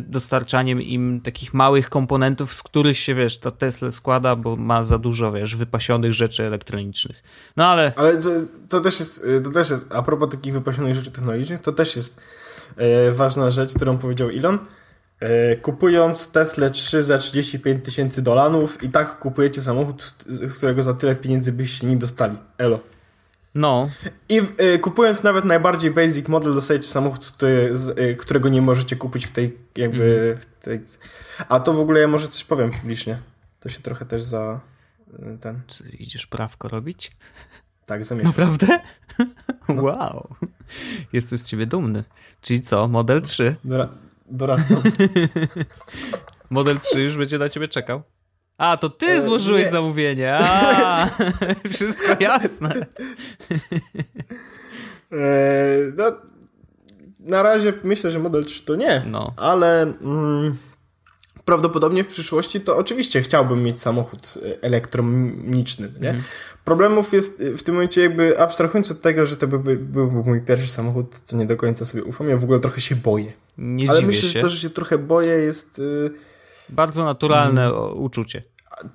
dostarczaniem 0.08 0.82
im 0.82 1.22
takich 1.22 1.54
małych 1.54 1.90
komponentów, 1.90 2.54
z 2.54 2.64
których 2.64 2.98
się, 2.98 3.16
wiesz, 3.16 3.40
ta 3.40 3.52
Tesla 3.52 3.92
składa, 3.92 4.36
bo 4.36 4.56
ma 4.56 4.84
za 4.84 4.98
dużo, 4.98 5.32
wiesz, 5.32 5.56
wypasionych 5.56 6.14
rzeczy 6.14 6.44
elektronicznych. 6.44 7.24
No 7.58 7.68
ale... 7.68 7.92
Ale 7.96 8.18
to, 8.18 8.30
to 8.70 8.82
też 8.82 9.00
jest, 9.00 9.28
to 9.44 9.52
też 9.52 9.70
jest, 9.70 9.88
a 9.90 10.04
propos 10.04 10.30
takich 10.30 10.54
wypasionych 10.54 10.96
rzeczy 10.96 11.12
technologicznych, 11.12 11.60
to 11.60 11.72
też 11.72 11.96
jest 11.96 12.22
ważna 13.12 13.52
rzecz, 13.52 13.74
którą 13.74 13.98
powiedział 13.98 14.30
Elon. 14.30 14.60
Kupując 15.62 16.32
Tesla 16.32 16.70
3 16.70 17.04
za 17.04 17.18
35 17.18 17.86
tysięcy 17.86 18.22
dolarów 18.22 18.84
i 18.84 18.90
tak 18.90 19.20
kupujecie 19.20 19.62
samochód, 19.62 20.14
którego 20.58 20.84
za 20.84 20.94
tyle 20.94 21.16
pieniędzy 21.16 21.52
byście 21.52 21.88
nie 21.88 21.98
dostali. 21.98 22.38
Elo. 22.58 22.93
No. 23.56 23.90
I 24.30 24.42
y, 24.62 24.80
kupując 24.80 25.24
nawet 25.24 25.46
najbardziej 25.46 25.92
basic 25.92 26.28
model, 26.28 26.54
dostajecie 26.54 26.88
samochód, 26.88 27.26
który, 27.26 27.76
z, 27.76 28.00
y, 28.00 28.16
którego 28.16 28.50
nie 28.50 28.62
możecie 28.62 28.96
kupić 28.96 29.26
w 29.26 29.32
tej 29.32 29.58
jakby. 29.76 30.26
Mm. 30.26 30.38
W 30.38 30.46
tej... 30.64 30.82
A 31.50 31.60
to 31.60 31.74
w 31.74 31.80
ogóle 31.80 32.00
ja 32.00 32.08
może 32.08 32.28
coś 32.28 32.44
powiem 32.44 32.72
publicznie. 32.72 33.20
To 33.60 33.70
się 33.70 33.80
trochę 33.80 34.06
też 34.06 34.24
za 34.24 34.60
y, 35.14 35.38
ten. 35.42 35.62
Czy 35.68 35.90
idziesz 35.90 36.28
prawko 36.28 36.68
robić? 36.68 37.12
Tak, 37.86 38.06
zamierzam. 38.06 38.34
Naprawdę? 38.38 38.68
No. 39.70 39.82
Wow. 39.82 40.36
Jestem 41.14 41.38
z 41.38 41.46
ciebie 41.50 41.66
dumny. 41.66 42.04
Czyli 42.42 42.62
co, 42.62 42.88
model 42.88 43.22
3? 43.22 43.56
Dora 43.64 43.90
dorastam. 44.26 44.82
model 46.50 46.80
3 46.80 47.02
już 47.02 47.18
będzie 47.18 47.38
na 47.38 47.50
ciebie 47.50 47.68
czekał? 47.68 48.04
A, 48.58 48.78
to 48.78 48.90
ty 48.90 49.22
złożyłeś 49.22 49.66
nie. 49.66 49.72
zamówienie. 49.72 50.38
A, 50.42 51.10
wszystko 51.74 52.16
jasne. 52.20 52.86
Eee, 55.12 55.94
no, 55.98 56.04
na 57.20 57.44
razie 57.44 57.74
myślę, 57.84 58.12
że 58.12 58.20
Model 58.20 58.46
3 58.46 58.66
to 58.66 58.76
nie, 58.76 59.04
No. 59.08 59.34
ale 59.38 59.82
mm, 59.82 60.56
prawdopodobnie 61.46 62.04
w 62.04 62.08
przyszłości 62.08 62.62
to 62.62 62.78
oczywiście 62.78 63.22
chciałbym 63.22 63.64
mieć 63.64 63.80
samochód 63.82 64.34
e, 64.46 64.64
elektroniczny, 64.64 65.88
nie? 66.02 66.10
Mhm. 66.10 66.24
Problemów 66.66 67.14
jest 67.14 67.42
e, 67.42 67.58
w 67.58 67.64
tym 67.64 67.76
momencie 67.76 68.02
jakby 68.02 68.40
abstrahując 68.40 68.92
od 68.92 69.02
tego, 69.02 69.26
że 69.26 69.36
to 69.38 69.48
byłby, 69.48 69.76
byłby 69.78 70.30
mój 70.30 70.42
pierwszy 70.42 70.68
samochód, 70.70 71.22
co 71.26 71.38
nie 71.38 71.46
do 71.46 71.58
końca 71.58 71.86
sobie 71.86 72.04
ufam, 72.04 72.30
ja 72.30 72.38
w 72.38 72.44
ogóle 72.44 72.60
trochę 72.60 72.82
się 72.82 72.96
boję. 72.96 73.34
Nie 73.58 73.90
ale 73.90 74.02
myślę, 74.02 74.22
się. 74.30 74.34
że 74.34 74.40
to, 74.40 74.50
że 74.50 74.58
się 74.58 74.70
trochę 74.70 74.98
boję 74.98 75.32
jest... 75.34 75.80
y, 75.80 76.12
Bardzo 76.70 77.06
naturalne 77.06 77.74
o, 77.74 77.94
uczucie. 77.94 78.44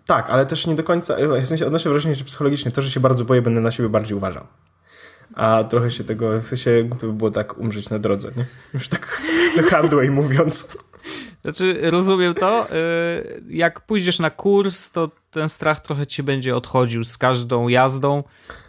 tak, 0.07 0.31
ale 0.31 0.47
też 0.47 0.67
nie 0.67 0.75
do 0.75 0.85
końca, 0.85 1.17
w 1.43 1.47
sensie 1.47 1.67
odnoszę 1.67 1.91
wrażenie, 1.91 2.15
że 2.15 2.25
psychologicznie 2.25 2.73
to, 2.73 2.83
że 2.83 2.91
się 2.91 3.01
bardzo 3.01 3.25
boję, 3.25 3.43
będę 3.43 3.61
na 3.61 3.71
siebie 3.71 3.89
bardziej 3.89 4.17
uważał. 4.17 4.47
A 5.35 5.65
trochę 5.65 5.91
się 5.91 6.05
tego, 6.05 6.41
w 6.41 6.47
sensie 6.47 6.85
głupio 6.85 7.07
by 7.07 7.13
było 7.13 7.31
tak 7.31 7.59
umrzeć 7.59 7.91
na 7.91 7.99
drodze, 7.99 8.31
nie? 8.37 8.45
Już 8.75 8.89
tak 8.89 9.23
the 9.57 9.63
hard 9.63 9.95
way 9.95 10.11
mówiąc. 10.11 10.77
Znaczy, 11.43 11.79
rozumiem 11.91 12.35
to. 12.35 12.67
y, 12.73 13.43
Jak 13.49 13.87
pójdziesz 13.87 14.19
na 14.19 14.31
kurs, 14.31 14.91
to 14.93 15.11
ten 15.31 15.49
strach 15.49 15.81
trochę 15.81 16.07
ci 16.07 16.23
będzie 16.23 16.57
odchodził 16.57 17.05
z 17.05 17.19
każdą 17.19 17.69
jazdą, 17.69 18.23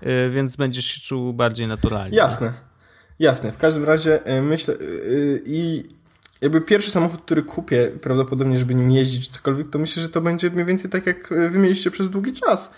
y, 0.03 0.29
więc 0.29 0.55
będziesz 0.55 0.85
się 0.85 1.01
czuł 1.01 1.33
bardziej 1.33 1.67
naturalnie. 1.67 2.17
Jasne, 2.17 2.53
jasne. 3.19 3.51
W 3.51 3.57
każdym 3.57 3.83
razie 3.83 4.19
myślę 4.41 4.75
i 5.45 5.83
jakby 6.41 6.61
pierwszy 6.61 6.91
samochód, 6.91 7.21
który 7.21 7.43
kupię, 7.43 7.91
prawdopodobnie, 8.01 8.59
żeby 8.59 8.75
nim 8.75 8.91
jeździć 8.91 9.27
czy 9.27 9.33
cokolwiek, 9.33 9.69
to 9.69 9.79
myślę, 9.79 10.03
że 10.03 10.09
to 10.09 10.21
będzie 10.21 10.49
mniej 10.49 10.65
więcej 10.65 10.91
tak, 10.91 11.05
jak 11.05 11.31
y, 11.31 11.49
wy 11.49 11.59
mieliście 11.59 11.91
przez 11.91 12.09
długi 12.09 12.33
czas. 12.33 12.71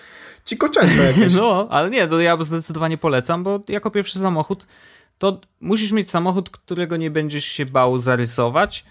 Ci 0.46 0.58
koczęta 0.58 1.04
jakieś. 1.04 1.34
No, 1.42 1.68
ale 1.70 1.90
nie, 1.90 2.08
to 2.08 2.20
ja 2.20 2.44
zdecydowanie 2.44 2.98
polecam, 2.98 3.44
bo 3.44 3.60
jako 3.68 3.92
pierwszy 3.92 4.20
samochód 4.20 4.66
to 5.20 5.42
musisz 5.62 5.92
mieć 5.92 6.12
samochód, 6.12 6.50
którego 6.50 6.98
nie 6.98 7.12
będziesz 7.12 7.46
się 7.46 7.66
bał 7.66 8.00
zarysować. 8.00 8.86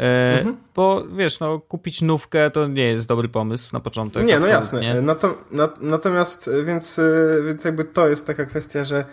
E, 0.00 0.38
Mhm. 0.38 0.56
Bo 0.74 1.04
wiesz, 1.16 1.40
no, 1.40 1.58
kupić 1.58 2.02
nówkę 2.02 2.50
to 2.50 2.68
nie 2.68 2.86
jest 2.86 3.08
dobry 3.08 3.28
pomysł 3.28 3.70
na 3.72 3.80
początek. 3.80 4.26
Nie, 4.26 4.38
no 4.38 4.46
jasne. 4.46 5.02
Nato, 5.02 5.38
na, 5.50 5.68
natomiast, 5.80 6.48
y, 6.48 6.64
więc, 6.64 6.98
y, 6.98 7.42
więc 7.46 7.64
jakby 7.64 7.84
to 7.84 8.08
jest 8.08 8.26
taka 8.26 8.44
kwestia, 8.44 8.84
że 8.84 9.04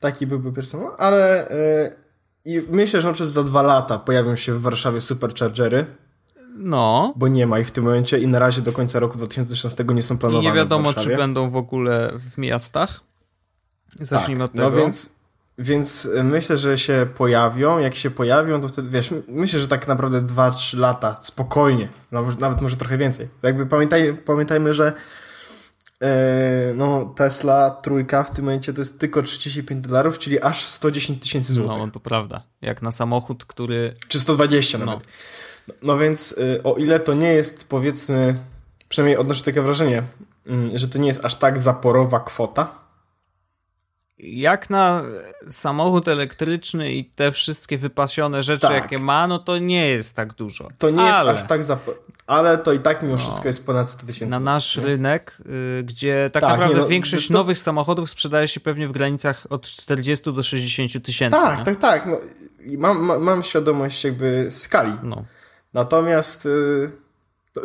taki 0.00 0.26
byłby 0.26 0.52
pierwszy 0.52 0.70
samochód, 0.70 0.94
ale 0.98 1.48
i 2.44 2.62
myślę, 2.70 3.00
że 3.00 3.08
na 3.08 3.14
przykład 3.14 3.32
za 3.32 3.42
dwa 3.42 3.62
lata 3.62 3.98
pojawią 3.98 4.36
się 4.36 4.52
w 4.52 4.60
Warszawie 4.60 5.00
superchargery, 5.00 5.86
No. 6.56 7.12
bo 7.16 7.28
nie 7.28 7.46
ma 7.46 7.58
ich 7.58 7.68
w 7.68 7.70
tym 7.70 7.84
momencie 7.84 8.18
i 8.18 8.26
na 8.26 8.38
razie 8.38 8.62
do 8.62 8.72
końca 8.72 8.98
roku 8.98 9.18
2016 9.18 9.84
nie 9.94 10.02
są 10.02 10.14
I 10.14 10.18
planowane 10.18 10.48
nie 10.48 10.54
wiadomo, 10.56 10.94
czy 10.94 11.16
będą 11.16 11.50
w 11.50 11.56
ogóle 11.56 12.12
w 12.34 12.38
miastach. 12.38 13.00
Zacznijmy 14.00 14.44
tak, 14.44 14.50
od 14.50 14.52
tego. 14.52 14.70
No 14.70 14.76
więc, 14.76 15.14
więc 15.58 16.08
myślę, 16.24 16.58
że 16.58 16.78
się 16.78 17.06
pojawią. 17.16 17.78
Jak 17.78 17.94
się 17.94 18.10
pojawią, 18.10 18.60
to 18.60 18.68
wtedy 18.68 18.88
wiesz, 18.88 19.10
myślę, 19.28 19.60
że 19.60 19.68
tak 19.68 19.88
naprawdę 19.88 20.22
2-3 20.22 20.78
lata 20.78 21.16
spokojnie, 21.20 21.88
nawet, 22.40 22.60
może 22.60 22.76
trochę 22.76 22.98
więcej. 22.98 23.28
Jakby 23.42 23.66
pamiętaj, 23.66 24.16
pamiętajmy, 24.24 24.74
że 24.74 24.92
no, 26.74 27.04
Tesla 27.04 27.70
trójka 27.70 28.22
w 28.22 28.30
tym 28.30 28.44
momencie 28.44 28.72
to 28.72 28.80
jest 28.80 29.00
tylko 29.00 29.22
35 29.22 29.86
dolarów, 29.86 30.18
czyli 30.18 30.42
aż 30.42 30.64
110 30.64 31.22
tysięcy 31.22 31.52
złotych. 31.52 31.78
No, 31.78 31.90
to 31.90 32.00
prawda. 32.00 32.42
Jak 32.62 32.82
na 32.82 32.90
samochód, 32.90 33.44
który. 33.44 33.94
Czy 34.08 34.20
120 34.20 34.78
No. 34.78 34.84
nawet. 34.86 35.06
No, 35.68 35.74
no 35.82 35.98
więc 35.98 36.32
y, 36.32 36.62
o 36.62 36.74
ile 36.74 37.00
to 37.00 37.14
nie 37.14 37.32
jest 37.32 37.68
powiedzmy, 37.68 38.38
przynajmniej 38.88 39.16
odnoszę 39.16 39.44
takie 39.44 39.62
wrażenie, 39.62 40.02
mm, 40.46 40.78
że 40.78 40.88
to 40.88 40.98
nie 40.98 41.08
jest 41.08 41.24
aż 41.24 41.34
tak 41.34 41.58
zaporowa 41.58 42.20
kwota, 42.20 42.83
Jak 44.18 44.70
na 44.70 45.02
samochód 45.50 46.08
elektryczny 46.08 46.92
i 46.92 47.04
te 47.04 47.32
wszystkie 47.32 47.78
wypasione 47.78 48.42
rzeczy, 48.42 48.60
Tak. 48.60 48.72
jakie 48.82 48.98
ma, 48.98 49.26
no 49.26 49.38
to 49.38 49.58
nie 49.58 49.88
jest 49.88 50.16
tak 50.16 50.32
dużo. 50.34 50.68
to 50.78 50.90
nie 50.90 51.02
Ale 51.02 51.32
jest 51.32 51.42
aż 51.42 51.48
tak 51.48 51.64
zaporowa. 51.64 52.02
Ale 52.26 52.58
to 52.58 52.72
i 52.72 52.78
tak 52.78 53.02
mimo 53.02 53.16
wszystko 53.16 53.48
jest 53.48 53.66
ponad 53.66 53.88
100 53.88 54.06
tysięcy. 54.06 54.30
na 54.30 54.40
nasz 54.40 54.76
rynek, 54.76 55.36
y, 55.80 55.82
gdzie 55.82 56.30
tak, 56.32 56.40
Tak, 56.42 56.50
naprawdę 56.50 56.74
nie 56.76 56.82
no, 56.82 56.88
większość 56.88 57.24
sto- 57.24 57.34
nowych 57.34 57.58
samochodów 57.58 58.10
sprzedaje 58.10 58.48
się 58.48 58.60
pewnie 58.60 58.88
w 58.88 58.92
granicach 58.92 59.46
od 59.50 59.62
40 59.62 60.32
do 60.32 60.42
60 60.42 61.00
tysięcy. 61.04 61.36
Tak, 61.38 61.58
nie? 61.58 61.64
tak, 61.64 61.76
tak. 61.76 62.06
No, 62.06 62.16
mam, 62.78 62.98
ma, 63.04 63.18
mam 63.18 63.42
świadomość 63.42 64.04
jakby 64.04 64.46
skali. 64.50 64.92
No. 65.02 65.24
Natomiast 65.72 66.46
y, 66.46 66.50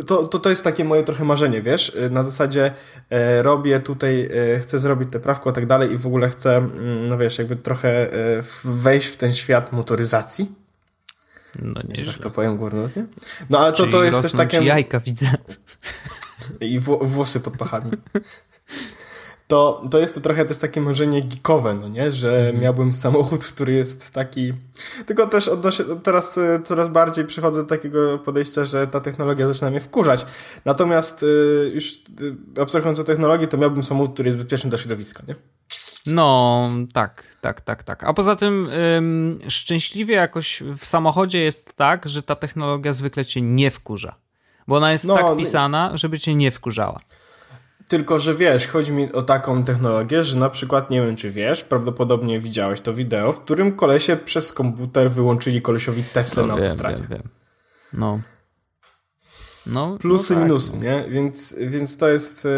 to, 0.07 0.27
to, 0.27 0.39
to 0.39 0.49
jest 0.49 0.63
takie 0.63 0.83
moje 0.85 1.03
trochę 1.03 1.23
marzenie, 1.25 1.61
wiesz? 1.61 1.89
Y, 1.89 2.09
Na 2.09 2.23
zasadzie 2.23 2.71
e, 3.09 3.43
robię 3.43 3.79
tutaj, 3.79 4.29
e, 4.55 4.59
chcę 4.59 4.79
zrobić 4.79 5.09
te 5.11 5.19
prawko 5.19 5.49
i 5.49 5.53
tak 5.53 5.65
dalej 5.65 5.91
i 5.93 5.97
w 5.97 6.05
ogóle 6.07 6.29
chcę, 6.29 6.57
mm, 6.57 7.07
no 7.07 7.17
wiesz, 7.17 7.37
jakby 7.37 7.55
trochę 7.55 8.13
e, 8.13 8.43
wejść 8.63 9.07
w 9.07 9.17
ten 9.17 9.33
świat 9.33 9.71
motoryzacji, 9.71 10.51
No 11.61 11.81
nie. 11.87 12.05
tak 12.05 12.17
to 12.17 12.29
powiem 12.29 12.57
górnolotnie. 12.57 13.05
No 13.49 13.59
ale 13.59 13.71
to, 13.71 13.77
Czyli 13.77 13.91
to 13.91 14.03
jest 14.03 14.21
też 14.21 14.31
takie... 14.31 14.63
jajka, 14.63 14.99
widzę. 14.99 15.27
I 16.61 16.79
wło- 16.79 17.07
włosy 17.07 17.39
pod 17.39 17.57
pachami. 17.57 17.91
To, 19.49 19.81
to 19.91 19.99
jest 19.99 20.15
to 20.15 20.21
trochę 20.21 20.45
też 20.45 20.57
takie 20.57 20.81
marzenie 20.81 21.21
geekowe, 21.21 21.73
no 21.73 21.87
nie? 21.87 22.11
Że 22.11 22.53
miałbym 22.61 22.93
samochód, 22.93 23.45
który 23.45 23.73
jest 23.73 24.11
taki... 24.11 24.53
Tylko 25.05 25.27
też 25.27 25.47
odnoszę, 25.47 25.83
teraz 26.03 26.37
e, 26.37 26.61
coraz 26.65 26.89
bardziej 26.89 27.25
przychodzę 27.25 27.61
do 27.61 27.69
takiego 27.69 28.19
podejścia, 28.19 28.65
że 28.65 28.87
ta 28.87 28.99
technologia 28.99 29.47
zaczyna 29.47 29.69
mnie 29.69 29.79
wkurzać. 29.79 30.25
Natomiast 30.65 31.23
e, 31.23 31.69
już 31.69 31.93
e, 32.57 32.61
abstrahując 32.61 32.99
od 32.99 33.07
technologii, 33.07 33.47
to 33.47 33.57
miałbym 33.57 33.83
samochód, 33.83 34.13
który 34.13 34.27
jest 34.27 34.37
bezpieczny 34.37 34.69
dla 34.69 34.79
środowiska, 34.79 35.23
nie? 35.27 35.35
No, 36.05 36.69
tak, 36.93 37.23
tak, 37.41 37.61
tak, 37.61 37.83
tak. 37.83 38.03
A 38.03 38.13
poza 38.13 38.35
tym 38.35 38.69
ym, 38.97 39.39
szczęśliwie 39.47 40.15
jakoś 40.15 40.63
w 40.77 40.85
samochodzie 40.85 41.41
jest 41.43 41.75
tak, 41.75 42.09
że 42.09 42.23
ta 42.23 42.35
technologia 42.35 42.93
zwykle 42.93 43.25
cię 43.25 43.41
nie 43.41 43.71
wkurza. 43.71 44.15
Bo 44.67 44.75
ona 44.77 44.91
jest 44.91 45.05
No, 45.05 45.15
tak 45.15 45.37
pisana, 45.37 45.91
żeby 45.93 46.19
cię 46.19 46.35
nie 46.35 46.51
wkurzała. 46.51 46.99
Tylko, 47.89 48.19
że 48.19 48.35
wiesz, 48.35 48.67
chodzi 48.67 48.91
mi 48.91 49.11
o 49.11 49.21
taką 49.21 49.63
technologię, 49.63 50.23
że 50.23 50.37
na 50.39 50.49
przykład, 50.49 50.89
nie 50.89 51.01
wiem 51.01 51.15
czy 51.15 51.31
wiesz, 51.31 51.63
prawdopodobnie 51.63 52.39
widziałeś 52.39 52.81
to 52.81 52.93
wideo, 52.93 53.31
w 53.31 53.39
którym 53.39 53.75
kolesie 53.75 54.15
przez 54.15 54.53
komputer 54.53 55.11
wyłączyli 55.11 55.61
kolesiowi 55.61 56.03
Tesla 56.03 56.43
na 56.45 56.53
wiem, 56.53 56.63
autostradzie. 56.63 56.97
wiem, 56.97 57.07
wiem. 57.09 57.23
No. 57.93 58.19
No, 59.65 59.97
Plusy, 59.97 60.33
no 60.33 60.39
tak. 60.39 60.47
minusy, 60.47 60.77
nie? 60.77 61.05
Więc, 61.09 61.55
więc 61.59 61.97
to 61.97 62.09
jest, 62.09 62.45
e, 62.45 62.49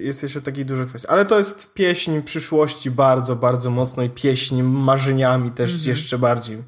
jest 0.00 0.22
jeszcze 0.22 0.40
takiej 0.40 0.64
dużej 0.66 0.86
kwestii. 0.86 1.08
Ale 1.08 1.24
to 1.24 1.38
jest 1.38 1.74
pieśń 1.74 2.22
przyszłości 2.22 2.90
bardzo, 2.90 3.36
bardzo 3.36 3.70
mocno 3.70 4.02
i 4.02 4.10
pieśń 4.10 4.62
marzeniami 4.62 5.50
też 5.50 5.70
Mhm. 5.72 5.88
jeszcze 5.88 6.18
bardziej. 6.18 6.62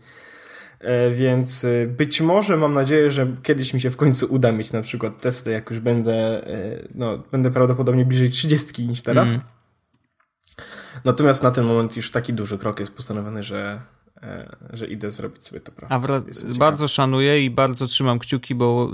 E, 0.80 1.10
Więc 1.10 1.64
e, 1.64 1.86
być 1.86 2.20
może 2.20 2.56
mam 2.56 2.72
nadzieję, 2.72 3.10
że 3.10 3.26
kiedyś 3.42 3.74
mi 3.74 3.80
się 3.80 3.90
w 3.90 3.96
końcu 3.96 4.26
uda 4.30 4.52
mieć 4.52 4.72
na 4.72 4.82
przykład 4.82 5.20
Tesla, 5.20 5.52
jak 5.52 5.70
już 5.70 5.80
będę, 5.80 6.46
e, 6.46 6.88
no, 6.94 7.18
będę 7.32 7.50
prawdopodobnie 7.50 8.04
bliżej 8.04 8.30
30 8.30 8.88
niż 8.88 9.02
teraz. 9.02 9.28
Mhm. 9.28 9.48
Natomiast 11.04 11.42
na 11.42 11.50
ten 11.50 11.64
moment 11.64 11.96
już 11.96 12.10
taki 12.10 12.32
duży 12.32 12.58
krok 12.58 12.80
jest 12.80 12.96
postanowiony, 12.96 13.42
że, 13.42 13.80
e, 14.22 14.56
że 14.72 14.86
idę 14.86 15.10
zrobić 15.10 15.46
sobie 15.46 15.60
to 15.60 15.72
prawo. 15.72 15.94
A 15.94 16.00
ciekawe. 16.00 16.54
bardzo 16.58 16.88
szanuję 16.88 17.44
i 17.44 17.50
bardzo 17.50 17.86
trzymam 17.86 18.18
kciuki, 18.18 18.54
bo 18.54 18.90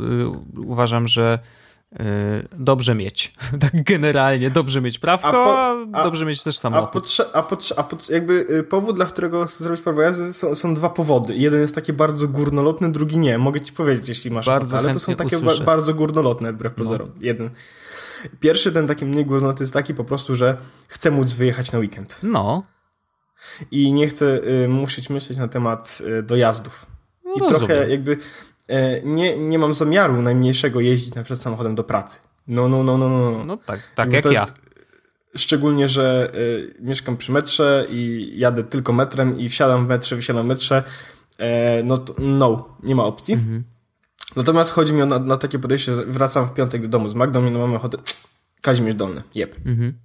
y, 0.57 0.61
uważam, 0.61 1.07
że 1.09 1.39
y, 1.39 1.64
dobrze 2.59 2.95
mieć. 2.95 3.33
tak 3.61 3.83
generalnie, 3.85 4.51
dobrze 4.51 4.81
mieć 4.81 4.99
prawko, 4.99 5.29
A 5.29 5.33
po- 5.33 5.99
a 5.99 6.05
dobrze 6.05 6.27
mieć 6.27 6.43
też 6.43 6.57
A, 6.57 6.61
samochód. 6.61 6.89
a, 6.91 6.99
potrze- 6.99 7.31
a 7.77 7.83
potrze- 7.83 8.13
jakby 8.13 8.47
y, 8.51 8.63
powód, 8.63 8.97
dla 8.97 9.05
którego 9.07 9.47
chcę 9.47 9.65
zrobić 9.65 9.83
prawo 9.83 10.03
jazdy 10.03 10.33
są, 10.33 10.55
są 10.55 10.75
dwa 10.75 10.91
powody. 10.91 11.37
Jeden 11.37 11.61
jest 11.61 11.75
taki 11.75 11.93
bardzo 11.93 12.29
górnolotny, 12.29 12.93
drugi 12.93 13.19
nie. 13.19 13.39
Mogę 13.39 13.61
ci 13.61 13.73
powiedzieć, 13.73 14.09
jeśli 14.09 14.31
masz 14.31 14.47
Bardzo 14.47 14.77
ochotę, 14.77 14.89
ale 14.89 14.95
to 14.95 15.01
są 15.01 15.15
takie 15.17 15.39
ba-. 15.39 15.53
No. 15.59 15.65
bardzo 15.65 15.95
górnolotne, 15.95 16.53
wbrew 16.53 16.75
pozorom. 16.75 17.11
Jeden. 17.21 17.51
Pierwszy, 18.41 18.73
ten 18.73 18.87
taki 18.87 19.07
mniej 19.07 19.25
górnolotny 19.25 19.63
jest 19.63 19.73
taki 19.73 19.95
po 19.95 20.05
prostu, 20.05 20.37
że 20.37 20.57
chcę 20.89 21.11
móc 21.11 21.33
wyjechać 21.35 21.73
na 21.73 21.79
weekend. 21.79 22.19
No, 22.23 22.63
I 23.71 23.93
nie 23.93 24.07
chcę 24.09 24.41
y, 24.65 24.69
musieć 24.69 25.11
myśleć 25.11 25.39
na 25.39 25.49
temat 25.49 26.03
y, 26.19 26.23
dojazdów. 26.23 26.87
no 27.25 27.33
I 27.37 27.41
rozumiem. 27.41 27.59
trochę 27.59 27.91
jakby 27.91 28.17
nie, 29.05 29.37
nie 29.37 29.59
mam 29.59 29.75
zamiaru 29.75 30.23
najmniejszego 30.23 30.81
jeździć 30.81 31.15
na 31.15 31.23
przykład 31.23 31.41
samochodem 31.41 31.75
do 31.75 31.85
pracy. 31.85 32.19
No, 32.47 32.69
no, 32.69 32.83
no, 32.83 32.99
no, 32.99 33.09
no. 33.09 33.31
no. 33.31 33.45
No 33.45 33.57
tak, 33.57 33.81
tak 33.95 34.13
jak 34.13 34.23
to 34.23 34.33
ja. 34.33 34.41
jest- 34.41 34.65
Szczególnie, 35.37 35.89
że 35.89 36.31
y, 36.35 36.75
mieszkam 36.81 37.17
przy 37.17 37.33
metrze 37.33 37.87
i 37.91 38.33
jadę 38.37 38.65
tylko 38.65 38.93
metrem 38.93 39.41
i 39.41 39.49
wsiadam 39.49 39.87
w 39.87 39.89
metrze, 39.89 40.17
wysiadam 40.17 40.45
w 40.45 40.49
metrze, 40.49 40.83
e, 41.39 41.83
no 41.83 41.99
to 41.99 42.15
no, 42.19 42.77
nie 42.83 42.95
ma 42.95 43.05
opcji. 43.05 43.35
Mhm. 43.35 43.65
Natomiast 44.37 44.73
chodzi 44.73 44.93
mi 44.93 45.03
o 45.03 45.07
na, 45.07 45.19
na 45.19 45.37
takie 45.37 45.59
podejście, 45.59 45.97
że 45.97 46.05
wracam 46.07 46.49
w 46.49 46.53
piątek 46.55 46.83
do 46.83 46.89
domu 46.89 47.09
z 47.09 47.15
Magdą 47.15 47.47
i 47.47 47.51
no 47.51 47.59
mamy 47.59 47.77
ochotę, 47.77 47.99
Kazimierz 48.63 48.95
Dolny, 48.95 49.23
jeb. 49.35 49.57
Mhm. 49.67 49.99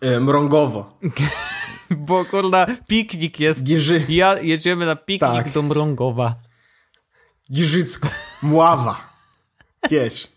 E, 0.00 0.20
Mrągowo, 0.20 0.98
Bo 1.96 2.24
kurna, 2.24 2.66
piknik 2.88 3.40
jest. 3.40 3.62
Giży, 3.62 4.02
Ja 4.08 4.38
jedziemy 4.40 4.86
na 4.86 4.96
piknik 4.96 5.20
Tak. 5.32 5.52
do 5.52 5.62
Mrągowa. 5.62 6.34
Giżycko, 7.52 8.08
Mława, 8.42 9.08
wiesz. 9.90 10.28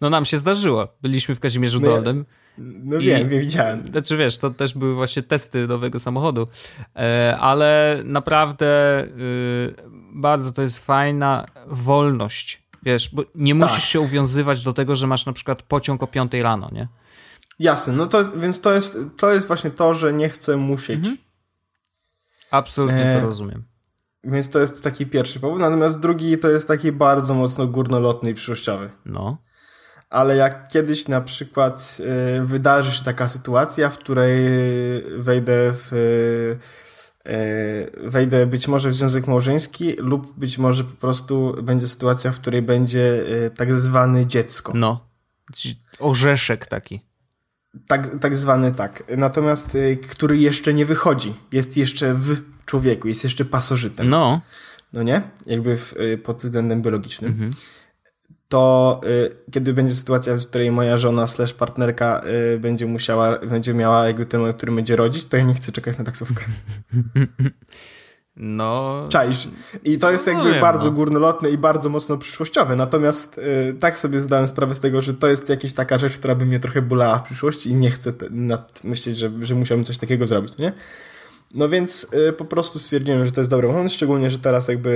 No 0.00 0.10
nam 0.10 0.24
się 0.24 0.38
zdarzyło. 0.38 0.88
Byliśmy 1.02 1.34
w 1.34 1.40
Kazimierzu 1.40 1.80
No 1.80 1.88
Dolnym. 1.88 2.24
No 2.58 2.98
wiem, 2.98 3.28
wiem, 3.28 3.40
widziałem. 3.40 3.84
Znaczy 3.84 4.16
wiesz, 4.16 4.38
to 4.38 4.50
też 4.50 4.74
były 4.74 4.94
właśnie 4.94 5.22
testy 5.22 5.66
nowego 5.66 5.98
samochodu, 5.98 6.44
e, 6.96 7.36
ale 7.40 8.00
naprawdę 8.04 9.02
y, 9.04 9.74
bardzo 10.12 10.52
to 10.52 10.62
jest 10.62 10.78
fajna 10.78 11.46
wolność. 11.66 12.62
Wiesz, 12.82 13.14
bo 13.14 13.22
nie 13.34 13.54
musisz 13.54 13.72
Tak. 13.72 13.84
się 13.84 14.00
uwiązywać 14.00 14.64
do 14.64 14.72
tego, 14.72 14.96
że 14.96 15.06
masz 15.06 15.26
na 15.26 15.32
przykład 15.32 15.62
pociąg 15.62 16.02
o 16.02 16.06
5 16.06 16.32
rano, 16.42 16.68
nie? 16.72 16.88
Jasne, 17.58 17.92
no 17.92 18.06
to, 18.06 18.28
więc 18.36 18.60
to 18.60 18.72
jest, 18.74 18.98
to 19.16 19.32
jest 19.32 19.46
właśnie 19.46 19.70
to, 19.70 19.94
że 19.94 20.12
nie 20.12 20.28
chcę 20.28 20.56
musieć. 20.56 20.96
Mhm. 20.98 21.16
Absolutnie 22.50 23.04
E, 23.04 23.20
to 23.20 23.26
rozumiem. 23.26 23.64
Więc 24.24 24.50
to 24.50 24.58
jest 24.58 24.82
taki 24.82 25.06
pierwszy 25.06 25.40
powód. 25.40 25.60
Natomiast 25.60 26.00
drugi 26.00 26.38
to 26.38 26.50
jest 26.50 26.68
taki 26.68 26.92
bardzo 26.92 27.34
mocno 27.34 27.66
górnolotny 27.66 28.30
i 28.30 28.34
przyszłościowy. 28.34 28.90
No. 29.06 29.38
Ale 30.10 30.36
jak 30.36 30.68
kiedyś 30.68 31.08
na 31.08 31.20
przykład 31.20 31.98
y, 32.40 32.46
wydarzy 32.46 32.92
się 32.92 33.04
taka 33.04 33.28
sytuacja, 33.28 33.90
w 33.90 33.98
której 33.98 34.42
wejdę 35.18 35.72
w. 35.76 35.92
y, 37.28 38.08
wejdę 38.10 38.46
być 38.46 38.68
może 38.68 38.88
w 38.88 38.94
związek 38.94 39.26
małżeński, 39.26 39.92
lub 39.92 40.38
być 40.38 40.58
może 40.58 40.84
po 40.84 40.96
prostu 40.96 41.56
będzie 41.62 41.88
sytuacja, 41.88 42.32
w 42.32 42.40
której 42.40 42.62
będzie 42.62 43.22
y, 43.46 43.50
tak 43.56 43.74
zwany 43.74 44.26
dziecko. 44.26 44.72
No. 44.74 45.08
Orzeszek 45.98 46.66
taki. 46.66 47.00
Tak, 47.86 48.18
tak 48.18 48.36
zwany 48.36 48.72
tak. 48.72 49.02
Natomiast 49.16 49.74
y, 49.74 49.96
który 49.96 50.38
jeszcze 50.38 50.74
nie 50.74 50.86
wychodzi. 50.86 51.34
Jest 51.52 51.76
jeszcze 51.76 52.14
w 52.14 52.40
człowieku, 52.70 53.08
jest 53.08 53.24
jeszcze 53.24 53.44
pasożytem. 53.44 54.08
No. 54.08 54.40
No 54.92 55.02
nie? 55.02 55.22
Jakby 55.46 55.76
w, 55.78 55.92
y, 55.92 56.18
pod 56.18 56.38
względem 56.38 56.82
biologicznym. 56.82 57.30
Mhm. 57.30 57.50
To 58.48 59.00
y, 59.04 59.52
kiedy 59.52 59.74
będzie 59.74 59.94
sytuacja, 59.94 60.36
w 60.36 60.46
której 60.46 60.72
moja 60.72 60.98
żona 60.98 61.26
slash 61.26 61.54
partnerka 61.54 62.22
y, 62.54 62.58
będzie 62.58 62.86
musiała, 62.86 63.38
będzie 63.38 63.74
miała 63.74 64.06
jakby 64.06 64.26
ten 64.26 64.40
moment, 64.40 64.56
który 64.56 64.72
będzie 64.72 64.96
rodzić, 64.96 65.26
to 65.26 65.36
ja 65.36 65.42
nie 65.42 65.54
chcę 65.54 65.72
czekać 65.72 65.98
na 65.98 66.04
taksówkę. 66.04 66.44
No. 68.36 69.04
Czaisz. 69.08 69.48
I 69.84 69.98
to 69.98 70.10
jest 70.10 70.26
No 70.26 70.32
jakby 70.32 70.50
wiem, 70.50 70.60
bardzo 70.60 70.88
no. 70.88 70.92
górnolotne 70.92 71.50
i 71.50 71.58
bardzo 71.58 71.88
mocno 71.88 72.18
przyszłościowe. 72.18 72.76
Natomiast 72.76 73.38
y, 73.38 73.76
tak 73.80 73.98
sobie 73.98 74.20
zdałem 74.20 74.48
sprawę 74.48 74.74
z 74.74 74.80
tego, 74.80 75.00
że 75.00 75.14
to 75.14 75.28
jest 75.28 75.48
jakaś 75.48 75.72
taka 75.72 75.98
rzecz, 75.98 76.18
która 76.18 76.34
by 76.34 76.46
mnie 76.46 76.60
trochę 76.60 76.82
bolała 76.82 77.18
w 77.18 77.22
przyszłości 77.22 77.70
i 77.70 77.74
nie 77.74 77.90
chcę 77.90 78.12
te, 78.12 78.26
nad, 78.30 78.84
myśleć, 78.84 79.16
że, 79.18 79.30
że 79.42 79.54
musiałbym 79.54 79.84
coś 79.84 79.98
takiego 79.98 80.26
zrobić, 80.26 80.58
nie? 80.58 80.72
No 81.54 81.68
więc 81.68 82.06
y, 82.28 82.32
po 82.32 82.44
prostu 82.44 82.78
stwierdziłem, 82.78 83.26
że 83.26 83.32
to 83.32 83.40
jest 83.40 83.50
dobry 83.50 83.68
moment, 83.68 83.92
szczególnie, 83.92 84.30
że 84.30 84.38
teraz 84.38 84.68
jakby 84.68 84.90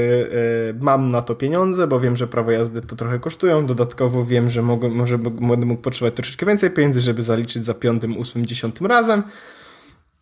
y, 0.73 0.85
mam 0.85 1.09
na 1.09 1.23
to 1.23 1.35
pieniądze, 1.35 1.87
bo 1.87 2.01
wiem, 2.01 2.17
że 2.17 2.27
prawo 2.27 2.51
jazdy 2.51 2.81
to 2.81 2.97
trochę 2.97 3.19
kosztują. 3.19 3.67
Dodatkowo 3.67 4.25
wiem, 4.25 4.51
że 4.51 4.63
mogę, 4.63 4.89
może 4.89 5.19
będę 5.19 5.67
mógł 5.67 5.83
potrzebować 5.83 6.15
troszeczkę 6.15 6.47
więcej 6.47 6.71
pieniędzy, 6.71 7.01
żeby 7.01 7.23
zaliczyć 7.23 7.65
za 7.65 7.75
piątym, 7.75 8.17
ósmym, 8.19 8.47
dziesiątym 8.47 8.87
razem. 8.87 9.23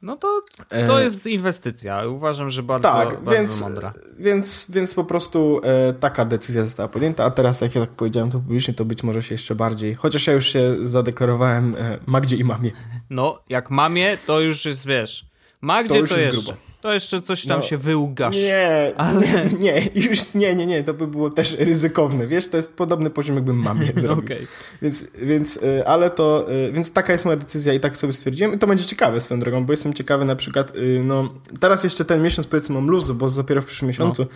No 0.03 0.16
to, 0.16 0.41
to 0.68 1.01
E, 1.01 1.05
jest 1.05 1.26
inwestycja. 1.26 2.07
Uważam, 2.07 2.51
że 2.51 2.62
bardzo, 2.62 2.89
Tak, 2.89 3.09
bardzo 3.09 3.30
więc, 3.30 3.61
mądra. 3.61 3.93
więc, 4.18 4.66
więc 4.70 4.95
po 4.95 5.05
prostu 5.05 5.61
e, 5.64 5.93
taka 5.93 6.24
decyzja 6.24 6.64
została 6.64 6.89
podjęta, 6.89 7.24
a 7.24 7.30
teraz 7.30 7.61
jak 7.61 7.74
ja 7.74 7.80
tak 7.80 7.91
powiedziałem 7.91 8.30
to 8.30 8.39
publicznie, 8.39 8.74
to 8.74 8.85
być 8.85 9.03
może 9.03 9.22
się 9.22 9.35
jeszcze 9.35 9.55
bardziej, 9.55 9.95
chociaż 9.95 10.26
ja 10.26 10.33
już 10.33 10.47
się 10.47 10.76
zadeklarowałem 10.83 11.74
e, 11.78 11.99
Magdzie 12.07 12.37
i 12.37 12.45
mamie. 12.45 12.70
No, 13.11 13.39
jak 13.49 13.70
mamie, 13.70 14.18
to 14.26 14.41
już 14.41 14.64
jest, 14.64 14.87
wiesz. 14.87 15.32
Magdzie 15.62 15.88
To 15.88 15.94
to, 15.94 16.00
już 16.00 16.10
jest 16.10 16.24
jeszcze. 16.24 16.42
grubo. 16.42 16.58
To 16.80 16.92
jeszcze 16.92 17.20
coś 17.20 17.46
tam 17.46 17.60
No, 17.60 17.66
się 17.66 17.76
wyłgasz. 17.76 18.36
Nie, 18.36 18.92
Ale- 18.96 19.46
nie, 19.60 19.88
już 19.94 20.34
nie, 20.34 20.54
nie, 20.54 20.66
nie, 20.66 20.82
to 20.84 20.94
by 20.94 21.06
było 21.06 21.30
też 21.30 21.56
ryzykowne, 21.58 22.26
wiesz, 22.26 22.48
to 22.48 22.56
jest 22.56 22.72
podobny 22.72 23.10
poziom, 23.10 23.36
jakbym 23.36 23.56
mamie 23.56 23.86
zrobił. 24.00 24.24
Okej. 24.24 24.46
Więc, 24.82 25.04
więc, 25.22 25.56
y, 25.56 25.86
ale 25.86 26.10
to, 26.10 26.52
y, 26.68 26.72
więc 26.72 26.92
taka 26.92 27.12
jest 27.12 27.24
moja 27.24 27.36
decyzja 27.36 27.72
i 27.74 27.80
tak 27.80 27.96
sobie 27.96 28.12
stwierdziłem 28.12 28.54
i 28.54 28.58
to 28.58 28.66
będzie 28.66 28.84
ciekawe 28.84 29.20
swoją 29.20 29.40
drogą, 29.40 29.64
bo 29.66 29.72
jestem 29.72 29.94
ciekawy 29.94 30.24
na 30.24 30.36
przykład, 30.36 30.76
y, 30.76 31.00
no, 31.04 31.34
teraz 31.60 31.84
jeszcze 31.84 32.04
ten 32.04 32.22
miesiąc 32.22 32.46
powiedzmy 32.46 32.74
mam 32.74 32.88
luzu, 32.90 33.14
bo 33.14 33.30
dopiero 33.30 33.62
w 33.62 33.64
przyszłym 33.64 33.88
miesiącu, 33.88 34.26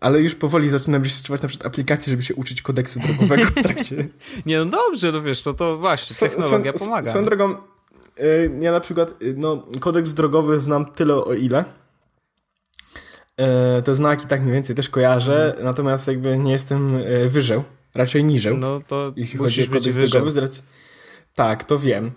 ale 0.00 0.20
już 0.20 0.34
powoli 0.34 0.68
zaczynam 0.68 1.02
rejestrować 1.02 1.42
na 1.42 1.48
przykład 1.48 1.66
aplikacje, 1.66 2.10
żeby 2.10 2.22
się 2.22 2.34
uczyć 2.34 2.62
kodeksu 2.62 3.00
drogowego 3.00 3.44
w 3.44 3.54
trakcie. 3.54 4.08
Nie, 4.46 4.58
no 4.58 4.64
dobrze, 4.66 5.12
no 5.12 5.22
wiesz, 5.22 5.42
to, 5.42 5.54
to 5.54 5.76
właśnie, 5.78 6.16
technologia 6.28 6.72
swo- 6.72 6.78
pomaga. 6.84 7.10
Swoją 7.10 7.24
drogą, 7.24 7.54
ja 8.60 8.72
na 8.72 8.80
przykład, 8.80 9.22
y, 9.22 9.34
no, 9.38 9.62
kodeks 9.80 10.14
drogowy 10.14 10.60
znam 10.60 10.92
tyle 10.92 11.14
o 11.14 11.34
ile, 11.34 11.64
Y, 13.78 13.82
te 13.82 13.94
znaki 13.94 14.26
tak 14.26 14.40
mniej 14.42 14.54
więcej 14.54 14.76
też 14.76 14.88
kojarzę, 14.88 15.56
natomiast 15.62 16.08
jakby 16.08 16.38
nie 16.38 16.52
jestem 16.52 16.94
y, 16.96 17.28
wyżeł, 17.28 17.64
raczej 17.94 18.24
niżeł. 18.24 18.56
No 18.56 18.80
to 18.88 19.12
jeśli 19.16 19.38
chodzi 19.38 19.62
o 19.62 19.66
kodeks 19.66 19.86
wyżej. 19.86 20.08
drogowy. 20.10 20.30
z 20.30 20.36
racji- 20.36 20.62
Tak, 21.34 21.64
to 21.64 21.78
wiem. 21.78 22.12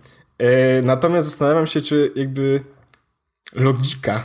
Natomiast 0.83 1.27
zastanawiam 1.29 1.67
się, 1.67 1.81
czy 1.81 2.11
jakby 2.15 2.61
logika 3.53 4.23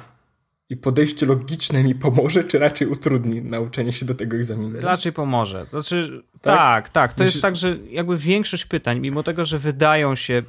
i 0.70 0.76
podejście 0.76 1.26
logiczne 1.26 1.84
mi 1.84 1.94
pomoże, 1.94 2.44
czy 2.44 2.58
raczej 2.58 2.88
utrudni 2.88 3.42
nauczenie 3.42 3.92
się 3.92 4.06
do 4.06 4.14
tego 4.14 4.36
egzaminu. 4.36 4.80
Raczej 4.80 5.12
pomoże. 5.12 5.66
Znaczy, 5.70 6.22
Tak? 6.42 6.56
tak, 6.56 6.88
tak. 6.88 7.14
To 7.14 7.22
Myślę- 7.22 7.32
jest 7.32 7.42
tak, 7.42 7.56
że 7.56 7.76
jakby 7.90 8.16
większość 8.18 8.64
pytań, 8.64 9.00
mimo 9.00 9.22
tego, 9.22 9.44
że 9.44 9.58
wydają 9.58 10.14
się. 10.14 10.42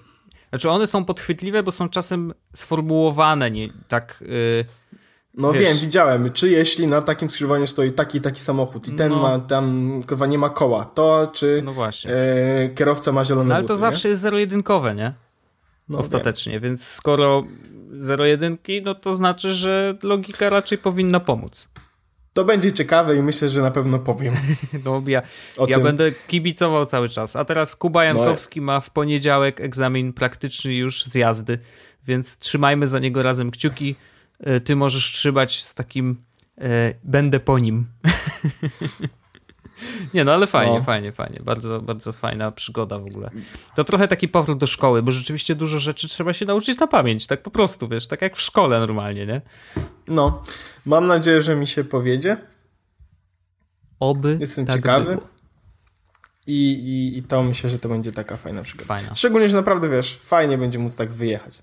Znaczy, 0.50 0.70
one 0.70 0.88
są 0.88 1.06
podchwytliwe, 1.06 1.64
bo 1.64 1.72
są 1.72 1.89
czasem 1.89 2.34
sformułowane 2.56 3.52
nie 3.52 3.68
tak. 3.88 4.20
y, 4.22 4.64
No 5.34 5.54
wiesz. 5.54 5.64
wiem, 5.64 5.78
widziałem. 5.78 6.30
Czy 6.32 6.50
jeśli 6.50 6.88
na 6.88 7.02
takim 7.02 7.30
skrzyżowaniu 7.30 7.68
stoi 7.68 7.91
taki 7.91 8.18
i 8.18 8.22
taki 8.22 8.41
samochód 8.41 8.88
i 8.88 8.91
ten 8.91 9.10
No. 9.12 9.22
ma 9.22 9.39
tam, 9.39 9.91
kurwa, 10.08 10.26
nie 10.26 10.38
ma 10.38 10.50
koła, 10.50 10.86
to 10.86 11.32
czy 11.34 11.62
no 11.66 11.74
właśnie. 11.74 12.12
e, 12.14 12.70
kierowca 12.76 13.12
ma 13.12 13.26
zielone 13.26 13.50
No, 13.50 13.56
ale 13.56 13.64
to 13.64 13.74
buty, 13.74 13.80
zawsze 13.80 14.10
jest 14.10 14.22
zero-jedynkowe, 14.22 14.95
nie? 14.95 15.04
nie? 15.04 15.14
No, 15.89 15.97
Ostatecznie, 15.97 16.60
więc 16.60 16.88
skoro 16.88 17.43
zero-jedynki, 17.93 18.82
no 18.82 18.95
to 18.95 19.14
znaczy, 19.14 19.54
że 19.54 19.97
logika 20.04 20.50
raczej 20.50 20.78
powinna 20.78 21.20
pomóc. 21.20 21.70
To 22.34 22.45
będzie 22.45 22.71
ciekawe 22.73 23.15
i 23.15 23.23
myślę, 23.23 23.49
że 23.49 23.61
na 23.61 23.71
pewno 23.71 23.99
powiem 23.99 24.34
No, 24.86 25.03
ja, 25.07 25.21
ja 25.67 25.75
tym. 25.75 25.84
będę 25.84 26.11
kibicował 26.27 26.86
cały 26.86 27.09
czas. 27.09 27.36
A 27.36 27.45
teraz 27.45 27.75
Kuba 27.75 28.03
Jankowski 28.05 28.61
ma 28.61 28.80
w 28.80 28.89
poniedziałek 28.89 29.61
egzamin 29.61 30.13
praktyczny 30.13 30.73
już 30.73 31.03
z 31.03 31.15
jazdy, 31.15 31.59
więc 32.07 32.39
trzymajmy 32.39 32.88
za 32.88 32.99
niego 32.99 33.23
razem 33.23 33.51
kciuki. 33.51 33.95
E, 34.39 34.59
Ty 34.59 34.75
możesz 34.75 35.11
trzymać 35.11 35.63
z 35.63 35.75
takim 35.75 36.17
e, 36.57 36.93
będę 37.03 37.39
po 37.39 37.59
nim. 37.59 37.86
Nie 40.13 40.23
no, 40.23 40.34
ale 40.34 40.47
fajnie, 40.47 40.77
No. 40.77 40.82
fajnie, 40.84 41.11
fajnie. 41.11 41.39
Bardzo, 41.45 41.82
bardzo 41.82 42.11
fajna 42.11 42.51
przygoda 42.51 42.99
w 42.99 43.05
ogóle. 43.05 43.30
To 43.75 43.84
trochę 43.84 44.07
taki 44.07 44.27
powrót 44.27 44.57
do 44.57 44.67
szkoły, 44.67 45.03
bo 45.03 45.11
rzeczywiście 45.11 45.55
dużo 45.55 45.80
rzeczy 45.80 46.07
trzeba 46.07 46.34
się 46.34 46.45
nauczyć 46.45 46.80
na 46.80 46.88
pamięć, 46.88 47.27
tak 47.27 47.41
po 47.43 47.51
prostu, 47.51 47.88
wiesz, 47.88 48.07
tak 48.07 48.21
jak 48.21 48.36
w 48.38 48.41
szkole 48.41 48.80
normalnie, 48.80 49.25
nie? 49.25 49.41
No, 50.07 50.43
mam 50.86 51.05
nadzieję, 51.07 51.41
że 51.41 51.55
mi 51.55 51.67
się 51.67 51.84
powiedzie. 51.84 52.38
Oby 53.99 54.38
Jestem 54.39 54.65
tak 54.65 54.75
ciekawy. 54.75 55.15
było. 55.15 55.27
I, 56.47 56.71
i, 56.71 57.17
I 57.17 57.23
to 57.23 57.43
myślę, 57.43 57.69
że 57.69 57.80
to 57.80 57.89
będzie 57.89 58.11
taka 58.11 58.38
fajna 58.38 58.63
przygoda. 58.63 58.86
Fajna. 58.86 59.15
Szczególnie, 59.15 59.49
że 59.49 59.55
naprawdę 59.55 59.89
wiesz, 59.89 60.19
fajnie 60.23 60.57
będzie 60.57 60.80
móc 60.80 60.95
tak 60.95 61.09
wyjechać. 61.11 61.59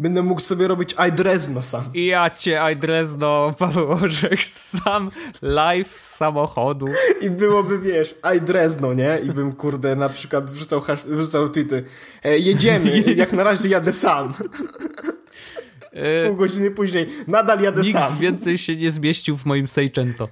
Będę 0.00 0.22
mógł 0.22 0.40
sobie 0.40 0.68
robić 0.68 0.94
iDrezno 1.08 1.62
sam. 1.62 1.84
I 1.94 2.06
ja 2.06 2.30
cię, 2.30 2.62
Ajdrezno, 2.62 3.52
Paweł 3.58 3.90
Orzech, 3.92 4.44
sam 4.44 5.10
live 5.42 6.00
z 6.00 6.16
samochodu. 6.16 6.86
I 7.20 7.30
byłoby, 7.30 7.78
wiesz, 7.78 8.14
iDrezno, 8.36 8.94
nie? 8.94 9.18
I 9.24 9.30
bym, 9.30 9.52
kurde, 9.52 9.96
na 9.96 10.08
przykład 10.08 10.50
wrzucał, 10.50 10.80
hasz, 10.80 11.04
wrzucał 11.04 11.48
tweety. 11.48 11.84
E, 12.24 12.38
jedziemy, 12.38 13.00
jak 13.16 13.32
na 13.32 13.42
razie 13.44 13.68
jadę 13.68 13.92
sam. 13.92 14.34
E, 15.92 16.26
Pół 16.26 16.36
godziny 16.36 16.70
później, 16.70 17.06
nadal 17.26 17.60
jadę 17.60 17.80
nikt 17.82 17.92
sam. 17.92 18.18
więcej 18.18 18.58
się 18.58 18.76
nie 18.76 18.90
zmieścił 18.90 19.36
w 19.36 19.44
moim 19.46 19.68
Seicento. 19.68 20.28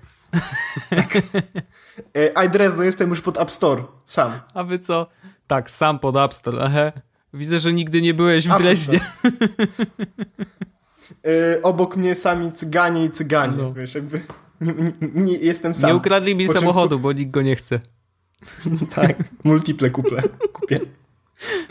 E, 2.14 2.45
iDrezno, 2.47 2.85
jestem 2.85 3.11
już 3.11 3.21
pod 3.21 3.39
App 3.39 3.51
Store. 3.51 3.83
Sam. 4.05 4.33
A 4.55 4.64
wy 4.64 4.79
co? 4.79 5.07
Tak, 5.47 5.71
sam 5.71 5.99
pod 5.99 6.16
App 6.16 6.35
Store, 6.35 6.59
aha. 6.62 6.93
Widzę, 7.35 7.59
że 7.59 7.72
nigdy 7.72 8.03
nie 8.03 8.14
byłeś 8.14 8.49
w 8.49 8.51
App 8.51 8.59
Dreźnie. 8.59 9.01
E, 11.26 11.62
obok 11.70 11.97
mnie 11.97 12.14
sami 12.14 12.53
cyganie 12.53 13.05
i 13.05 13.11
cyganie. 13.11 13.57
No. 13.57 13.72
Wiesz, 13.72 13.95
jakby 13.95 14.20
nie, 14.61 14.72
nie, 14.72 14.93
nie 15.14 15.39
jestem 15.39 15.74
sam. 15.74 15.91
Nie 15.91 15.97
ukradli 15.97 16.37
mi 16.37 16.49
samochodu, 16.49 16.99
bo 16.99 17.12
nikt 17.12 17.31
go 17.31 17.43
nie 17.43 17.57
chce. 17.57 17.81
Tak, 18.95 19.16
multiple 19.45 19.91
kuple 19.91 20.22
kupię. 20.53 20.81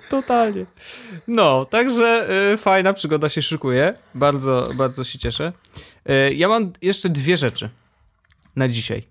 Totalnie. 0.09 0.65
No, 1.27 1.65
także 1.65 2.27
y, 2.53 2.57
fajna 2.57 2.93
przygoda 2.93 3.29
się 3.29 3.41
szykuje. 3.41 3.93
Bardzo, 4.15 4.69
bardzo 4.75 5.03
się 5.03 5.19
cieszę. 5.19 5.53
Y, 6.09 6.33
ja 6.33 6.47
mam 6.47 6.71
jeszcze 6.81 7.09
dwie 7.09 7.37
rzeczy 7.37 7.69
na 8.55 8.67
dzisiaj. 8.67 9.03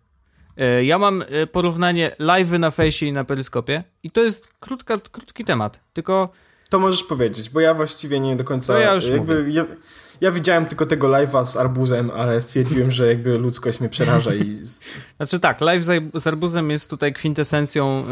Y, 0.60 0.84
ja 0.84 0.98
mam 0.98 1.22
y, 1.22 1.46
porównanie 1.46 2.16
live'y 2.18 2.58
na 2.58 2.70
fejsie 2.70 3.06
i 3.06 3.12
na 3.12 3.24
peryskopie 3.24 3.84
i 4.02 4.10
to 4.10 4.20
jest 4.22 4.48
krótka, 4.60 4.96
krótki 5.12 5.44
temat, 5.44 5.80
tylko 5.92 6.28
To 6.70 6.78
możesz 6.78 7.04
powiedzieć, 7.04 7.50
bo 7.50 7.60
ja 7.60 7.74
właściwie 7.74 8.20
nie 8.20 8.36
do 8.36 8.44
końca... 8.44 8.72
To 8.72 8.78
ja 8.78 8.94
już 8.94 9.08
jakby, 9.08 9.46
ja, 9.50 9.64
ja, 10.20 10.30
widziałem 10.30 10.66
tylko 10.66 10.86
tego 10.86 11.08
live'a 11.08 11.44
z 11.44 11.56
arbuzem, 11.56 12.10
ale 12.10 12.40
stwierdziłem, 12.40 12.90
że 12.90 13.06
jakby 13.06 13.38
ludzkość 13.38 13.80
mnie 13.80 13.88
przeraża 13.88 14.34
i... 14.34 14.60
Znaczy 15.16 15.40
tak, 15.40 15.60
live 15.60 15.84
z 16.14 16.26
arbuzem 16.26 16.70
jest 16.70 16.90
tutaj 16.90 17.12
kwintesencją 17.12 18.04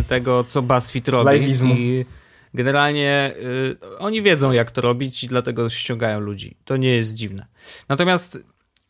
y, 0.00 0.02
tego, 0.02 0.44
co 0.44 0.62
BuzzFeed 0.62 1.08
robi. 1.08 1.30
Live'izmu. 1.30 1.74
I 1.76 2.04
generalnie 2.54 3.34
y, 3.92 3.98
oni 3.98 4.22
wiedzą, 4.22 4.52
jak 4.52 4.70
to 4.70 4.80
robić 4.80 5.24
i 5.24 5.28
dlatego 5.28 5.68
ściągają 5.68 6.20
ludzi. 6.20 6.56
To 6.64 6.76
nie 6.76 6.96
jest 6.96 7.14
dziwne. 7.14 7.46
Natomiast 7.88 8.38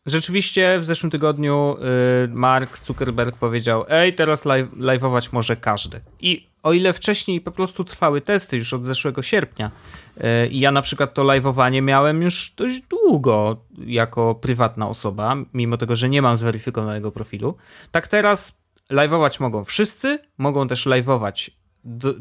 Rzeczywiście 0.05 0.79
w 0.79 0.85
zeszłym 0.85 1.11
tygodniu 1.11 1.77
y, 2.23 2.27
Mark 2.27 2.85
Zuckerberg 2.85 3.37
powiedział: 3.37 3.85
Ej, 3.89 4.13
teraz 4.13 4.45
live, 4.45 4.71
live'ować 4.71 5.29
może 5.31 5.55
każdy. 5.55 6.01
I 6.19 6.47
o 6.63 6.73
ile 6.73 6.93
wcześniej 6.93 7.41
po 7.41 7.51
prostu 7.51 7.83
trwały 7.83 8.21
testy 8.21 8.57
już 8.57 8.73
od 8.73 8.85
zeszłego 8.85 9.21
sierpnia, 9.21 9.71
y, 10.17 10.47
i 10.47 10.59
ja 10.59 10.71
na 10.71 10.81
przykład 10.81 11.13
to 11.13 11.23
live'owanie 11.23 11.81
miałem 11.81 12.21
już 12.21 12.53
dość 12.57 12.81
długo 12.81 13.65
jako 13.77 14.35
prywatna 14.35 14.87
osoba, 14.89 15.35
mimo 15.53 15.77
tego, 15.77 15.95
że 15.95 16.09
nie 16.09 16.21
mam 16.21 16.37
zweryfikowanego 16.37 17.11
profilu, 17.11 17.57
tak 17.91 18.07
teraz 18.07 18.61
live'ować 18.91 19.41
mogą 19.41 19.63
wszyscy, 19.63 20.19
mogą 20.37 20.67
też 20.67 20.87
live'ować 20.87 21.51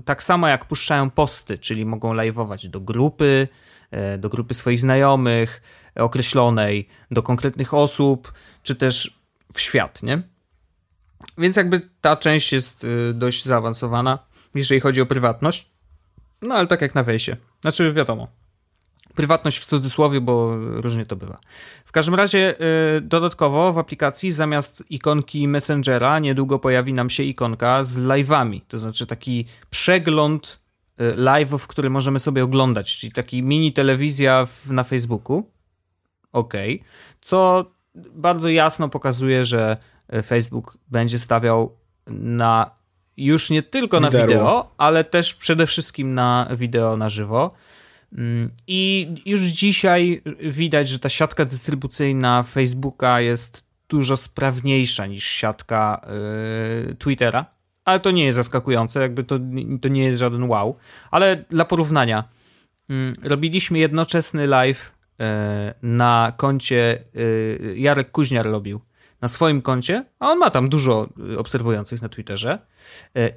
tak 0.04 0.22
samo 0.22 0.48
jak 0.48 0.64
puszczają 0.64 1.10
posty, 1.10 1.58
czyli 1.58 1.86
mogą 1.86 2.14
live'ować 2.14 2.68
do 2.68 2.80
grupy, 2.80 3.48
do 4.18 4.28
grupy 4.28 4.54
swoich 4.54 4.80
znajomych 4.80 5.62
określonej 5.94 6.88
do 7.10 7.22
konkretnych 7.22 7.74
osób, 7.74 8.32
czy 8.62 8.74
też 8.74 9.20
w 9.52 9.60
świat, 9.60 10.02
nie? 10.02 10.22
Więc 11.38 11.56
jakby 11.56 11.80
ta 12.00 12.16
część 12.16 12.52
jest 12.52 12.84
y, 12.84 13.14
dość 13.14 13.44
zaawansowana, 13.44 14.18
jeżeli 14.54 14.80
chodzi 14.80 15.00
o 15.00 15.06
prywatność. 15.06 15.70
No 16.42 16.54
ale 16.54 16.66
tak 16.66 16.80
jak 16.80 16.94
na 16.94 17.02
wejście. 17.02 17.36
Znaczy, 17.60 17.92
wiadomo. 17.92 18.28
Prywatność 19.14 19.58
w 19.58 19.66
cudzysłowie, 19.66 20.20
bo 20.20 20.56
różnie 20.56 21.06
to 21.06 21.16
bywa. 21.16 21.38
W 21.84 21.92
każdym 21.92 22.14
razie, 22.14 22.54
dodatkowo 23.02 23.72
w 23.72 23.78
aplikacji 23.78 24.30
zamiast 24.30 24.84
ikonki 24.90 25.48
Messengera 25.48 26.18
niedługo 26.18 26.58
pojawi 26.58 26.92
nam 26.92 27.10
się 27.10 27.22
ikonka 27.22 27.84
z 27.84 27.98
live'ami. 27.98 28.60
To 28.68 28.78
znaczy 28.78 29.06
taki 29.06 29.44
przegląd 29.70 30.60
live'ów, 31.16 31.66
które 31.66 31.90
możemy 31.90 32.18
sobie 32.20 32.44
oglądać, 32.44 32.96
czyli 32.96 33.12
taki 33.12 33.42
mini 33.42 33.72
telewizja 33.72 34.46
w, 34.46 34.70
na 34.70 34.84
Facebooku 34.84 35.50
ok, 36.32 36.54
co 37.20 37.70
bardzo 37.94 38.48
jasno 38.48 38.88
pokazuje, 38.88 39.44
że 39.44 39.76
e, 40.08 40.22
Facebook 40.22 40.78
będzie 40.88 41.18
stawiał 41.18 41.76
na 42.06 42.70
już 43.16 43.50
nie 43.50 43.62
tylko 43.62 44.00
na 44.00 44.10
wideo, 44.10 44.74
ale 44.78 45.04
też 45.04 45.34
przede 45.34 45.66
wszystkim 45.66 46.14
na 46.14 46.48
wideo 46.56 46.96
na 46.96 47.08
żywo. 47.08 47.52
Mm, 48.12 48.48
I 48.66 49.14
już 49.26 49.40
dzisiaj 49.40 50.22
widać, 50.40 50.88
że 50.88 50.98
ta 50.98 51.08
siatka 51.08 51.44
dystrybucyjna 51.44 52.42
Facebooka 52.42 53.20
jest 53.20 53.64
dużo 53.88 54.16
sprawniejsza 54.16 55.06
niż 55.06 55.24
siatka 55.24 56.06
yy, 56.86 56.94
Twittera. 56.94 57.46
Ale 57.88 58.00
to 58.00 58.10
nie 58.10 58.24
jest 58.24 58.36
zaskakujące, 58.36 59.00
jakby 59.00 59.24
to, 59.24 59.38
to 59.80 59.88
nie 59.88 60.04
jest 60.04 60.18
żaden 60.18 60.44
wow. 60.44 60.76
Ale 61.10 61.44
dla 61.50 61.64
porównania, 61.64 62.24
yy, 62.88 63.12
robiliśmy 63.22 63.78
jednoczesny 63.78 64.46
live 64.46 64.98
E, 65.20 65.74
na 65.82 66.32
koncie 66.36 67.04
e, 67.14 67.78
Jarek 67.78 68.10
Kuźniar 68.10 68.46
robił 68.46 68.80
na 69.20 69.28
swoim 69.28 69.62
koncie, 69.62 70.04
a 70.18 70.30
on 70.30 70.38
ma 70.38 70.50
tam 70.50 70.68
dużo 70.68 71.08
e, 71.32 71.38
obserwujących 71.38 72.02
na 72.02 72.08
Twitterze 72.08 72.58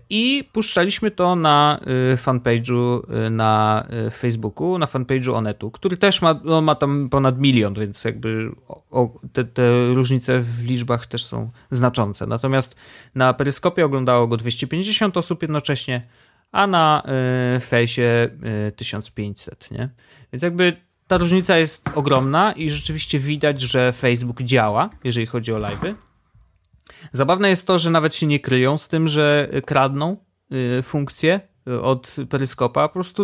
i 0.09 0.49
puszczaliśmy 0.53 1.11
to 1.11 1.35
na 1.35 1.79
fanpage'u 2.15 3.01
na 3.31 3.85
Facebooku, 4.11 4.77
na 4.77 4.85
fanpage'u 4.85 5.33
Onetu, 5.35 5.71
który 5.71 5.97
też 5.97 6.21
ma, 6.21 6.41
on 6.45 6.63
ma 6.63 6.75
tam 6.75 7.09
ponad 7.09 7.39
milion, 7.39 7.73
więc 7.73 8.03
jakby 8.03 8.51
te, 9.33 9.43
te 9.43 9.87
różnice 9.93 10.39
w 10.39 10.63
liczbach 10.63 11.05
też 11.05 11.25
są 11.25 11.49
znaczące. 11.71 12.27
Natomiast 12.27 12.75
na 13.15 13.33
Peryskopie 13.33 13.85
oglądało 13.85 14.27
go 14.27 14.37
250 14.37 15.17
osób 15.17 15.41
jednocześnie, 15.41 16.07
a 16.51 16.67
na 16.67 17.03
fejsie 17.61 18.29
1500, 18.75 19.71
nie? 19.71 19.89
Więc 20.33 20.43
jakby 20.43 20.90
ta 21.11 21.17
różnica 21.17 21.57
jest 21.57 21.89
ogromna 21.95 22.51
i 22.53 22.69
rzeczywiście 22.69 23.19
widać, 23.19 23.61
że 23.61 23.91
Facebook 23.91 24.43
działa, 24.43 24.89
jeżeli 25.03 25.25
chodzi 25.25 25.53
o 25.53 25.57
live'y. 25.57 25.93
Zabawne 27.11 27.49
jest 27.49 27.67
to, 27.67 27.79
że 27.79 27.91
nawet 27.91 28.15
się 28.15 28.27
nie 28.27 28.39
kryją 28.39 28.77
z 28.77 28.87
tym, 28.87 29.07
że 29.07 29.49
kradną 29.65 30.17
y, 30.79 30.81
funkcje 30.81 31.39
od 31.81 32.15
peryskopa, 32.29 32.87
po 32.87 32.93
prostu 32.93 33.23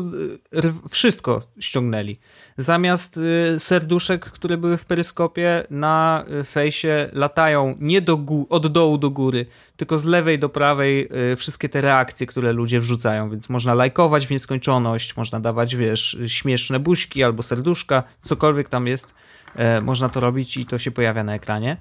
y, 0.54 0.90
wszystko 0.90 1.42
ściągnęli. 1.60 2.16
Zamiast 2.58 3.18
y, 3.18 3.60
serduszek, 3.60 4.26
które 4.26 4.58
były 4.58 4.78
w 4.78 4.86
peryskopie, 4.86 5.64
na 5.70 6.26
y, 6.42 6.44
fejsie 6.44 7.10
latają 7.14 7.76
nie 7.80 8.02
do 8.02 8.20
od 8.50 8.68
dołu 8.68 8.98
do 8.98 9.10
góry, 9.10 9.46
tylko 9.78 10.00
z 10.00 10.06
lewej 10.06 10.40
do 10.40 10.50
prawej 10.50 11.10
wszystkie 11.38 11.70
te 11.70 11.82
reakcje, 11.82 12.28
które 12.28 12.54
ludzie 12.54 12.80
wrzucają, 12.80 13.30
więc 13.30 13.50
można 13.50 13.74
lajkować 13.74 14.28
w 14.28 14.32
nieskończoność, 14.32 15.18
można 15.18 15.40
dawać, 15.40 15.76
wiesz, 15.76 16.18
śmieszne 16.28 16.80
buźki 16.80 17.24
albo 17.24 17.44
serduszka, 17.44 18.04
cokolwiek 18.22 18.70
tam 18.70 18.88
jest, 18.88 19.16
e, 19.56 19.82
można 19.82 20.10
to 20.10 20.20
robić 20.20 20.58
i 20.58 20.66
to 20.66 20.78
się 20.78 20.92
pojawia 20.92 21.24
na 21.24 21.36
ekranie. 21.36 21.78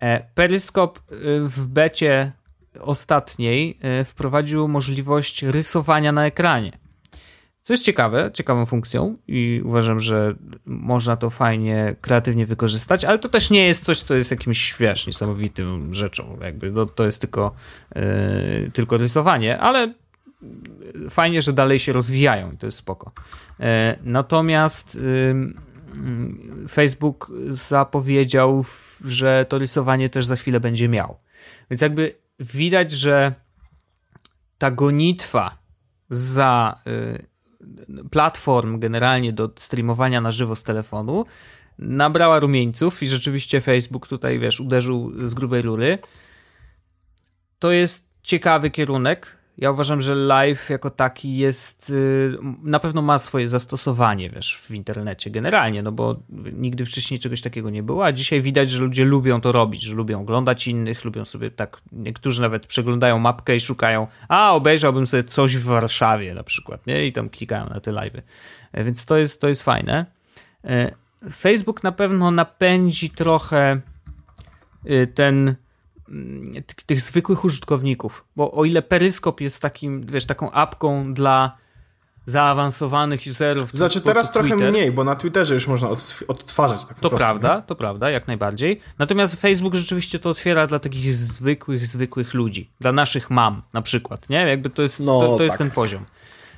E, 0.00 0.24
peryskop 0.34 1.00
w 1.44 1.66
becie 1.66 2.32
ostatniej 2.80 3.78
e, 3.80 4.04
wprowadził 4.04 4.68
możliwość 4.68 5.42
rysowania 5.42 6.12
na 6.12 6.26
ekranie. 6.26 6.78
Co 7.68 7.72
jest 7.72 7.84
ciekawe, 7.84 8.30
ciekawą 8.34 8.66
funkcją 8.66 9.16
i 9.26 9.62
uważam, 9.64 10.00
że 10.00 10.34
można 10.66 11.16
to 11.16 11.30
fajnie, 11.30 11.96
kreatywnie 12.00 12.46
wykorzystać, 12.46 13.04
ale 13.04 13.18
to 13.18 13.28
też 13.28 13.50
nie 13.50 13.66
jest 13.66 13.84
coś, 13.84 14.00
co 14.00 14.14
jest 14.14 14.30
jakimś, 14.30 14.76
wiesz, 14.78 15.06
niesamowitym 15.06 15.94
rzeczą, 15.94 16.38
jakby 16.42 16.72
to, 16.72 16.86
to 16.86 17.04
jest 17.04 17.20
tylko, 17.20 17.52
yy, 17.94 18.70
tylko 18.72 18.96
rysowanie, 18.96 19.58
ale 19.58 19.94
fajnie, 21.10 21.42
że 21.42 21.52
dalej 21.52 21.78
się 21.78 21.92
rozwijają 21.92 22.50
to 22.58 22.66
jest 22.66 22.78
spoko. 22.78 23.12
Yy, 23.58 23.66
natomiast 24.04 24.94
yy, 24.94 26.68
Facebook 26.68 27.32
zapowiedział, 27.48 28.64
że 29.04 29.46
to 29.48 29.58
rysowanie 29.58 30.08
też 30.08 30.26
za 30.26 30.36
chwilę 30.36 30.60
będzie 30.60 30.88
miał. 30.88 31.16
Więc 31.70 31.80
jakby 31.80 32.14
widać, 32.38 32.92
że 32.92 33.34
ta 34.58 34.70
gonitwa 34.70 35.58
za 36.10 36.80
y, 36.86 37.28
platform 38.10 38.78
generalnie 38.78 39.32
do 39.32 39.50
streamowania 39.56 40.20
na 40.20 40.32
żywo 40.32 40.56
z 40.56 40.62
telefonu 40.62 41.24
nabrała 41.78 42.40
rumieńców 42.40 43.02
i 43.02 43.08
rzeczywiście 43.08 43.60
Facebook 43.60 44.08
tutaj, 44.08 44.38
wiesz, 44.38 44.60
uderzył 44.60 45.12
z 45.26 45.34
grubej 45.34 45.62
rury. 45.62 45.98
To 47.58 47.72
jest 47.72 48.08
ciekawy 48.22 48.70
kierunek, 48.70 49.37
ja 49.58 49.70
uważam, 49.70 50.00
że 50.00 50.14
live 50.14 50.70
jako 50.70 50.90
taki 50.90 51.36
jest, 51.36 51.90
y, 51.90 52.38
na 52.62 52.78
pewno 52.78 53.02
ma 53.02 53.18
swoje 53.18 53.48
zastosowanie, 53.48 54.30
wiesz, 54.30 54.60
w 54.62 54.70
internecie 54.70 55.30
generalnie, 55.30 55.82
no 55.82 55.92
bo 55.92 56.16
nigdy 56.52 56.84
wcześniej 56.86 57.20
czegoś 57.20 57.42
takiego 57.42 57.70
nie 57.70 57.82
było, 57.82 58.04
a 58.04 58.12
dzisiaj 58.12 58.42
widać, 58.42 58.70
że 58.70 58.82
ludzie 58.82 59.04
lubią 59.04 59.40
to 59.40 59.52
robić, 59.52 59.82
że 59.82 59.94
lubią 59.94 60.20
oglądać 60.20 60.68
innych, 60.68 61.04
lubią 61.04 61.24
sobie 61.24 61.50
tak, 61.50 61.80
niektórzy 61.92 62.42
nawet 62.42 62.66
przeglądają 62.66 63.18
mapkę 63.18 63.56
i 63.56 63.60
szukają, 63.60 64.06
a 64.28 64.52
obejrzałbym 64.52 65.06
sobie 65.06 65.24
coś 65.24 65.56
w 65.56 65.64
Warszawie 65.64 66.34
na 66.34 66.42
przykład, 66.42 66.86
nie? 66.86 67.06
I 67.06 67.12
tam 67.12 67.28
klikają 67.28 67.68
na 67.68 67.80
te 67.80 67.92
live'y. 67.92 68.22
E, 68.72 68.84
więc 68.84 69.06
to 69.06 69.16
jest, 69.16 69.40
to 69.40 69.48
jest 69.48 69.62
fajne. 69.62 70.06
E, 70.64 70.94
Facebook 71.32 71.82
na 71.82 71.92
pewno 71.92 72.30
napędzi 72.30 73.10
trochę 73.10 73.80
y, 74.86 75.06
ten 75.14 75.54
tych 76.86 77.00
zwykłych 77.00 77.44
użytkowników. 77.44 78.24
Bo 78.36 78.52
o 78.52 78.64
ile 78.64 78.82
Peryskop 78.82 79.40
jest 79.40 79.62
takim, 79.62 80.06
wiesz, 80.06 80.24
taką 80.24 80.50
apką 80.50 81.14
dla 81.14 81.56
zaawansowanych 82.26 83.20
userów. 83.30 83.72
Znaczy 83.72 84.00
teraz 84.00 84.32
trochę 84.32 84.56
mniej, 84.56 84.92
bo 84.92 85.04
na 85.04 85.16
Twitterze 85.16 85.54
już 85.54 85.66
można 85.66 85.88
odtwarzać 86.28 86.84
tak 86.84 87.00
To 87.00 87.10
prawda, 87.10 87.56
nie? 87.56 87.62
to 87.62 87.76
prawda, 87.76 88.10
jak 88.10 88.28
najbardziej. 88.28 88.80
Natomiast 88.98 89.34
Facebook 89.34 89.74
rzeczywiście 89.74 90.18
to 90.18 90.30
otwiera 90.30 90.66
dla 90.66 90.78
takich 90.78 91.14
zwykłych, 91.14 91.86
zwykłych 91.86 92.34
ludzi. 92.34 92.70
Dla 92.80 92.92
naszych 92.92 93.30
mam 93.30 93.62
na 93.72 93.82
przykład, 93.82 94.30
nie? 94.30 94.36
Jakby 94.36 94.70
to 94.70 94.82
jest, 94.82 95.00
no, 95.00 95.20
to, 95.20 95.26
to 95.26 95.36
tak. 95.36 95.44
jest 95.44 95.58
ten 95.58 95.70
poziom. 95.70 96.04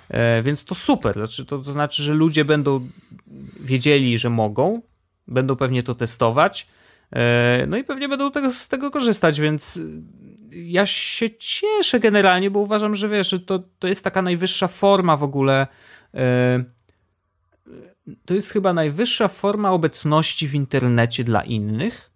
E, 0.08 0.42
więc 0.42 0.64
to 0.64 0.74
super. 0.74 1.14
Znaczy, 1.14 1.46
to, 1.46 1.58
to 1.58 1.72
znaczy, 1.72 2.02
że 2.02 2.14
ludzie 2.14 2.44
będą 2.44 2.88
wiedzieli, 3.60 4.18
że 4.18 4.30
mogą, 4.30 4.82
będą 5.28 5.56
pewnie 5.56 5.82
to 5.82 5.94
testować, 5.94 6.66
no 7.66 7.76
i 7.76 7.84
pewnie 7.84 8.08
będą 8.08 8.30
tego, 8.30 8.50
z 8.50 8.68
tego 8.68 8.90
korzystać, 8.90 9.40
więc 9.40 9.78
ja 10.52 10.86
się 10.86 11.30
cieszę 11.30 12.00
generalnie, 12.00 12.50
bo 12.50 12.60
uważam, 12.60 12.94
że 12.94 13.08
wiesz, 13.08 13.34
to, 13.46 13.62
to 13.78 13.88
jest 13.88 14.04
taka 14.04 14.22
najwyższa 14.22 14.68
forma 14.68 15.16
w 15.16 15.22
ogóle. 15.22 15.66
E, 16.14 16.64
to 18.24 18.34
jest 18.34 18.50
chyba 18.50 18.72
najwyższa 18.72 19.28
forma 19.28 19.70
obecności 19.70 20.48
w 20.48 20.54
internecie 20.54 21.24
dla 21.24 21.42
innych, 21.42 22.10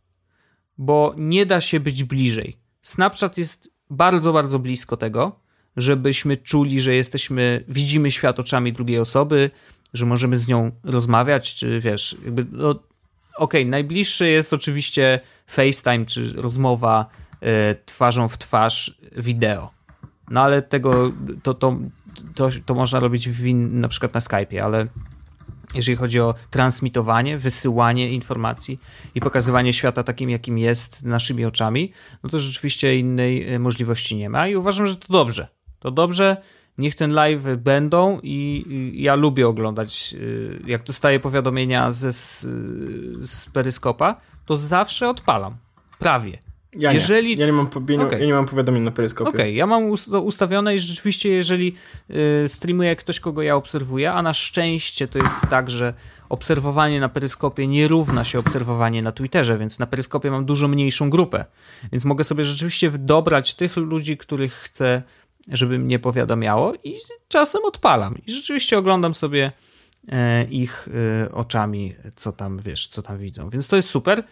bo 0.78 1.14
nie 1.18 1.46
da 1.46 1.60
się 1.60 1.80
być 1.80 2.04
bliżej. 2.04 2.58
Snapchat 2.82 3.38
jest 3.38 3.74
bardzo, 3.90 4.32
bardzo 4.32 4.58
blisko 4.58 4.96
tego, 4.96 5.40
żebyśmy 5.76 6.36
czuli, 6.36 6.80
że 6.80 6.94
jesteśmy, 6.94 7.64
widzimy 7.68 8.10
świat 8.10 8.40
oczami 8.40 8.72
drugiej 8.72 8.98
osoby, 8.98 9.50
że 9.92 10.06
możemy 10.06 10.36
z 10.36 10.48
nią 10.48 10.70
rozmawiać, 10.84 11.54
czy 11.54 11.80
wiesz, 11.80 12.16
jakby, 12.24 12.46
no, 12.52 12.74
okej, 13.36 13.62
okay, 13.62 13.70
najbliższy 13.70 14.28
jest 14.28 14.52
oczywiście 14.52 15.20
FaceTime, 15.46 16.06
czy 16.06 16.32
rozmowa 16.32 17.06
y, 17.42 17.46
twarzą 17.86 18.28
w 18.28 18.38
twarz 18.38 18.98
wideo. 19.16 19.70
No 20.30 20.42
ale 20.42 20.62
tego, 20.62 21.12
to, 21.42 21.54
to, 21.54 21.76
to, 22.34 22.48
to 22.66 22.74
można 22.74 23.00
robić 23.00 23.28
w 23.28 23.54
na 23.54 23.88
przykład 23.88 24.14
na 24.14 24.20
Skype'ie, 24.20 24.58
ale 24.58 24.86
jeżeli 25.74 25.96
chodzi 25.96 26.20
o 26.20 26.34
transmitowanie, 26.50 27.38
wysyłanie 27.38 28.12
informacji 28.12 28.78
i 29.14 29.20
pokazywanie 29.20 29.72
świata 29.72 30.02
takim, 30.02 30.30
jakim 30.30 30.58
jest 30.58 31.02
naszymi 31.02 31.44
oczami, 31.44 31.92
no 32.22 32.30
to 32.30 32.38
rzeczywiście 32.38 32.98
innej 32.98 33.54
e, 33.54 33.58
możliwości 33.58 34.16
nie 34.16 34.30
ma 34.30 34.48
i 34.48 34.56
uważam, 34.56 34.86
że 34.86 34.96
to 34.96 35.12
dobrze. 35.12 35.48
To 35.78 35.90
dobrze, 35.90 36.36
niech 36.78 36.94
ten 36.94 37.12
live 37.12 37.56
będą 37.56 38.20
i, 38.22 38.64
i 38.68 39.02
ja 39.02 39.14
lubię 39.14 39.48
oglądać, 39.48 40.14
e, 40.66 40.70
jak 40.70 40.82
dostaję 40.82 41.20
powiadomienia 41.20 41.92
ze, 41.92 42.12
z, 42.12 42.40
z 43.28 43.50
peryskopa, 43.50 44.20
to 44.46 44.56
zawsze 44.56 45.08
odpalam. 45.08 45.54
Prawie. 45.98 46.38
Ja 46.76 46.92
jeżeli... 46.92 47.28
nie. 47.28 47.40
Ja 47.40 47.46
nie 47.46 47.52
mam, 47.52 47.66
okay. 48.06 48.20
ja 48.20 48.26
nie 48.26 48.34
mam 48.34 48.46
powiadomień 48.46 48.82
na 48.82 48.90
peryskopie. 48.90 49.30
Okej, 49.30 49.40
okay. 49.40 49.52
ja 49.52 49.66
mam 49.66 49.82
ustawione 50.22 50.74
i 50.74 50.78
rzeczywiście, 50.78 51.28
jeżeli 51.28 51.74
y, 52.44 52.48
streamuje 52.48 52.96
ktoś, 52.96 53.20
kogo 53.20 53.42
ja 53.42 53.56
obserwuję, 53.56 54.12
a 54.12 54.22
na 54.22 54.32
szczęście 54.32 55.08
to 55.08 55.18
jest 55.18 55.34
tak, 55.50 55.70
że 55.70 55.94
obserwowanie 56.28 57.00
na 57.00 57.08
peryskopie 57.08 57.66
nie 57.66 57.88
równa 57.88 58.24
się 58.24 58.38
obserwowanie 58.38 59.02
na 59.02 59.12
Twitterze, 59.12 59.58
więc 59.58 59.78
na 59.78 59.86
peryskopie 59.86 60.30
mam 60.30 60.44
dużo 60.44 60.68
mniejszą 60.68 61.10
grupę. 61.10 61.44
Więc 61.92 62.04
mogę 62.04 62.24
sobie 62.24 62.44
rzeczywiście 62.44 62.90
dobrać 62.90 63.54
tych 63.54 63.76
ludzi, 63.76 64.16
których 64.16 64.52
chcę, 64.52 65.02
żeby 65.52 65.78
mnie 65.78 65.98
powiadamiało 65.98 66.72
i 66.84 66.96
czasem 67.28 67.64
odpalam. 67.64 68.18
I 68.26 68.32
rzeczywiście 68.32 68.78
oglądam 68.78 69.14
sobie 69.14 69.52
e, 70.08 70.44
ich 70.44 70.88
e, 71.24 71.32
oczami, 71.32 71.94
co 72.16 72.32
tam, 72.32 72.58
wiesz, 72.58 72.86
co 72.86 73.02
tam 73.02 73.18
widzą. 73.18 73.50
Więc 73.50 73.68
to 73.68 73.76
jest 73.76 73.88
super 73.88 74.22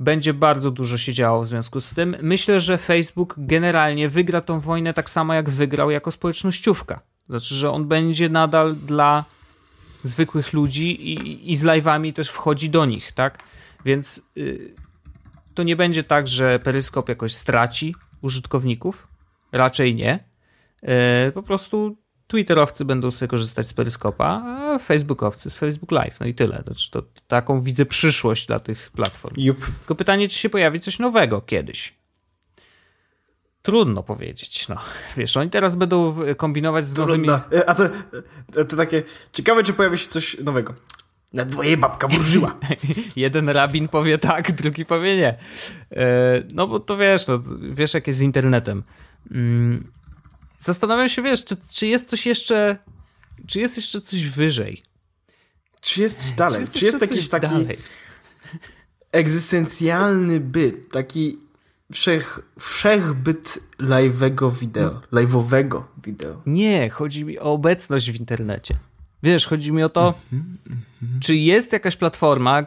będzie 0.00 0.34
bardzo 0.34 0.70
dużo 0.70 0.98
się 0.98 1.12
działo 1.12 1.42
w 1.42 1.48
związku 1.48 1.80
z 1.80 1.94
tym. 1.94 2.16
Myślę, 2.22 2.60
że 2.60 2.78
Facebook 2.78 3.34
generalnie 3.38 4.08
wygra 4.08 4.40
tą 4.40 4.60
wojnę 4.60 4.94
tak 4.94 5.10
samo 5.10 5.34
jak 5.34 5.50
wygrał 5.50 5.90
jako 5.90 6.10
społecznościówka. 6.10 7.00
Znaczy, 7.28 7.54
że 7.54 7.70
on 7.70 7.88
będzie 7.88 8.28
nadal 8.28 8.76
dla 8.76 9.24
zwykłych 10.04 10.52
ludzi 10.52 11.12
i, 11.12 11.50
i 11.50 11.56
z 11.56 11.64
live'ami 11.64 12.12
też 12.12 12.28
wchodzi 12.28 12.70
do 12.70 12.84
nich, 12.84 13.12
tak? 13.12 13.38
Więc 13.84 14.22
yy, 14.36 14.74
to 15.54 15.62
nie 15.62 15.76
będzie 15.76 16.04
tak, 16.04 16.28
że 16.28 16.58
Peryskop 16.58 17.08
jakoś 17.08 17.34
straci 17.34 17.94
użytkowników. 18.22 19.08
Raczej 19.52 19.94
nie. 19.94 20.33
Yy, 20.84 21.32
po 21.32 21.42
prostu 21.42 21.96
Twitterowcy 22.26 22.84
będą 22.84 23.10
sobie 23.10 23.28
korzystać 23.28 23.66
z 23.66 23.74
Peryskopa, 23.74 24.26
a 24.26 24.78
Facebookowcy 24.78 25.50
z 25.50 25.58
Facebook 25.58 25.92
Live. 25.92 26.20
No 26.20 26.26
i 26.26 26.34
tyle. 26.34 26.62
Znaczy, 26.66 26.90
to, 26.90 27.02
to 27.02 27.20
taką 27.28 27.60
widzę 27.60 27.86
przyszłość 27.86 28.46
dla 28.46 28.60
tych 28.60 28.90
platform. 28.90 29.34
Yep. 29.38 29.56
Tylko 29.78 29.94
pytanie, 29.94 30.28
czy 30.28 30.38
się 30.38 30.50
pojawi 30.50 30.80
coś 30.80 30.98
nowego 30.98 31.40
kiedyś. 31.40 31.94
Trudno 33.62 34.02
powiedzieć. 34.02 34.68
No, 34.68 34.76
wiesz, 35.16 35.36
oni 35.36 35.50
teraz 35.50 35.74
będą 35.74 36.16
kombinować 36.36 36.86
z 36.86 36.94
Trudno. 36.94 37.16
nowymi. 37.16 37.28
E, 37.52 37.68
a 37.68 37.74
to, 37.74 37.84
e, 38.56 38.64
to 38.64 38.76
takie 38.76 39.02
ciekawe, 39.32 39.62
czy 39.62 39.72
pojawi 39.72 39.98
się 39.98 40.08
coś 40.08 40.38
nowego. 40.38 40.74
Na 41.32 41.44
dwoje 41.44 41.76
babka 41.76 42.08
wróżyła. 42.08 42.58
Jeden 43.16 43.48
rabin 43.48 43.88
powie 43.88 44.18
tak, 44.18 44.52
drugi 44.52 44.84
powie 44.84 45.16
nie. 45.16 45.38
E, 45.90 46.42
no 46.54 46.66
bo 46.66 46.80
to 46.80 46.96
wiesz, 46.96 47.26
no, 47.26 47.40
wiesz 47.70 47.94
jak 47.94 48.06
jest 48.06 48.18
z 48.18 48.22
internetem. 48.22 48.82
Mm, 49.30 49.84
Zastanawiam 50.64 51.08
się, 51.08 51.22
wiesz, 51.22 51.44
czy, 51.44 51.56
czy 51.72 51.86
jest 51.86 52.08
coś 52.08 52.26
jeszcze. 52.26 52.78
Czy 53.46 53.60
jest 53.60 53.76
jeszcze 53.76 54.00
coś 54.00 54.26
wyżej? 54.26 54.82
Czy 55.80 56.00
jest 56.00 56.22
coś 56.22 56.32
dalej? 56.32 56.56
Czy 56.56 56.60
jest, 56.60 56.74
czy 56.74 56.84
jest 56.84 57.00
jakiś 57.00 57.28
taki 57.28 57.46
dalej? 57.46 57.78
egzystencjalny 59.12 60.40
byt, 60.40 60.92
taki 60.92 61.38
wszech, 61.92 62.40
wszechbyt 62.58 63.58
live'owego 63.80 64.52
wideo, 64.52 65.00
no. 65.12 65.20
live'owego 65.20 65.82
wideo? 66.04 66.42
Nie, 66.46 66.90
chodzi 66.90 67.24
mi 67.24 67.38
o 67.38 67.42
obecność 67.42 68.10
w 68.10 68.20
internecie. 68.20 68.74
Wiesz, 69.24 69.46
chodzi 69.46 69.72
mi 69.72 69.82
o 69.82 69.88
to, 69.88 70.14
czy 71.20 71.36
jest 71.36 71.72
jakaś 71.72 71.96
platforma, 71.96 72.62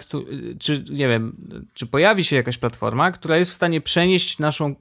czy 0.60 0.84
nie 0.90 1.08
wiem, 1.08 1.36
czy 1.74 1.86
pojawi 1.86 2.24
się 2.24 2.36
jakaś 2.36 2.58
platforma, 2.58 3.12
która 3.12 3.38
jest 3.38 3.52
w 3.52 3.54
stanie 3.54 3.82
przenieść 3.82 4.40
naszą 4.40 4.76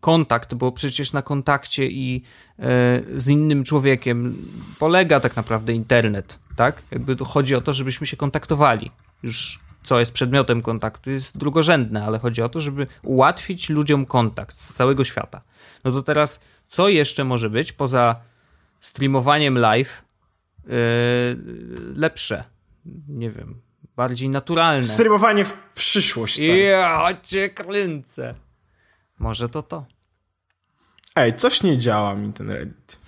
kontakt, 0.00 0.54
bo 0.54 0.72
przecież 0.72 1.12
na 1.12 1.22
kontakcie 1.22 1.86
i 1.86 2.22
e, 2.58 2.62
z 3.16 3.28
innym 3.28 3.64
człowiekiem 3.64 4.36
polega 4.78 5.20
tak 5.20 5.36
naprawdę 5.36 5.72
internet, 5.72 6.38
tak? 6.56 6.82
Jakby 6.90 7.16
tu 7.16 7.24
chodzi 7.24 7.54
o 7.54 7.60
to, 7.60 7.72
żebyśmy 7.72 8.06
się 8.06 8.16
kontaktowali. 8.16 8.90
Już 9.22 9.58
co 9.82 9.98
jest 9.98 10.12
przedmiotem 10.12 10.62
kontaktu 10.62 11.10
jest 11.10 11.38
drugorzędne, 11.38 12.04
ale 12.04 12.18
chodzi 12.18 12.42
o 12.42 12.48
to, 12.48 12.60
żeby 12.60 12.86
ułatwić 13.02 13.70
ludziom 13.70 14.06
kontakt 14.06 14.60
z 14.60 14.72
całego 14.72 15.04
świata. 15.04 15.40
No 15.84 15.92
to 15.92 16.02
teraz, 16.02 16.40
co 16.66 16.88
jeszcze 16.88 17.24
może 17.24 17.50
być 17.50 17.72
poza 17.72 18.16
streamowaniem 18.80 19.58
live 19.58 20.05
lepsze. 21.96 22.44
Nie 23.08 23.30
wiem, 23.30 23.60
bardziej 23.96 24.28
naturalne. 24.28 24.82
Streamowanie 24.82 25.44
w 25.44 25.56
przyszłość. 25.74 26.40
Tak? 26.40 26.48
Ja 26.48 27.08
cię 27.22 27.50
kręcę. 27.50 28.34
Może 29.18 29.48
to 29.48 29.62
to. 29.62 29.86
Ej, 31.16 31.34
coś 31.34 31.62
nie 31.62 31.78
działa 31.78 32.14
mi 32.14 32.32
ten 32.32 32.50
Reddit. 32.50 32.98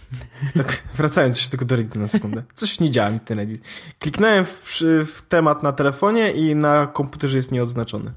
Tak, 0.56 0.82
wracając 0.94 1.36
jeszcze 1.36 1.50
tylko 1.50 1.64
do 1.64 1.76
Reddita 1.76 2.00
na 2.00 2.08
sekundę. 2.08 2.42
Coś 2.54 2.80
nie 2.80 2.90
działa 2.90 3.10
mi 3.10 3.20
ten 3.20 3.38
Reddit. 3.38 3.64
Kliknąłem 3.98 4.44
w, 4.44 4.80
w 5.06 5.22
temat 5.28 5.62
na 5.62 5.72
telefonie 5.72 6.32
i 6.32 6.54
na 6.54 6.86
komputerze 6.86 7.36
jest 7.36 7.52
nieodznaczony. 7.52 8.12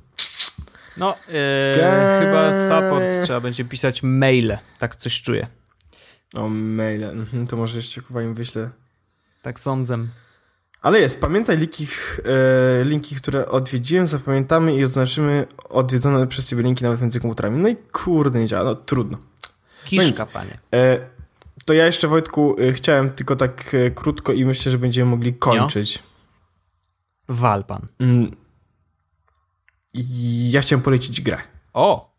No, 0.98 1.18
yy, 1.28 1.34
chyba 2.20 2.52
support 2.70 3.06
trzeba 3.24 3.40
będzie 3.40 3.66
pisać 3.66 4.04
maile. 4.04 4.58
Tak 4.80 4.96
coś 4.96 5.22
czuję. 5.22 5.48
O, 6.34 6.50
maile. 6.50 7.04
Mhm, 7.04 7.48
to 7.48 7.58
może 7.58 7.78
jeszcze 7.78 8.02
chyba 8.02 8.22
im 8.22 8.34
wyślę 8.34 8.70
tak 9.42 9.60
sądzę. 9.60 9.98
Ale 10.82 11.00
jest, 11.00 11.22
pamiętaj 11.22 11.58
linki, 11.58 11.88
e, 12.26 12.86
linki, 12.86 13.16
które 13.16 13.46
odwiedziłem, 13.50 14.08
zapamiętamy 14.08 14.76
i 14.76 14.86
odznaczymy 14.86 15.48
odwiedzone 15.70 16.28
przez 16.28 16.50
ciebie 16.50 16.64
linki 16.64 16.84
nawet 16.84 17.02
między 17.02 17.20
komputerami. 17.20 17.62
No 17.62 17.70
i 17.70 17.76
kurde, 17.76 18.40
nie 18.40 18.46
działa, 18.46 18.64
no 18.64 18.76
trudno. 18.76 19.18
Kiszka, 19.86 20.26
no 20.26 20.32
panie. 20.34 20.60
E, 20.74 21.00
to 21.66 21.74
ja 21.74 21.86
jeszcze, 21.86 22.08
Wojtku, 22.08 22.56
e, 22.60 22.74
chciałem 22.74 23.12
tylko 23.12 23.36
tak 23.36 23.74
e, 23.74 23.92
krótko 23.92 24.34
i 24.34 24.46
myślę, 24.46 24.72
że 24.72 24.78
będziemy 24.78 25.12
mogli 25.12 25.34
kończyć. 25.34 26.00
No. 26.00 27.36
Wal 27.36 27.64
pan. 27.64 27.88
Mm, 28.00 28.36
ja 30.50 30.62
chciałem 30.62 30.84
polecić 30.84 31.22
grę. 31.22 31.38
O! 31.74 32.11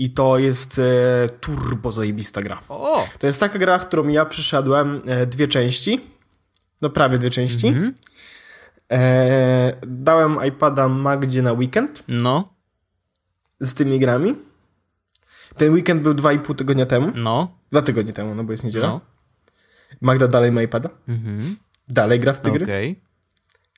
I 0.00 0.10
to 0.10 0.38
jest 0.38 0.78
e, 0.78 1.28
turbo 1.40 1.92
zajebista 1.92 2.42
gra. 2.42 2.62
O! 2.68 3.08
To 3.18 3.26
jest 3.26 3.40
taka 3.40 3.58
gra, 3.58 3.78
którą 3.78 4.08
ja 4.08 4.24
przyszedłem 4.24 5.02
e, 5.06 5.26
dwie 5.26 5.48
części. 5.48 6.00
No 6.82 6.90
prawie 6.90 7.18
dwie 7.18 7.30
części. 7.30 7.68
Mm 7.68 7.82
-hmm. 7.82 7.92
e, 8.92 9.72
dałem 9.86 10.38
iPada 10.48 10.88
Magdzie 10.88 11.42
na 11.42 11.52
weekend. 11.52 12.04
No. 12.08 12.54
Z 13.60 13.74
tymi 13.74 13.98
grami. 13.98 14.34
Ten 15.56 15.72
weekend 15.72 16.02
był 16.02 16.14
dwa 16.14 16.32
i 16.32 16.38
pół 16.38 16.54
tygodnia 16.54 16.86
temu. 16.86 17.12
No. 17.14 17.58
Dwa 17.70 17.82
tygodnie 17.82 18.12
temu, 18.12 18.34
no 18.34 18.44
bo 18.44 18.52
jest 18.52 18.64
niedziela. 18.64 18.88
No. 18.88 19.00
Magda 20.00 20.28
dalej 20.28 20.52
ma 20.52 20.62
iPada. 20.62 20.90
Mhm. 21.08 21.56
Dalej 21.88 22.20
gra 22.20 22.32
w 22.32 22.40
te 22.40 22.50
gry. 22.50 22.64
Okay. 22.64 22.96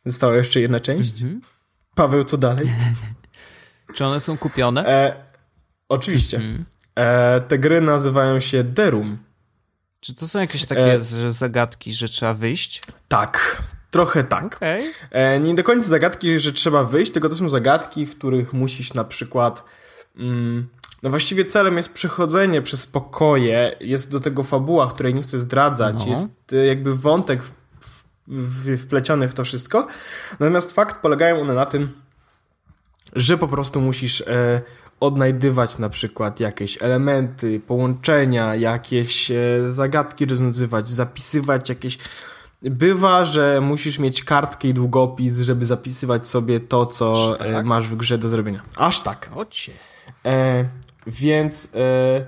Została 0.04 0.36
jeszcze 0.36 0.60
jedna 0.60 0.80
część. 0.80 1.22
Mhm. 1.22 1.40
Paweł, 1.94 2.24
co 2.24 2.38
dalej? 2.38 2.66
Czy 3.94 4.04
one 4.04 4.20
są 4.20 4.38
kupione? 4.38 4.86
E, 4.86 5.31
Oczywiście. 5.92 6.36
Mhm. 6.36 6.64
E, 6.94 7.40
te 7.40 7.58
gry 7.58 7.80
nazywają 7.80 8.40
się 8.40 8.64
Derum. 8.64 9.18
Czy 10.00 10.14
to 10.14 10.28
są 10.28 10.40
jakieś 10.40 10.66
takie 10.66 10.92
e... 10.92 11.32
zagadki, 11.32 11.92
że 11.92 12.08
trzeba 12.08 12.34
wyjść? 12.34 12.82
Tak, 13.08 13.62
trochę 13.90 14.24
tak. 14.24 14.56
Okay. 14.56 14.82
E, 15.10 15.40
nie 15.40 15.54
do 15.54 15.64
końca 15.64 15.88
zagadki, 15.88 16.38
że 16.38 16.52
trzeba 16.52 16.84
wyjść, 16.84 17.12
tylko 17.12 17.28
to 17.28 17.34
są 17.34 17.50
zagadki, 17.50 18.06
w 18.06 18.18
których 18.18 18.52
musisz 18.52 18.94
na 18.94 19.04
przykład... 19.04 19.64
Mm, 20.16 20.68
no 21.02 21.10
właściwie 21.10 21.44
celem 21.44 21.76
jest 21.76 21.92
przechodzenie 21.92 22.62
przez 22.62 22.86
pokoje, 22.86 23.76
jest 23.80 24.10
do 24.10 24.20
tego 24.20 24.42
fabuła, 24.42 24.90
której 24.90 25.14
nie 25.14 25.22
chcę 25.22 25.38
zdradzać, 25.38 25.96
no. 25.98 26.10
jest 26.10 26.52
e, 26.52 26.66
jakby 26.66 26.96
wątek 26.96 27.42
w, 27.42 27.52
w, 28.28 28.78
wpleciony 28.78 29.28
w 29.28 29.34
to 29.34 29.44
wszystko. 29.44 29.86
Natomiast 30.40 30.72
fakt 30.72 31.02
polegają 31.02 31.40
one 31.40 31.54
na 31.54 31.66
tym, 31.66 32.02
że 33.16 33.38
po 33.38 33.48
prostu 33.48 33.80
musisz 33.80 34.20
e, 34.20 34.60
odnajdywać 35.02 35.78
na 35.78 35.88
przykład 35.88 36.40
jakieś 36.40 36.82
elementy, 36.82 37.60
połączenia, 37.60 38.54
jakieś 38.54 39.30
e, 39.30 39.34
zagadki 39.68 40.26
rozwiązywać, 40.26 40.90
zapisywać 40.90 41.68
jakieś. 41.68 41.98
Bywa, 42.62 43.24
że 43.24 43.60
musisz 43.60 43.98
mieć 43.98 44.24
kartkę 44.24 44.68
i 44.68 44.74
długopis, 44.74 45.40
żeby 45.40 45.66
zapisywać 45.66 46.26
sobie 46.26 46.60
to, 46.60 46.86
co 46.86 47.36
e, 47.40 47.52
tak? 47.52 47.66
masz 47.66 47.88
w 47.88 47.96
grze 47.96 48.18
do 48.18 48.28
zrobienia. 48.28 48.62
Aż 48.76 49.00
tak. 49.00 49.30
Ocie. 49.34 49.72
E, 50.24 50.64
więc 51.06 51.68
e, 51.74 52.26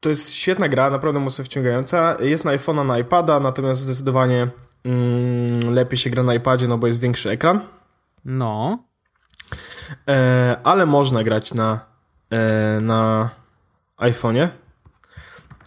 to 0.00 0.08
jest 0.08 0.32
świetna 0.34 0.68
gra, 0.68 0.90
naprawdę 0.90 1.20
mocno 1.20 1.44
wciągająca. 1.44 2.16
Jest 2.20 2.44
na 2.44 2.56
iPhone'a, 2.56 2.86
na 2.86 2.98
iPada, 2.98 3.40
natomiast 3.40 3.80
zdecydowanie 3.80 4.48
mm, 4.84 5.74
lepiej 5.74 5.98
się 5.98 6.10
gra 6.10 6.22
na 6.22 6.34
iPadzie, 6.34 6.68
no 6.68 6.78
bo 6.78 6.86
jest 6.86 7.00
większy 7.00 7.30
ekran. 7.30 7.60
No. 8.24 8.85
E, 10.08 10.56
ale 10.64 10.86
można 10.86 11.24
grać 11.24 11.54
na, 11.54 11.80
e, 12.30 12.78
na 12.80 13.30
iPhone'ie. 13.98 14.48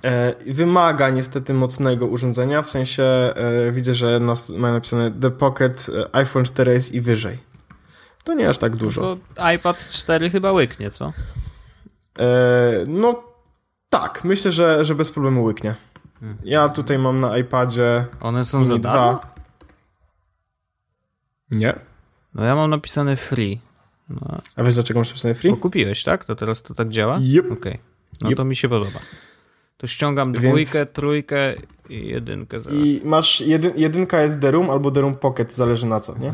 E, 0.06 0.36
wymaga 0.54 1.10
niestety 1.10 1.54
mocnego 1.54 2.06
urządzenia, 2.08 2.62
w 2.62 2.68
sensie 2.68 3.04
e, 3.04 3.72
widzę, 3.72 3.96
że 3.96 4.20
nas, 4.20 4.50
mają 4.50 4.74
napisane 4.74 5.12
The 5.12 5.32
Pocket, 5.32 5.88
e, 5.90 6.16
iPhone 6.16 6.44
4S 6.44 6.96
i 6.96 7.02
wyżej. 7.02 7.38
To 8.24 8.34
nie 8.34 8.50
aż 8.50 8.58
tak 8.58 8.76
dużo. 8.76 9.02
To 9.02 9.18
iPad 9.56 9.88
4 9.90 10.30
chyba 10.30 10.52
łyknie, 10.52 10.92
co? 10.92 11.14
E, 12.20 12.32
no 12.88 13.24
tak, 13.90 14.24
myślę, 14.24 14.52
że, 14.52 14.86
że 14.86 14.96
bez 14.96 15.12
problemu 15.12 15.44
łyknie. 15.44 15.76
Ja 16.44 16.70
tutaj 16.70 17.00
mam 17.00 17.20
na 17.20 17.38
iPadzie. 17.38 18.06
One 18.22 18.46
są 18.46 18.64
za 18.64 18.78
darmo? 18.78 19.20
Nie. 21.52 21.80
No 22.34 22.44
ja 22.44 22.56
mam 22.56 22.70
napisane 22.70 23.16
free. 23.16 23.60
No. 24.10 24.38
A 24.56 24.64
wiesz 24.64 24.76
dlaczego 24.76 25.00
masz 25.00 25.10
napisane 25.10 25.34
free? 25.36 25.52
Bo 25.52 25.58
kupiłeś, 25.58 26.04
tak? 26.04 26.24
To 26.26 26.36
teraz 26.36 26.62
to 26.62 26.74
tak 26.74 26.90
działa? 26.90 27.20
Yep. 27.20 27.52
Okay. 27.52 27.78
No 28.22 28.30
Yep. 28.30 28.38
to 28.38 28.46
mi 28.46 28.56
się 28.56 28.70
podoba. 28.70 29.00
To 29.78 29.88
ściągam 29.88 30.34
Więc- 30.34 30.46
dwójkę, 30.46 30.86
trójkę 30.86 31.54
i 31.90 32.08
jedynkę 32.08 32.60
zaraz. 32.60 32.80
I 32.80 33.02
masz 33.04 33.42
jedyn, 33.42 33.72
jedynka 33.76 34.22
jest 34.22 34.42
The 34.42 34.52
Room 34.52 34.70
albo 34.70 34.92
The 34.92 35.02
Room 35.02 35.16
Pocket, 35.16 35.54
zależy 35.54 35.86
na 35.86 36.00
co, 36.00 36.18
nie? 36.18 36.34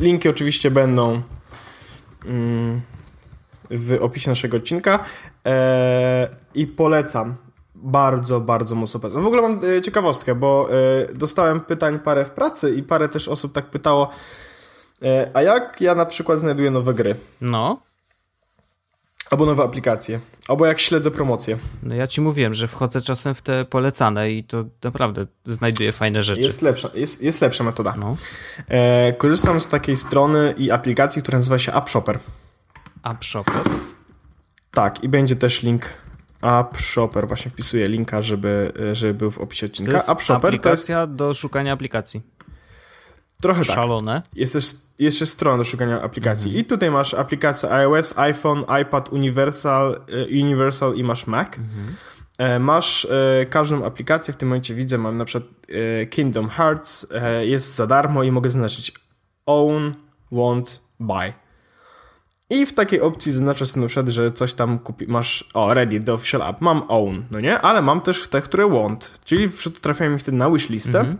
Linki 0.00 0.28
oczywiście 0.28 0.70
będą 0.70 1.22
mm, 2.26 2.80
w 3.70 3.98
opisie 4.00 4.30
naszego 4.30 4.56
odcinka 4.56 5.04
e, 5.46 6.28
i 6.54 6.66
polecam. 6.66 7.34
Bardzo, 7.74 8.40
bardzo 8.40 8.74
mocno 8.74 9.00
polecam. 9.00 9.22
W 9.22 9.26
ogóle 9.26 9.42
mam 9.42 9.60
e, 9.64 9.82
ciekawostkę, 9.82 10.34
bo 10.34 10.68
e, 10.72 11.14
dostałem 11.14 11.60
pytań 11.60 11.98
parę 11.98 12.24
w 12.24 12.30
pracy 12.30 12.74
i 12.74 12.82
parę 12.82 13.08
też 13.08 13.28
osób 13.28 13.52
tak 13.52 13.70
pytało, 13.70 14.10
a 15.34 15.42
jak 15.42 15.80
ja 15.80 15.94
na 15.94 16.06
przykład 16.06 16.40
znajduję 16.40 16.70
nowe 16.70 16.94
gry? 16.94 17.14
No. 17.40 17.80
Albo 19.30 19.46
nowe 19.46 19.62
aplikacje, 19.62 20.20
albo 20.48 20.66
jak 20.66 20.80
śledzę 20.80 21.10
promocje. 21.10 21.58
No 21.82 21.94
ja 21.94 22.06
ci 22.06 22.20
mówiłem, 22.20 22.54
że 22.54 22.68
wchodzę 22.68 23.00
czasem 23.00 23.34
w 23.34 23.42
te 23.42 23.64
polecane 23.64 24.30
i 24.32 24.44
to 24.44 24.64
naprawdę 24.82 25.26
znajduję 25.44 25.92
fajne 25.92 26.22
rzeczy. 26.22 26.40
Jest 26.40 26.62
lepsza, 26.62 26.90
jest, 26.94 27.22
jest 27.22 27.40
lepsza 27.40 27.64
metoda. 27.64 27.94
No. 27.98 28.16
E, 28.68 29.12
korzystam 29.12 29.60
z 29.60 29.68
takiej 29.68 29.96
strony 29.96 30.54
i 30.58 30.70
aplikacji, 30.70 31.22
która 31.22 31.38
nazywa 31.38 31.58
się 31.58 31.72
App 31.74 31.90
Shopper. 31.90 32.18
App 33.04 33.24
Shopper. 33.24 33.62
Tak, 34.70 35.04
i 35.04 35.08
będzie 35.08 35.36
też 35.36 35.62
link 35.62 35.88
App 36.42 36.80
Shopper. 36.80 37.28
Właśnie 37.28 37.50
wpisuję 37.50 37.88
linka, 37.88 38.22
żeby, 38.22 38.72
żeby 38.92 39.14
był 39.14 39.30
w 39.30 39.38
opisie 39.38 39.68
To 39.68 39.72
odcinka. 39.72 39.92
jest 39.92 40.08
App 40.08 40.22
Shopper 40.22 40.40
to 40.40 40.48
jest 40.48 40.60
aplikacja 40.66 41.06
do 41.06 41.34
szukania 41.34 41.72
aplikacji. 41.72 42.22
trochę 43.42 43.64
tak. 43.64 43.74
Szalone. 43.74 44.22
Jest 44.34 44.52
też 44.52 44.64
jeszcze 45.00 45.26
strona 45.26 45.58
do 45.58 45.64
szukania 45.64 46.02
aplikacji. 46.02 46.48
Mhm. 46.48 46.64
I 46.64 46.64
tutaj 46.64 46.90
masz 46.90 47.14
aplikację 47.14 47.70
iOS, 47.70 48.18
iPhone, 48.18 48.64
iPad, 48.82 49.12
Universal, 49.12 50.00
e, 50.08 50.24
Universal 50.24 50.94
i 50.94 51.04
masz 51.04 51.26
Mac. 51.26 51.48
Mhm. 51.48 51.96
E, 52.38 52.58
Masz 52.58 53.04
e, 53.04 53.46
każdą 53.46 53.84
aplikację, 53.84 54.34
w 54.34 54.36
tym 54.36 54.48
momencie 54.48 54.74
widzę, 54.74 54.98
mam 54.98 55.16
na 55.16 55.24
przykład 55.24 55.50
Kingdom 56.10 56.48
Hearts, 56.48 57.06
jest 57.40 57.74
za 57.74 57.86
darmo 57.86 58.22
i 58.22 58.32
mogę 58.32 58.50
zaznaczyć 58.50 58.92
Own, 59.46 59.92
Want, 60.32 60.80
Buy. 61.00 61.32
I 62.50 62.66
w 62.66 62.74
takiej 62.74 63.00
opcji 63.00 63.32
zaznaczasz 63.32 63.68
sobie 63.68 63.82
na 63.82 63.88
przykład, 63.88 64.08
że 64.08 64.32
coś 64.32 64.54
tam 64.54 64.78
kupi, 64.78 65.06
masz, 65.06 65.44
o, 65.54 65.74
ready 65.74 66.00
do 66.00 66.14
official 66.14 66.42
app, 66.42 66.60
mam 66.60 66.82
Own, 66.88 67.24
no 67.30 67.40
nie? 67.40 67.58
Ale 67.58 67.82
mam 67.82 68.00
też 68.00 68.28
te, 68.28 68.40
które 68.40 68.68
Want, 68.68 69.20
czyli 69.24 69.48
trafiają 69.82 70.10
mi 70.10 70.18
wtedy 70.18 70.36
na 70.36 70.50
wishlistę, 70.50 71.16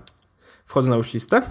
wchodzę 0.65 0.91
na 0.91 0.97
wishlistę 0.97 1.43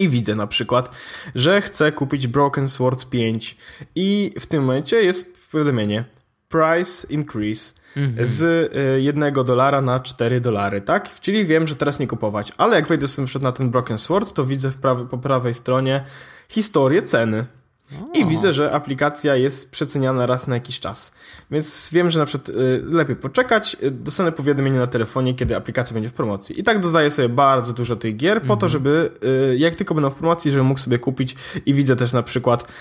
i 0.00 0.08
widzę 0.08 0.34
na 0.34 0.46
przykład, 0.46 0.90
że 1.34 1.60
chcę 1.60 1.92
kupić 1.92 2.26
Broken 2.26 2.68
Sword 2.68 3.08
5 3.08 3.56
i 3.94 4.32
w 4.40 4.46
tym 4.46 4.62
momencie 4.62 5.02
jest 5.02 5.50
powiadomienie 5.50 6.04
price 6.48 7.06
increase 7.10 7.74
z 8.22 8.42
y, 8.74 9.02
1 9.02 9.34
dolara 9.34 9.80
na 9.80 10.00
4 10.00 10.40
dolary, 10.40 10.80
tak? 10.80 11.20
Czyli 11.20 11.44
wiem, 11.44 11.66
że 11.66 11.76
teraz 11.76 11.98
nie 11.98 12.06
kupować, 12.06 12.52
ale 12.56 12.76
jak 12.76 12.88
wejdę 12.88 13.08
sobie 13.08 13.28
na 13.42 13.52
ten 13.52 13.70
Broken 13.70 13.98
Sword, 13.98 14.32
to 14.32 14.46
widzę 14.46 14.70
w 14.70 14.76
prawy, 14.76 15.06
po 15.06 15.18
prawej 15.18 15.54
stronie 15.54 16.04
historię 16.48 17.02
ceny. 17.02 17.46
I 18.14 18.26
widzę, 18.26 18.52
że 18.52 18.72
aplikacja 18.72 19.36
jest 19.36 19.70
przeceniana 19.70 20.26
raz 20.26 20.46
na 20.46 20.54
jakiś 20.54 20.80
czas. 20.80 21.14
Więc 21.50 21.90
wiem, 21.92 22.10
że 22.10 22.20
na 22.20 22.26
przykład 22.26 22.48
y, 22.48 22.82
lepiej 22.84 23.16
poczekać, 23.16 23.76
y, 23.82 23.90
dostanę 23.90 24.32
powiadomienie 24.32 24.78
na 24.78 24.86
telefonie, 24.86 25.34
kiedy 25.34 25.56
aplikacja 25.56 25.94
będzie 25.94 26.08
w 26.08 26.12
promocji. 26.12 26.60
I 26.60 26.62
tak 26.62 26.80
dodaję 26.80 27.10
sobie 27.10 27.28
bardzo 27.28 27.72
dużo 27.72 27.96
tych 27.96 28.16
gier 28.16 28.42
po 28.42 28.56
to, 28.56 28.68
żeby 28.68 29.10
y, 29.52 29.58
jak 29.58 29.74
tylko 29.74 29.94
będą 29.94 30.10
w 30.10 30.14
promocji, 30.14 30.52
żebym 30.52 30.66
mógł 30.66 30.80
sobie 30.80 30.98
kupić 30.98 31.36
i 31.66 31.74
widzę 31.74 31.96
też 31.96 32.12
na 32.12 32.22
przykład 32.22 32.72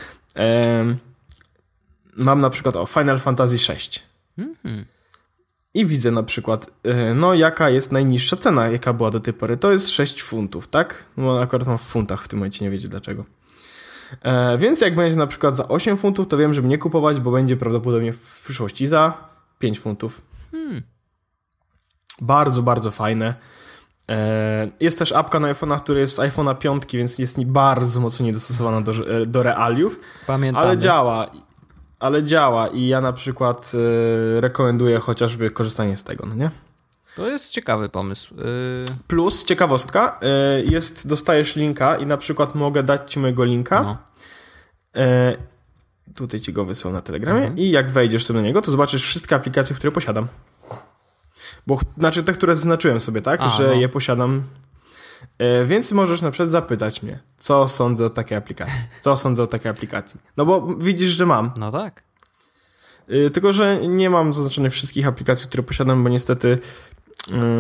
mam 2.15 2.39
na 2.39 2.49
przykład 2.49 2.75
o 2.75 2.85
Final 2.85 3.19
Fantasy 3.19 3.57
VI. 3.57 3.99
I 5.73 5.85
widzę 5.85 6.11
na 6.11 6.23
przykład, 6.23 6.71
y, 6.87 7.13
no 7.15 7.33
jaka 7.33 7.69
jest 7.69 7.91
najniższa 7.91 8.35
cena, 8.35 8.67
jaka 8.67 8.93
była 8.93 9.11
do 9.11 9.19
tej 9.19 9.33
pory. 9.33 9.57
To 9.57 9.71
jest 9.71 9.89
6 9.89 10.23
funtów, 10.23 10.67
tak? 10.67 11.05
No 11.17 11.41
akurat 11.41 11.67
mam 11.67 11.77
w 11.77 11.81
funtach 11.81 12.23
w 12.23 12.27
tym 12.27 12.39
momencie, 12.39 12.65
nie 12.65 12.71
wiecie 12.71 12.87
dlaczego. 12.87 13.25
E, 14.21 14.57
więc 14.57 14.81
jak 14.81 14.95
będzie 14.95 15.17
na 15.17 15.27
przykład 15.27 15.55
za 15.55 15.67
8 15.67 15.97
funtów, 15.97 16.27
to 16.27 16.37
wiem, 16.37 16.53
żeby 16.53 16.67
nie 16.67 16.77
kupować, 16.77 17.19
bo 17.19 17.31
będzie 17.31 17.57
prawdopodobnie 17.57 18.13
w 18.13 18.41
przyszłości 18.43 18.87
za 18.87 19.13
5 19.59 19.79
funtów. 19.79 20.21
Bardzo, 22.21 22.63
bardzo 22.63 22.91
fajne. 22.91 23.33
E, 24.09 24.69
jest 24.79 24.99
też 24.99 25.11
apka 25.11 25.39
na 25.39 25.53
iPhone'a, 25.53 25.79
która 25.79 25.99
jest 25.99 26.15
z 26.15 26.19
iPhone'a 26.19 26.57
5, 26.57 26.83
więc 26.93 27.19
jest 27.19 27.43
bardzo 27.45 27.99
mocno 27.99 28.25
niedostosowana 28.25 28.81
do, 28.81 28.93
do 29.25 29.43
realiów, 29.43 29.99
Pamiętamy. 30.27 30.67
ale 30.67 30.77
działa. 30.77 31.25
Ale 31.99 32.23
działa 32.23 32.67
i 32.67 32.87
ja 32.87 33.01
na 33.01 33.13
przykład 33.13 33.71
e, 34.37 34.41
rekomenduję 34.41 34.99
chociażby 34.99 35.51
korzystanie 35.51 35.97
z 35.97 36.03
tego, 36.03 36.25
no 36.25 36.35
nie? 36.35 36.51
To 37.15 37.27
jest 37.29 37.49
ciekawy 37.51 37.89
pomysł. 37.89 38.35
Yy, 38.35 38.43
Plus, 39.07 39.45
ciekawostka, 39.45 40.19
e, 40.21 40.61
jest, 40.63 41.07
dostajesz 41.07 41.55
linka 41.55 41.95
i 41.97 42.05
na 42.05 42.17
przykład 42.17 42.55
mogę 42.55 42.83
dać 42.83 43.11
ci 43.13 43.19
mojego 43.19 43.43
linka. 43.45 43.83
no. 43.83 43.97
E, 44.95 45.35
tutaj 46.15 46.39
ci 46.39 46.53
go 46.53 46.65
wysłał 46.65 46.93
na 46.93 47.01
Telegramie 47.01 47.39
Mhm. 47.41 47.57
i 47.59 47.69
jak 47.71 47.89
wejdziesz 47.89 48.25
sobie 48.25 48.39
do 48.39 48.45
niego, 48.45 48.61
to 48.61 48.71
zobaczysz 48.71 49.03
wszystkie 49.05 49.35
aplikacje, 49.35 49.75
które 49.75 49.91
posiadam. 49.91 50.27
Bo, 51.67 51.79
znaczy 51.97 52.23
te, 52.23 52.33
które 52.33 52.55
zaznaczyłem 52.55 52.99
sobie, 52.99 53.21
tak, 53.21 53.41
A, 53.43 53.47
że 53.47 53.67
no. 53.67 53.73
je 53.73 53.89
posiadam. 53.89 54.43
Więc 55.65 55.91
możesz 55.91 56.21
na 56.21 56.31
przykład 56.31 56.49
zapytać 56.49 57.03
mnie, 57.03 57.19
co 57.37 57.67
sądzę 57.67 58.05
o 58.05 58.09
takiej 58.09 58.37
aplikacji. 58.37 58.87
Co 59.01 59.17
sądzę 59.17 59.43
o 59.43 59.47
takiej 59.47 59.71
aplikacji. 59.71 60.19
No 60.37 60.45
bo 60.45 60.61
widzisz, 60.75 61.09
że 61.09 61.25
mam. 61.25 61.51
no 61.57 61.71
tak. 61.71 62.03
Tylko, 63.33 63.53
że 63.53 63.77
nie 63.87 64.09
mam 64.09 64.33
zaznaczonych 64.33 64.73
wszystkich 64.73 65.07
aplikacji, 65.07 65.47
które 65.47 65.63
posiadam, 65.63 66.03
bo 66.03 66.09
niestety 66.09 66.57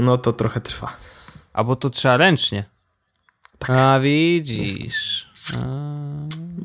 no 0.01 0.17
to 0.17 0.33
trochę 0.33 0.61
trwa. 0.61 0.97
Albo 1.53 1.75
to 1.75 1.89
trzeba 1.89 2.17
ręcznie. 2.17 2.65
Tak. 3.59 3.69
A 3.69 3.99
widzisz. 3.99 5.29
A, 5.57 5.65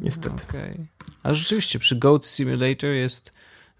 Niestety. 0.00 0.44
Okej. 0.48 0.74
Ale 1.22 1.34
rzeczywiście 1.34 1.78
przy 1.78 1.96
Goat 1.96 2.26
Simulator 2.26 2.90
jest, 2.90 3.32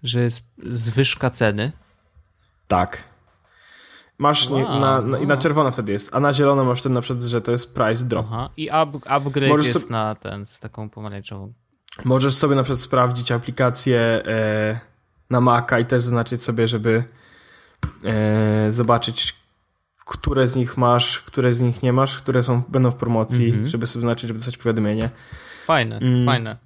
że 0.03 0.19
jest 0.21 0.43
zwyżka 0.63 1.29
ceny. 1.29 1.71
Tak. 2.67 3.03
Masz 4.17 4.49
nie, 4.49 4.63
Wow, 4.63 4.79
na, 4.79 5.01
na, 5.01 5.17
i 5.19 5.27
na 5.27 5.37
czerwono 5.37 5.71
wtedy 5.71 5.91
jest, 5.91 6.15
a 6.15 6.19
na 6.19 6.33
zielono 6.33 6.65
masz 6.65 6.81
ten 6.81 6.93
na 6.93 7.01
przykład, 7.01 7.23
że 7.23 7.41
to 7.41 7.51
jest 7.51 7.75
price 7.75 8.05
drop. 8.05 8.25
Aha. 8.29 8.49
I 8.57 8.65
up, 8.65 8.99
upgrade 9.05 9.49
Możesz 9.49 9.65
jest 9.65 9.79
sobie- 9.79 9.91
na 9.91 10.15
ten 10.15 10.45
z 10.45 10.59
taką 10.59 10.89
pomarańczową. 10.89 11.53
Możesz 12.05 12.33
sobie 12.33 12.55
na 12.55 12.63
przykład 12.63 12.79
sprawdzić 12.79 13.31
aplikację 13.31 13.99
e, 13.99 14.79
na 15.29 15.41
Maca 15.41 15.79
i 15.79 15.85
też 15.85 16.01
zaznaczyć 16.03 16.43
sobie, 16.43 16.67
żeby 16.67 17.03
e, 18.05 18.71
zobaczyć, 18.71 19.35
które 20.05 20.47
z 20.47 20.55
nich 20.55 20.77
masz, 20.77 21.19
które 21.19 21.53
z 21.53 21.61
nich 21.61 21.83
nie 21.83 21.93
masz, 21.93 22.21
które 22.21 22.43
są, 22.43 22.61
będą 22.69 22.91
w 22.91 22.95
promocji, 22.95 23.45
Mhm. 23.49 23.67
żeby 23.67 23.87
sobie 23.87 24.01
zaznaczyć, 24.01 24.27
żeby 24.27 24.37
dostać 24.39 24.57
powiadomienie. 24.57 25.09
Fajne, 25.65 25.97
Mm. 25.97 26.25
fajne. 26.25 26.57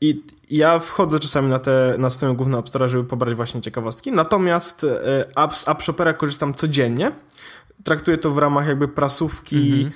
I 0.00 0.22
ja 0.50 0.78
wchodzę 0.78 1.20
czasami 1.20 1.48
na, 1.48 1.58
te, 1.58 1.94
na 1.98 2.10
stronę 2.10 2.36
główną 2.36 2.58
App 2.58 2.68
Store, 2.68 2.88
żeby 2.88 3.04
pobrać 3.04 3.34
właśnie 3.34 3.60
ciekawostki. 3.60 4.12
Natomiast 4.12 4.84
e, 4.84 5.24
app, 5.36 5.56
z 5.56 5.68
App 5.68 5.82
Shopera 5.82 6.12
korzystam 6.12 6.54
codziennie. 6.54 7.12
Traktuję 7.84 8.18
to 8.18 8.30
w 8.30 8.38
ramach 8.38 8.66
jakby 8.68 8.88
prasówki. 8.88 9.84
E, 9.88 9.90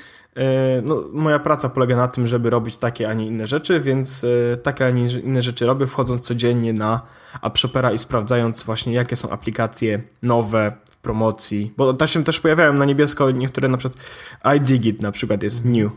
no, 0.82 1.03
moja 1.12 1.39
praca 1.39 1.68
polega 1.68 1.97
na 1.97 2.09
tym, 2.09 2.26
żeby 2.26 2.51
robić 2.51 2.76
takie, 2.76 3.09
a 3.09 3.14
nie 3.14 3.26
inne 3.26 3.47
rzeczy, 3.47 3.80
więc 3.80 4.24
e, 4.24 4.57
takie, 4.57 4.87
a 4.87 4.91
nie 4.91 5.05
inne 5.05 5.43
rzeczy 5.43 5.66
robię, 5.66 5.87
wchodząc 5.87 6.22
codziennie 6.22 6.72
na 6.72 7.01
App 7.43 7.59
Shopera 7.59 7.93
i 7.93 7.99
sprawdzając 7.99 8.62
właśnie, 8.62 8.93
jakie 8.93 9.16
są 9.16 9.30
aplikacje 9.30 10.03
nowe 10.22 10.72
w 10.91 10.97
promocji. 10.97 11.72
Bo 11.76 11.95
tam 11.95 12.09
się 12.09 12.24
też 12.24 12.41
pojawiają 12.41 12.72
na 12.72 12.84
niebiesko 12.84 13.30
niektóre, 13.30 13.68
na 13.68 13.76
przykład 13.76 14.05
iDigit 14.57 15.03
na 15.03 15.12
przykład 15.12 15.43
jest 15.43 15.64
new. 15.64 15.93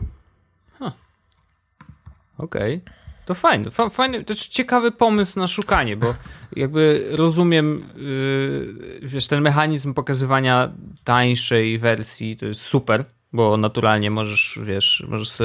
Okej. 2.38 2.80
To 3.26 3.34
fajny, 3.34 3.70
fa 3.70 3.88
fajny, 3.88 4.24
to 4.24 4.34
ciekawy 4.34 4.90
pomysł 4.90 5.38
na 5.38 5.46
szukanie, 5.46 5.96
bo 5.96 6.14
jakby 6.56 7.08
rozumiem, 7.10 7.84
yy, 7.96 9.00
wiesz, 9.02 9.26
ten 9.26 9.40
mechanizm 9.42 9.94
pokazywania 9.94 10.72
tańszej 11.04 11.78
wersji 11.78 12.36
to 12.36 12.46
jest 12.46 12.60
super, 12.60 13.04
bo 13.32 13.56
naturalnie 13.56 14.10
możesz, 14.10 14.58
wiesz, 14.62 15.04
możesz 15.08 15.40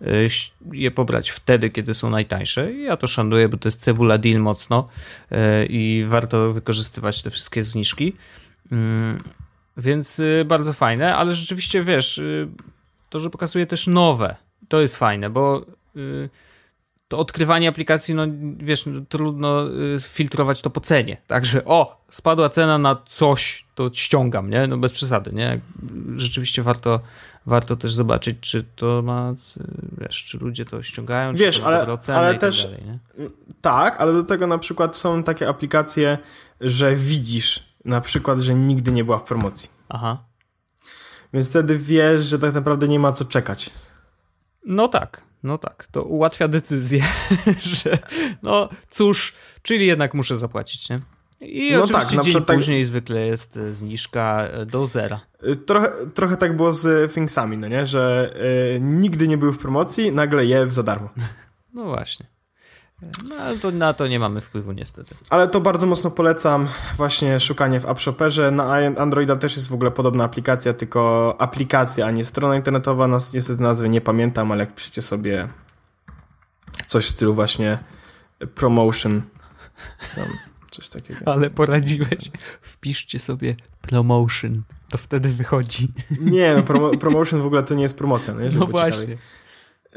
yy, 0.00 0.28
je 0.72 0.90
pobrać 0.90 1.30
wtedy, 1.30 1.70
kiedy 1.70 1.94
są 1.94 2.10
najtańsze. 2.10 2.72
Ja 2.72 2.96
to 2.96 3.06
szanuję, 3.06 3.48
bo 3.48 3.56
to 3.56 3.68
jest 3.68 3.80
cebula 3.80 4.18
deal 4.18 4.40
mocno 4.40 4.88
yy, 5.30 5.38
i 5.68 6.04
warto 6.06 6.52
wykorzystywać 6.52 7.22
te 7.22 7.30
wszystkie 7.30 7.62
zniżki. 7.62 8.16
Mm, 8.72 9.18
więc 9.76 10.18
y, 10.18 10.44
bardzo 10.46 10.72
fajne, 10.72 11.16
ale 11.16 11.34
rzeczywiście, 11.34 11.84
wiesz, 11.84 12.18
y, 12.18 12.48
to, 13.10 13.18
że 13.18 13.30
pokazuje 13.30 13.66
też 13.66 13.86
nowe, 13.86 14.36
to 14.68 14.80
jest 14.80 14.96
fajne, 14.96 15.30
bo 15.30 15.66
y, 15.96 16.28
to 17.14 17.18
odkrywanie 17.18 17.68
aplikacji, 17.68 18.14
no 18.14 18.22
wiesz, 18.56 18.86
no, 18.86 19.00
trudno 19.08 19.68
y, 19.68 19.96
filtrować 20.00 20.60
to 20.60 20.70
po 20.70 20.80
cenie. 20.80 21.16
Także 21.26 21.64
o, 21.64 22.04
spadła 22.10 22.48
cena 22.48 22.78
na 22.78 22.96
coś, 23.06 23.64
to 23.74 23.90
ściągam, 23.92 24.50
nie? 24.50 24.66
No 24.66 24.78
bez 24.78 24.92
przesady, 24.92 25.32
nie? 25.32 25.60
Rzeczywiście 26.16 26.62
warto, 26.62 27.00
warto 27.46 27.76
też 27.76 27.92
zobaczyć, 27.92 28.36
czy 28.40 28.62
to 28.76 29.02
ma, 29.02 29.34
wiesz, 29.98 30.24
czy 30.24 30.38
ludzie 30.38 30.64
to 30.64 30.82
ściągają, 30.82 31.34
wiesz, 31.34 31.56
czy 31.56 31.60
to 31.60 31.66
ale, 31.66 31.86
ale 32.08 32.32
tak 32.32 32.40
też, 32.40 32.64
dalej, 32.64 32.80
tak, 33.60 34.00
ale 34.00 34.12
do 34.12 34.22
tego 34.22 34.46
na 34.46 34.58
przykład 34.58 34.96
są 34.96 35.22
takie 35.22 35.48
aplikacje, 35.48 36.18
że 36.60 36.96
widzisz 36.96 37.62
na 37.84 38.00
przykład, 38.00 38.40
że 38.40 38.54
nigdy 38.54 38.92
nie 38.92 39.04
była 39.04 39.18
w 39.18 39.24
promocji. 39.24 39.70
Aha. 39.88 40.24
Więc 41.32 41.50
wtedy 41.50 41.78
wiesz, 41.78 42.22
że 42.22 42.38
tak 42.38 42.54
naprawdę 42.54 42.88
nie 42.88 42.98
ma 42.98 43.12
co 43.12 43.24
czekać. 43.24 43.70
No 44.66 44.88
tak, 44.88 45.22
no 45.44 45.58
tak, 45.58 45.86
to 45.90 46.02
ułatwia 46.02 46.48
decyzję, 46.48 47.04
że 47.82 47.98
no 48.42 48.68
cóż, 48.90 49.34
czyli 49.62 49.86
jednak 49.86 50.14
muszę 50.14 50.36
zapłacić, 50.36 50.88
nie? 50.90 50.98
I 51.40 51.72
no 51.72 51.82
oczywiście 51.82 52.16
tak, 52.16 52.24
dzień 52.24 52.44
tak- 52.44 52.56
później 52.56 52.82
tak... 52.82 52.86
zwykle 52.86 53.26
jest 53.26 53.56
e, 53.56 53.74
zniżka 53.74 54.44
e, 54.46 54.66
do 54.66 54.86
zera. 54.86 55.20
E, 55.42 55.56
trochę, 55.56 55.92
trochę 56.14 56.36
tak 56.36 56.56
było 56.56 56.72
z 56.72 57.12
Thingsami, 57.12 57.58
no 57.58 57.68
nie? 57.68 57.86
Że 57.86 58.34
y, 58.76 58.80
nigdy 58.80 59.28
nie 59.28 59.38
były 59.38 59.52
w 59.52 59.58
promocji, 59.58 60.12
nagle 60.12 60.46
je 60.46 60.70
za 60.70 60.82
darmo. 60.82 61.08
No 61.74 61.84
właśnie. 61.84 62.26
No, 63.28 63.34
ale 63.36 63.58
to, 63.58 63.70
na 63.70 63.92
to 63.92 64.06
nie 64.06 64.18
mamy 64.18 64.40
wpływu 64.40 64.72
niestety. 64.72 65.14
Ale 65.30 65.48
to 65.48 65.60
bardzo 65.60 65.86
mocno 65.86 66.10
polecam 66.10 66.68
właśnie 66.96 67.40
szukanie 67.40 67.80
w 67.80 67.86
AppShopperze. 67.86 68.50
Na 68.50 68.76
Androida 68.76 69.36
też 69.36 69.56
jest 69.56 69.68
w 69.68 69.74
ogóle 69.74 69.90
podobna 69.90 70.24
aplikacja, 70.24 70.72
tylko 70.72 71.34
aplikacja, 71.38 72.06
a 72.06 72.10
nie 72.10 72.24
strona 72.24 72.56
internetowa. 72.56 73.08
No, 73.08 73.18
niestety 73.34 73.62
nazwy 73.62 73.88
nie 73.88 74.00
pamiętam, 74.00 74.52
ale 74.52 74.64
jak 74.64 74.74
piszecie 74.74 75.02
sobie 75.02 75.48
coś 76.86 77.06
w 77.06 77.10
stylu 77.10 77.34
właśnie 77.34 77.78
promotion, 78.54 79.22
tam 80.14 80.26
coś 80.70 80.88
takiego. 80.88 81.20
Ale 81.26 81.50
poradziłeś. 81.50 82.30
Wpiszcie 82.60 83.18
sobie 83.18 83.56
promotion. 83.82 84.62
To 84.90 84.98
wtedy 84.98 85.28
wychodzi. 85.28 85.88
Nie, 86.20 86.54
no 86.56 86.62
promo 86.62 86.90
promotion 86.90 87.42
w 87.42 87.46
ogóle 87.46 87.62
to 87.62 87.74
nie 87.74 87.82
jest 87.82 87.98
promocja. 87.98 88.34
No, 88.34 88.40
no 88.52 88.66
właśnie. 88.66 89.00
Ciekawie. 89.00 89.18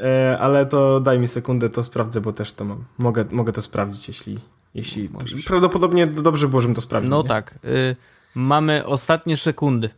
E, 0.00 0.38
ale 0.38 0.66
to 0.66 1.00
daj 1.00 1.18
mi 1.18 1.28
sekundę, 1.28 1.70
to 1.70 1.82
sprawdzę, 1.82 2.20
bo 2.20 2.32
też 2.32 2.52
to 2.52 2.64
mam. 2.64 2.84
Mogę, 2.98 3.24
mogę 3.30 3.52
to 3.52 3.62
sprawdzić, 3.62 4.08
jeśli. 4.08 4.38
jeśli 4.74 5.10
prawdopodobnie 5.46 6.06
dobrze 6.06 6.48
było, 6.48 6.60
żebym 6.60 6.74
to 6.74 6.80
sprawdził. 6.80 7.10
No 7.10 7.22
nie? 7.22 7.28
tak. 7.28 7.54
Y 7.64 7.96
mamy 8.34 8.86
ostatnie 8.86 9.36
sekundy 9.36 9.90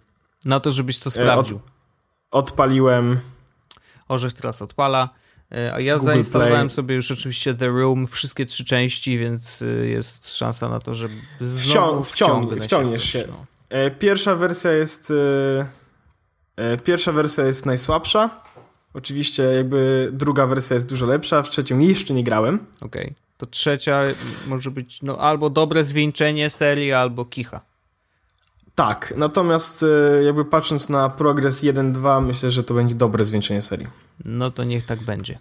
na 0.45 0.61
to, 0.61 0.71
żebyś 0.71 0.99
to 0.99 1.11
sprawdził. 1.11 1.57
E, 1.57 1.61
od, 2.31 2.51
odpaliłem. 2.51 3.21
Orzech 4.09 4.33
teraz 4.33 4.63
odpala. 4.63 5.09
Y, 5.53 5.75
a 5.75 5.81
ja 5.81 5.95
Google 5.95 6.07
zainstalowałem 6.07 6.67
Play. 6.67 6.71
sobie 6.71 6.95
już 6.95 7.11
oczywiście 7.11 7.55
The 7.55 7.69
Room, 7.69 8.07
wszystkie 8.07 8.47
trzy 8.47 8.65
części, 8.65 9.19
więc 9.19 9.63
y, 9.63 9.89
jest 9.91 10.37
szansa 10.37 10.69
na 10.69 10.79
to, 10.79 10.95
że 10.95 11.09
znowu 11.41 12.03
Wciąg, 12.03 12.63
wciągniesz 12.63 13.05
się. 13.05 13.25
No. 13.29 13.47
Pierwsza 13.99 14.37
wersja 14.37 14.73
jest. 14.73 15.13
Pierwsza 16.85 17.13
wersja 17.13 17.47
jest 17.47 17.67
najsłabsza. 17.67 18.31
Oczywiście 18.95 19.43
jakby 19.43 20.11
druga 20.13 20.47
wersja 20.47 20.75
jest 20.75 20.89
dużo 20.89 21.07
lepsza, 21.07 21.43
w 21.43 21.51
trzecią 21.51 21.79
jeszcze 21.79 22.15
nie 22.15 22.23
grałem. 22.23 22.59
Okej. 22.81 23.03
Okay. 23.03 23.15
To 23.37 23.47
trzecia 23.47 24.01
może 24.47 24.71
być 24.71 25.03
no, 25.03 25.19
albo 25.19 25.51
dobre 25.51 25.85
zwieńczenie 25.85 26.51
serii, 26.51 26.93
albo 26.93 27.25
kicha. 27.25 27.61
Tak, 28.75 29.15
natomiast 29.17 29.83
e, 29.83 30.23
jakby 30.23 30.45
patrząc 30.45 30.89
na 30.89 31.09
progres 31.09 31.65
1-2, 31.65 32.27
myślę, 32.27 32.51
że 32.51 32.63
to 32.63 32.75
będzie 32.75 32.95
dobre 32.95 33.25
zwieńczenie 33.25 33.63
serii. 33.63 33.87
No 34.25 34.51
to 34.51 34.65
niech 34.65 34.87
tak 34.87 35.03
będzie. 35.03 35.39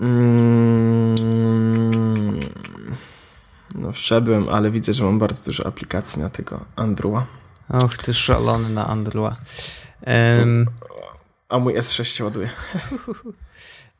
Mm, 0.00 1.14
no 3.74 3.92
wszedłem, 3.92 4.48
ale 4.48 4.70
widzę, 4.70 4.92
że 4.92 5.04
mam 5.04 5.18
bardzo 5.18 5.44
dużo 5.44 5.66
aplikacji 5.66 6.22
na 6.22 6.30
tego 6.30 6.64
Andrua. 6.76 7.26
Och, 7.68 7.98
ty 7.98 8.14
szalony 8.14 8.68
na 8.68 8.86
Andrua. 8.86 9.36
Um, 10.06 10.66
a 11.52 11.58
mój 11.58 11.74
S6 11.74 12.04
się 12.04 12.24
ładuje. 12.24 12.48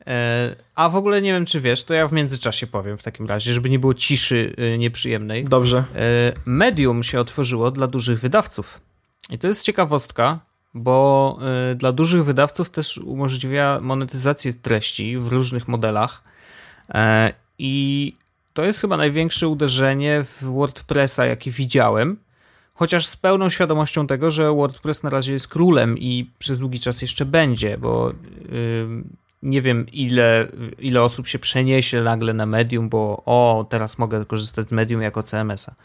E, 0.07 0.55
a 0.75 0.89
w 0.89 0.95
ogóle 0.95 1.21
nie 1.21 1.33
wiem, 1.33 1.45
czy 1.45 1.61
wiesz, 1.61 1.83
to 1.83 1.93
ja 1.93 2.07
w 2.07 2.13
międzyczasie 2.13 2.67
powiem 2.67 2.97
w 2.97 3.03
takim 3.03 3.25
razie, 3.25 3.53
żeby 3.53 3.69
nie 3.69 3.79
było 3.79 3.93
ciszy 3.93 4.55
e, 4.57 4.77
nieprzyjemnej. 4.77 5.43
Dobrze. 5.43 5.77
E, 5.95 6.33
Medium 6.45 7.03
się 7.03 7.19
otworzyło 7.19 7.71
dla 7.71 7.87
dużych 7.87 8.19
wydawców. 8.19 8.81
I 9.29 9.37
to 9.37 9.47
jest 9.47 9.63
ciekawostka, 9.63 10.39
bo 10.73 11.39
dla 11.75 11.91
dużych 11.91 12.25
wydawców 12.25 12.69
też 12.69 12.97
umożliwia 12.97 13.79
monetyzację 13.81 14.53
treści 14.53 15.17
w 15.17 15.27
różnych 15.27 15.67
modelach. 15.67 16.23
I 17.57 18.15
to 18.53 18.63
jest 18.63 18.81
chyba 18.81 18.97
największe 18.97 19.47
uderzenie 19.47 20.23
w 20.23 20.43
WordPressa, 20.43 21.25
jakie 21.25 21.51
widziałem. 21.51 22.17
Chociaż 22.75 23.07
z 23.07 23.15
pełną 23.17 23.49
świadomością 23.49 24.07
tego, 24.07 24.31
że 24.31 24.51
WordPress 24.53 25.03
na 25.03 25.09
razie 25.09 25.33
jest 25.33 25.47
królem 25.47 25.97
i 25.97 26.29
przez 26.39 26.59
długi 26.59 26.79
czas 26.79 27.01
jeszcze 27.01 27.25
będzie, 27.25 27.77
bo 27.77 28.11
yy, 28.51 29.03
nie 29.43 29.61
wiem 29.61 29.85
ile, 29.93 30.47
ile 30.79 31.01
osób 31.01 31.27
się 31.27 31.39
przeniesie 31.39 32.03
nagle 32.03 32.33
na 32.33 32.45
Medium, 32.45 32.89
bo 32.89 33.23
o, 33.25 33.65
teraz 33.69 33.99
mogę 33.99 34.25
korzystać 34.25 34.69
z 34.69 34.71
Medium 34.71 35.01
jako 35.01 35.23
CMS-a. 35.23 35.75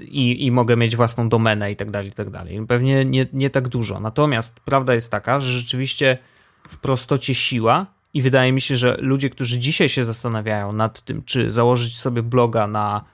I, 0.00 0.46
i 0.46 0.50
mogę 0.50 0.76
mieć 0.76 0.96
własną 0.96 1.28
domenę 1.28 1.72
i 1.72 1.76
tak 1.76 1.90
dalej, 1.90 2.08
i 2.08 2.12
tak 2.12 2.30
dalej. 2.30 2.66
Pewnie 2.68 3.04
nie, 3.04 3.26
nie 3.32 3.50
tak 3.50 3.68
dużo. 3.68 4.00
Natomiast 4.00 4.60
prawda 4.60 4.94
jest 4.94 5.10
taka, 5.10 5.40
że 5.40 5.58
rzeczywiście 5.58 6.18
w 6.68 6.78
prostocie 6.78 7.34
siła 7.34 7.86
i 8.14 8.22
wydaje 8.22 8.52
mi 8.52 8.60
się, 8.60 8.76
że 8.76 8.96
ludzie, 9.00 9.30
którzy 9.30 9.58
dzisiaj 9.58 9.88
się 9.88 10.04
zastanawiają 10.04 10.72
nad 10.72 11.00
tym, 11.00 11.22
czy 11.24 11.50
założyć 11.50 11.98
sobie 11.98 12.22
bloga 12.22 12.66
na 12.66 13.04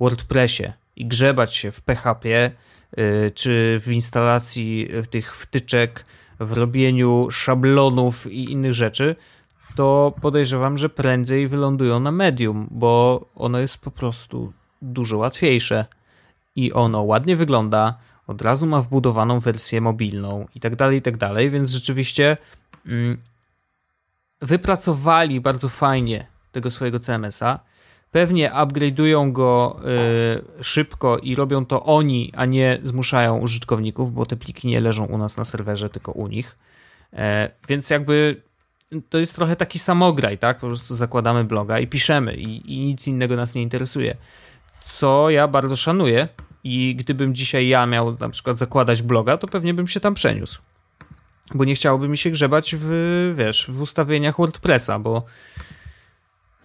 WordPressie 0.00 0.72
i 0.98 1.06
grzebać 1.06 1.56
się 1.56 1.70
w 1.70 1.80
PHP, 1.80 2.50
y, 2.98 3.30
czy 3.34 3.80
w 3.84 3.92
instalacji 3.92 4.88
tych 5.10 5.36
wtyczek, 5.36 6.04
w 6.40 6.52
robieniu 6.52 7.30
szablonów 7.30 8.32
i 8.32 8.52
innych 8.52 8.74
rzeczy, 8.74 9.16
to 9.76 10.14
podejrzewam, 10.20 10.78
że 10.78 10.88
prędzej 10.88 11.48
wylądują 11.48 12.00
na 12.00 12.12
medium, 12.12 12.68
bo 12.70 13.24
ono 13.34 13.58
jest 13.58 13.78
po 13.78 13.90
prostu 13.90 14.52
dużo 14.82 15.18
łatwiejsze 15.18 15.86
i 16.56 16.72
ono 16.72 17.02
ładnie 17.02 17.36
wygląda, 17.36 17.98
od 18.26 18.42
razu 18.42 18.66
ma 18.66 18.80
wbudowaną 18.80 19.40
wersję 19.40 19.80
mobilną 19.80 20.46
i 20.54 20.60
tak 20.60 20.76
dalej, 20.76 20.98
i 20.98 21.02
tak 21.02 21.16
dalej, 21.16 21.50
więc 21.50 21.70
rzeczywiście 21.70 22.36
mm, 22.86 23.18
wypracowali 24.40 25.40
bardzo 25.40 25.68
fajnie 25.68 26.26
tego 26.52 26.70
swojego 26.70 26.98
CMS-a 26.98 27.60
Pewnie 28.12 28.50
upgrade'ują 28.50 29.32
go 29.32 29.80
y, 30.58 30.62
szybko 30.62 31.18
i 31.18 31.34
robią 31.34 31.66
to 31.66 31.84
oni, 31.84 32.32
a 32.36 32.44
nie 32.44 32.80
zmuszają 32.82 33.38
użytkowników, 33.38 34.12
bo 34.12 34.26
te 34.26 34.36
pliki 34.36 34.68
nie 34.68 34.80
leżą 34.80 35.04
u 35.04 35.18
nas 35.18 35.36
na 35.36 35.44
serwerze, 35.44 35.90
tylko 35.90 36.12
u 36.12 36.28
nich. 36.28 36.56
E, 37.12 37.50
więc 37.68 37.90
jakby 37.90 38.42
to 39.08 39.18
jest 39.18 39.34
trochę 39.34 39.56
taki 39.56 39.78
samograj, 39.78 40.38
tak? 40.38 40.58
Po 40.58 40.66
prostu 40.66 40.94
zakładamy 40.94 41.44
bloga 41.44 41.78
i 41.78 41.86
piszemy 41.86 42.34
i, 42.34 42.74
i 42.74 42.80
nic 42.80 43.06
innego 43.06 43.36
nas 43.36 43.54
nie 43.54 43.62
interesuje. 43.62 44.16
Co 44.82 45.30
ja 45.30 45.48
bardzo 45.48 45.76
szanuję 45.76 46.28
i 46.64 46.96
gdybym 46.96 47.34
dzisiaj 47.34 47.68
ja 47.68 47.86
miał 47.86 48.16
na 48.20 48.28
przykład 48.28 48.58
zakładać 48.58 49.02
bloga, 49.02 49.36
to 49.36 49.46
pewnie 49.46 49.74
bym 49.74 49.86
się 49.86 50.00
tam 50.00 50.14
przeniósł. 50.14 50.62
Bo 51.54 51.64
nie 51.64 51.74
chciałoby 51.74 52.08
mi 52.08 52.18
się 52.18 52.30
grzebać 52.30 52.76
w, 52.78 53.34
wiesz, 53.36 53.70
w 53.70 53.80
ustawieniach 53.80 54.36
WordPressa, 54.36 54.98
bo 54.98 55.22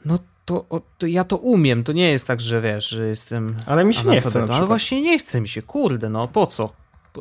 no 0.05 0.19
to, 0.45 0.65
to, 0.97 1.07
ja 1.07 1.23
to 1.23 1.37
umiem. 1.37 1.83
To 1.83 1.91
nie 1.93 2.11
jest 2.11 2.27
tak, 2.27 2.41
że 2.41 2.61
wiesz, 2.61 2.89
że 2.89 3.07
jestem. 3.07 3.55
Ale 3.65 3.85
mi 3.85 3.93
się 3.93 4.07
nie 4.07 4.21
chce. 4.21 4.47
Ale 4.53 4.67
właśnie 4.67 5.01
nie 5.01 5.19
chce 5.19 5.41
mi 5.41 5.47
się, 5.47 5.61
kurde, 5.61 6.09
no 6.09 6.27
po 6.27 6.47
co? 6.47 6.73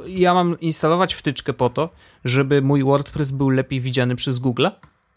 Ja 0.06 0.34
mam 0.34 0.60
instalować 0.60 1.14
wtyczkę 1.14 1.52
po 1.52 1.70
to, 1.70 1.90
żeby 2.24 2.62
mój 2.62 2.84
WordPress 2.84 3.30
był 3.30 3.50
lepiej 3.50 3.80
widziany 3.80 4.16
przez 4.16 4.38
Google, 4.38 4.66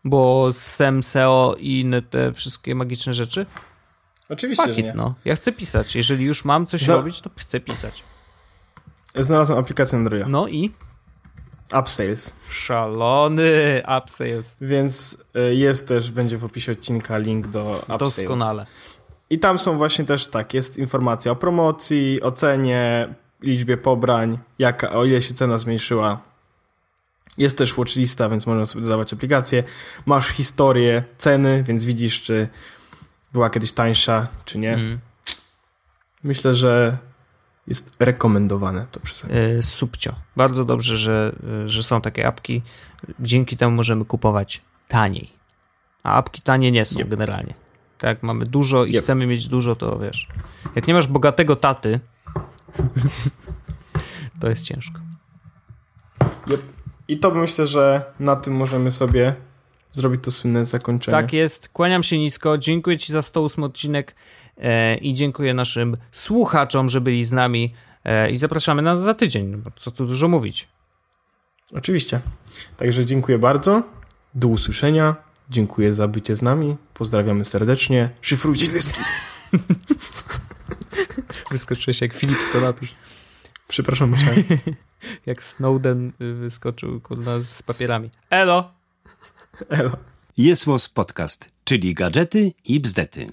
bo 0.03 0.49
SEM, 0.53 1.03
SEO 1.03 1.55
i 1.59 1.79
inne 1.79 2.01
te 2.01 2.33
wszystkie 2.33 2.75
magiczne 2.75 3.13
rzeczy. 3.13 3.45
Oczywiście, 4.29 4.67
Fuck 4.67 4.77
it, 4.77 4.85
no. 4.95 5.15
Ja 5.25 5.35
chcę 5.35 5.51
pisać. 5.51 5.95
Jeżeli 5.95 6.25
już 6.25 6.45
mam 6.45 6.65
coś 6.65 6.87
robić, 6.87 7.21
to 7.21 7.29
chcę 7.35 7.59
pisać. 7.59 8.03
Znalazłem 9.15 9.59
aplikację 9.59 9.97
Androida. 9.97 10.27
No 10.27 10.47
i? 10.47 10.71
Upsales. 11.74 12.34
Szalony 12.49 13.84
upsales. 13.97 14.57
Więc 14.61 15.18
y, 15.36 15.55
jest 15.55 15.88
też, 15.88 16.11
będzie 16.11 16.38
w 16.38 16.45
opisie 16.45 16.72
odcinka 16.72 17.18
link 17.18 17.47
do 17.47 17.80
Upsales. 17.82 18.16
Doskonale. 18.16 18.66
I 19.30 19.39
tam 19.39 19.59
są 19.59 19.78
właśnie 19.78 20.05
też 20.05 20.28
tak, 20.28 20.53
jest 20.53 20.78
informacja 20.78 21.32
o 21.32 21.36
promocji, 21.36 22.22
o 22.22 22.32
cenie, 22.32 23.13
liczbie 23.41 23.78
pobrań, 23.78 24.39
jaka, 24.59 24.91
o 24.91 25.05
ile 25.05 25.22
się 25.22 25.34
cena 25.34 25.57
zmniejszyła. 25.57 26.22
Jest 27.38 27.57
też 27.57 27.74
watchlista, 27.74 28.30
więc 28.30 28.47
można 28.47 28.66
sobie 28.66 28.84
dodawać 28.84 29.13
aplikację. 29.13 29.63
Masz 30.05 30.28
historię 30.28 31.03
ceny, 31.18 31.63
więc 31.63 31.86
widzisz, 31.86 32.22
czy 32.22 32.47
była 33.34 33.49
kiedyś 33.49 33.72
tańsza, 33.72 34.28
czy 34.45 34.57
nie. 34.57 34.74
Mm. 34.74 34.99
Myślę, 36.24 36.53
że 36.53 36.97
jest 37.68 37.95
rekomendowane 37.99 38.88
to 38.91 38.99
przeze 38.99 39.28
mnie. 39.28 39.36
Yy, 39.36 39.63
subcio. 39.63 40.16
Bardzo 40.36 40.66
dobrze, 40.66 40.97
że, 40.97 41.36
y, 41.66 41.70
że 41.70 41.84
są 41.84 42.01
takie 42.01 42.28
apki. 42.28 42.61
Dzięki 43.20 43.57
temu 43.57 43.76
możemy 43.76 44.05
kupować 44.05 44.61
taniej. 44.88 45.30
A 46.03 46.13
apki 46.13 46.41
tanie 46.41 46.72
nie 46.72 46.86
są 46.86 46.99
Yep. 46.99 47.09
generalnie. 47.09 47.53
Tak, 47.97 48.07
jak 48.07 48.24
mamy 48.24 48.45
dużo 48.45 48.86
i 48.86 48.91
Yep. 48.95 49.03
chcemy 49.03 49.28
mieć 49.28 49.47
dużo, 49.47 49.76
to 49.76 49.99
wiesz. 49.99 50.28
Jak 50.76 50.88
nie 50.88 50.93
masz 50.93 51.07
bogatego 51.07 51.55
taty, 51.55 51.99
to 54.41 54.49
jest 54.49 54.63
ciężko. 54.63 54.99
Yep. 56.51 56.61
I 57.07 57.20
to 57.20 57.32
myślę, 57.32 57.68
że 57.68 58.03
na 58.20 58.36
tym 58.36 58.55
możemy 58.55 58.91
sobie 58.91 59.36
zrobić 59.91 60.24
to 60.24 60.32
słynne 60.32 60.66
zakończenie. 60.66 61.18
Tak 61.18 61.34
jest. 61.34 61.70
Kłaniam 61.70 62.03
się 62.03 62.20
nisko. 62.20 62.57
Dziękuję 62.57 62.97
Ci 62.97 63.13
za 63.13 63.22
108 63.22 63.63
odcinek 63.63 64.11
e, 64.11 64.16
i 65.01 65.13
dziękuję 65.13 65.53
naszym 65.53 65.93
słuchaczom, 66.11 66.89
że 66.89 67.01
byli 67.01 67.25
z 67.25 67.31
nami. 67.31 67.71
E, 68.03 68.31
I 68.31 68.37
zapraszamy 68.37 68.81
nas 68.81 69.01
za 69.01 69.13
tydzień, 69.13 69.55
bo 69.55 69.71
co 69.75 69.91
tu 69.91 70.05
dużo 70.05 70.27
mówić. 70.27 70.67
Oczywiście. 71.73 72.19
Także 72.77 73.05
dziękuję 73.05 73.39
bardzo. 73.39 73.83
Do 74.35 74.47
usłyszenia. 74.47 75.15
Dziękuję 75.49 75.93
za 75.93 76.07
bycie 76.07 76.35
z 76.35 76.41
nami. 76.41 76.75
Pozdrawiamy 76.93 77.45
serdecznie. 77.45 78.09
Szyfrujcie 78.21 78.67
dyski. 78.67 78.99
Wyskoczyłeś 81.51 82.01
jak 82.01 82.13
Filip 82.13 82.43
z 82.43 82.47
Konopi. 82.47 82.87
Przepraszam, 83.67 84.09
musiałem. 84.09 84.43
Jak 85.25 85.43
Snowden 85.43 86.11
y, 86.21 86.33
wyskoczył 86.33 87.01
kurwa, 87.01 87.39
z 87.39 87.63
papierami. 87.63 88.09
Elo! 88.29 88.73
Elo. 89.69 89.91
Jest 90.37 90.65
Podcast, 90.93 91.49
czyli 91.63 91.93
gadżety 91.93 92.53
i 92.65 92.79
bzdety. 92.79 93.27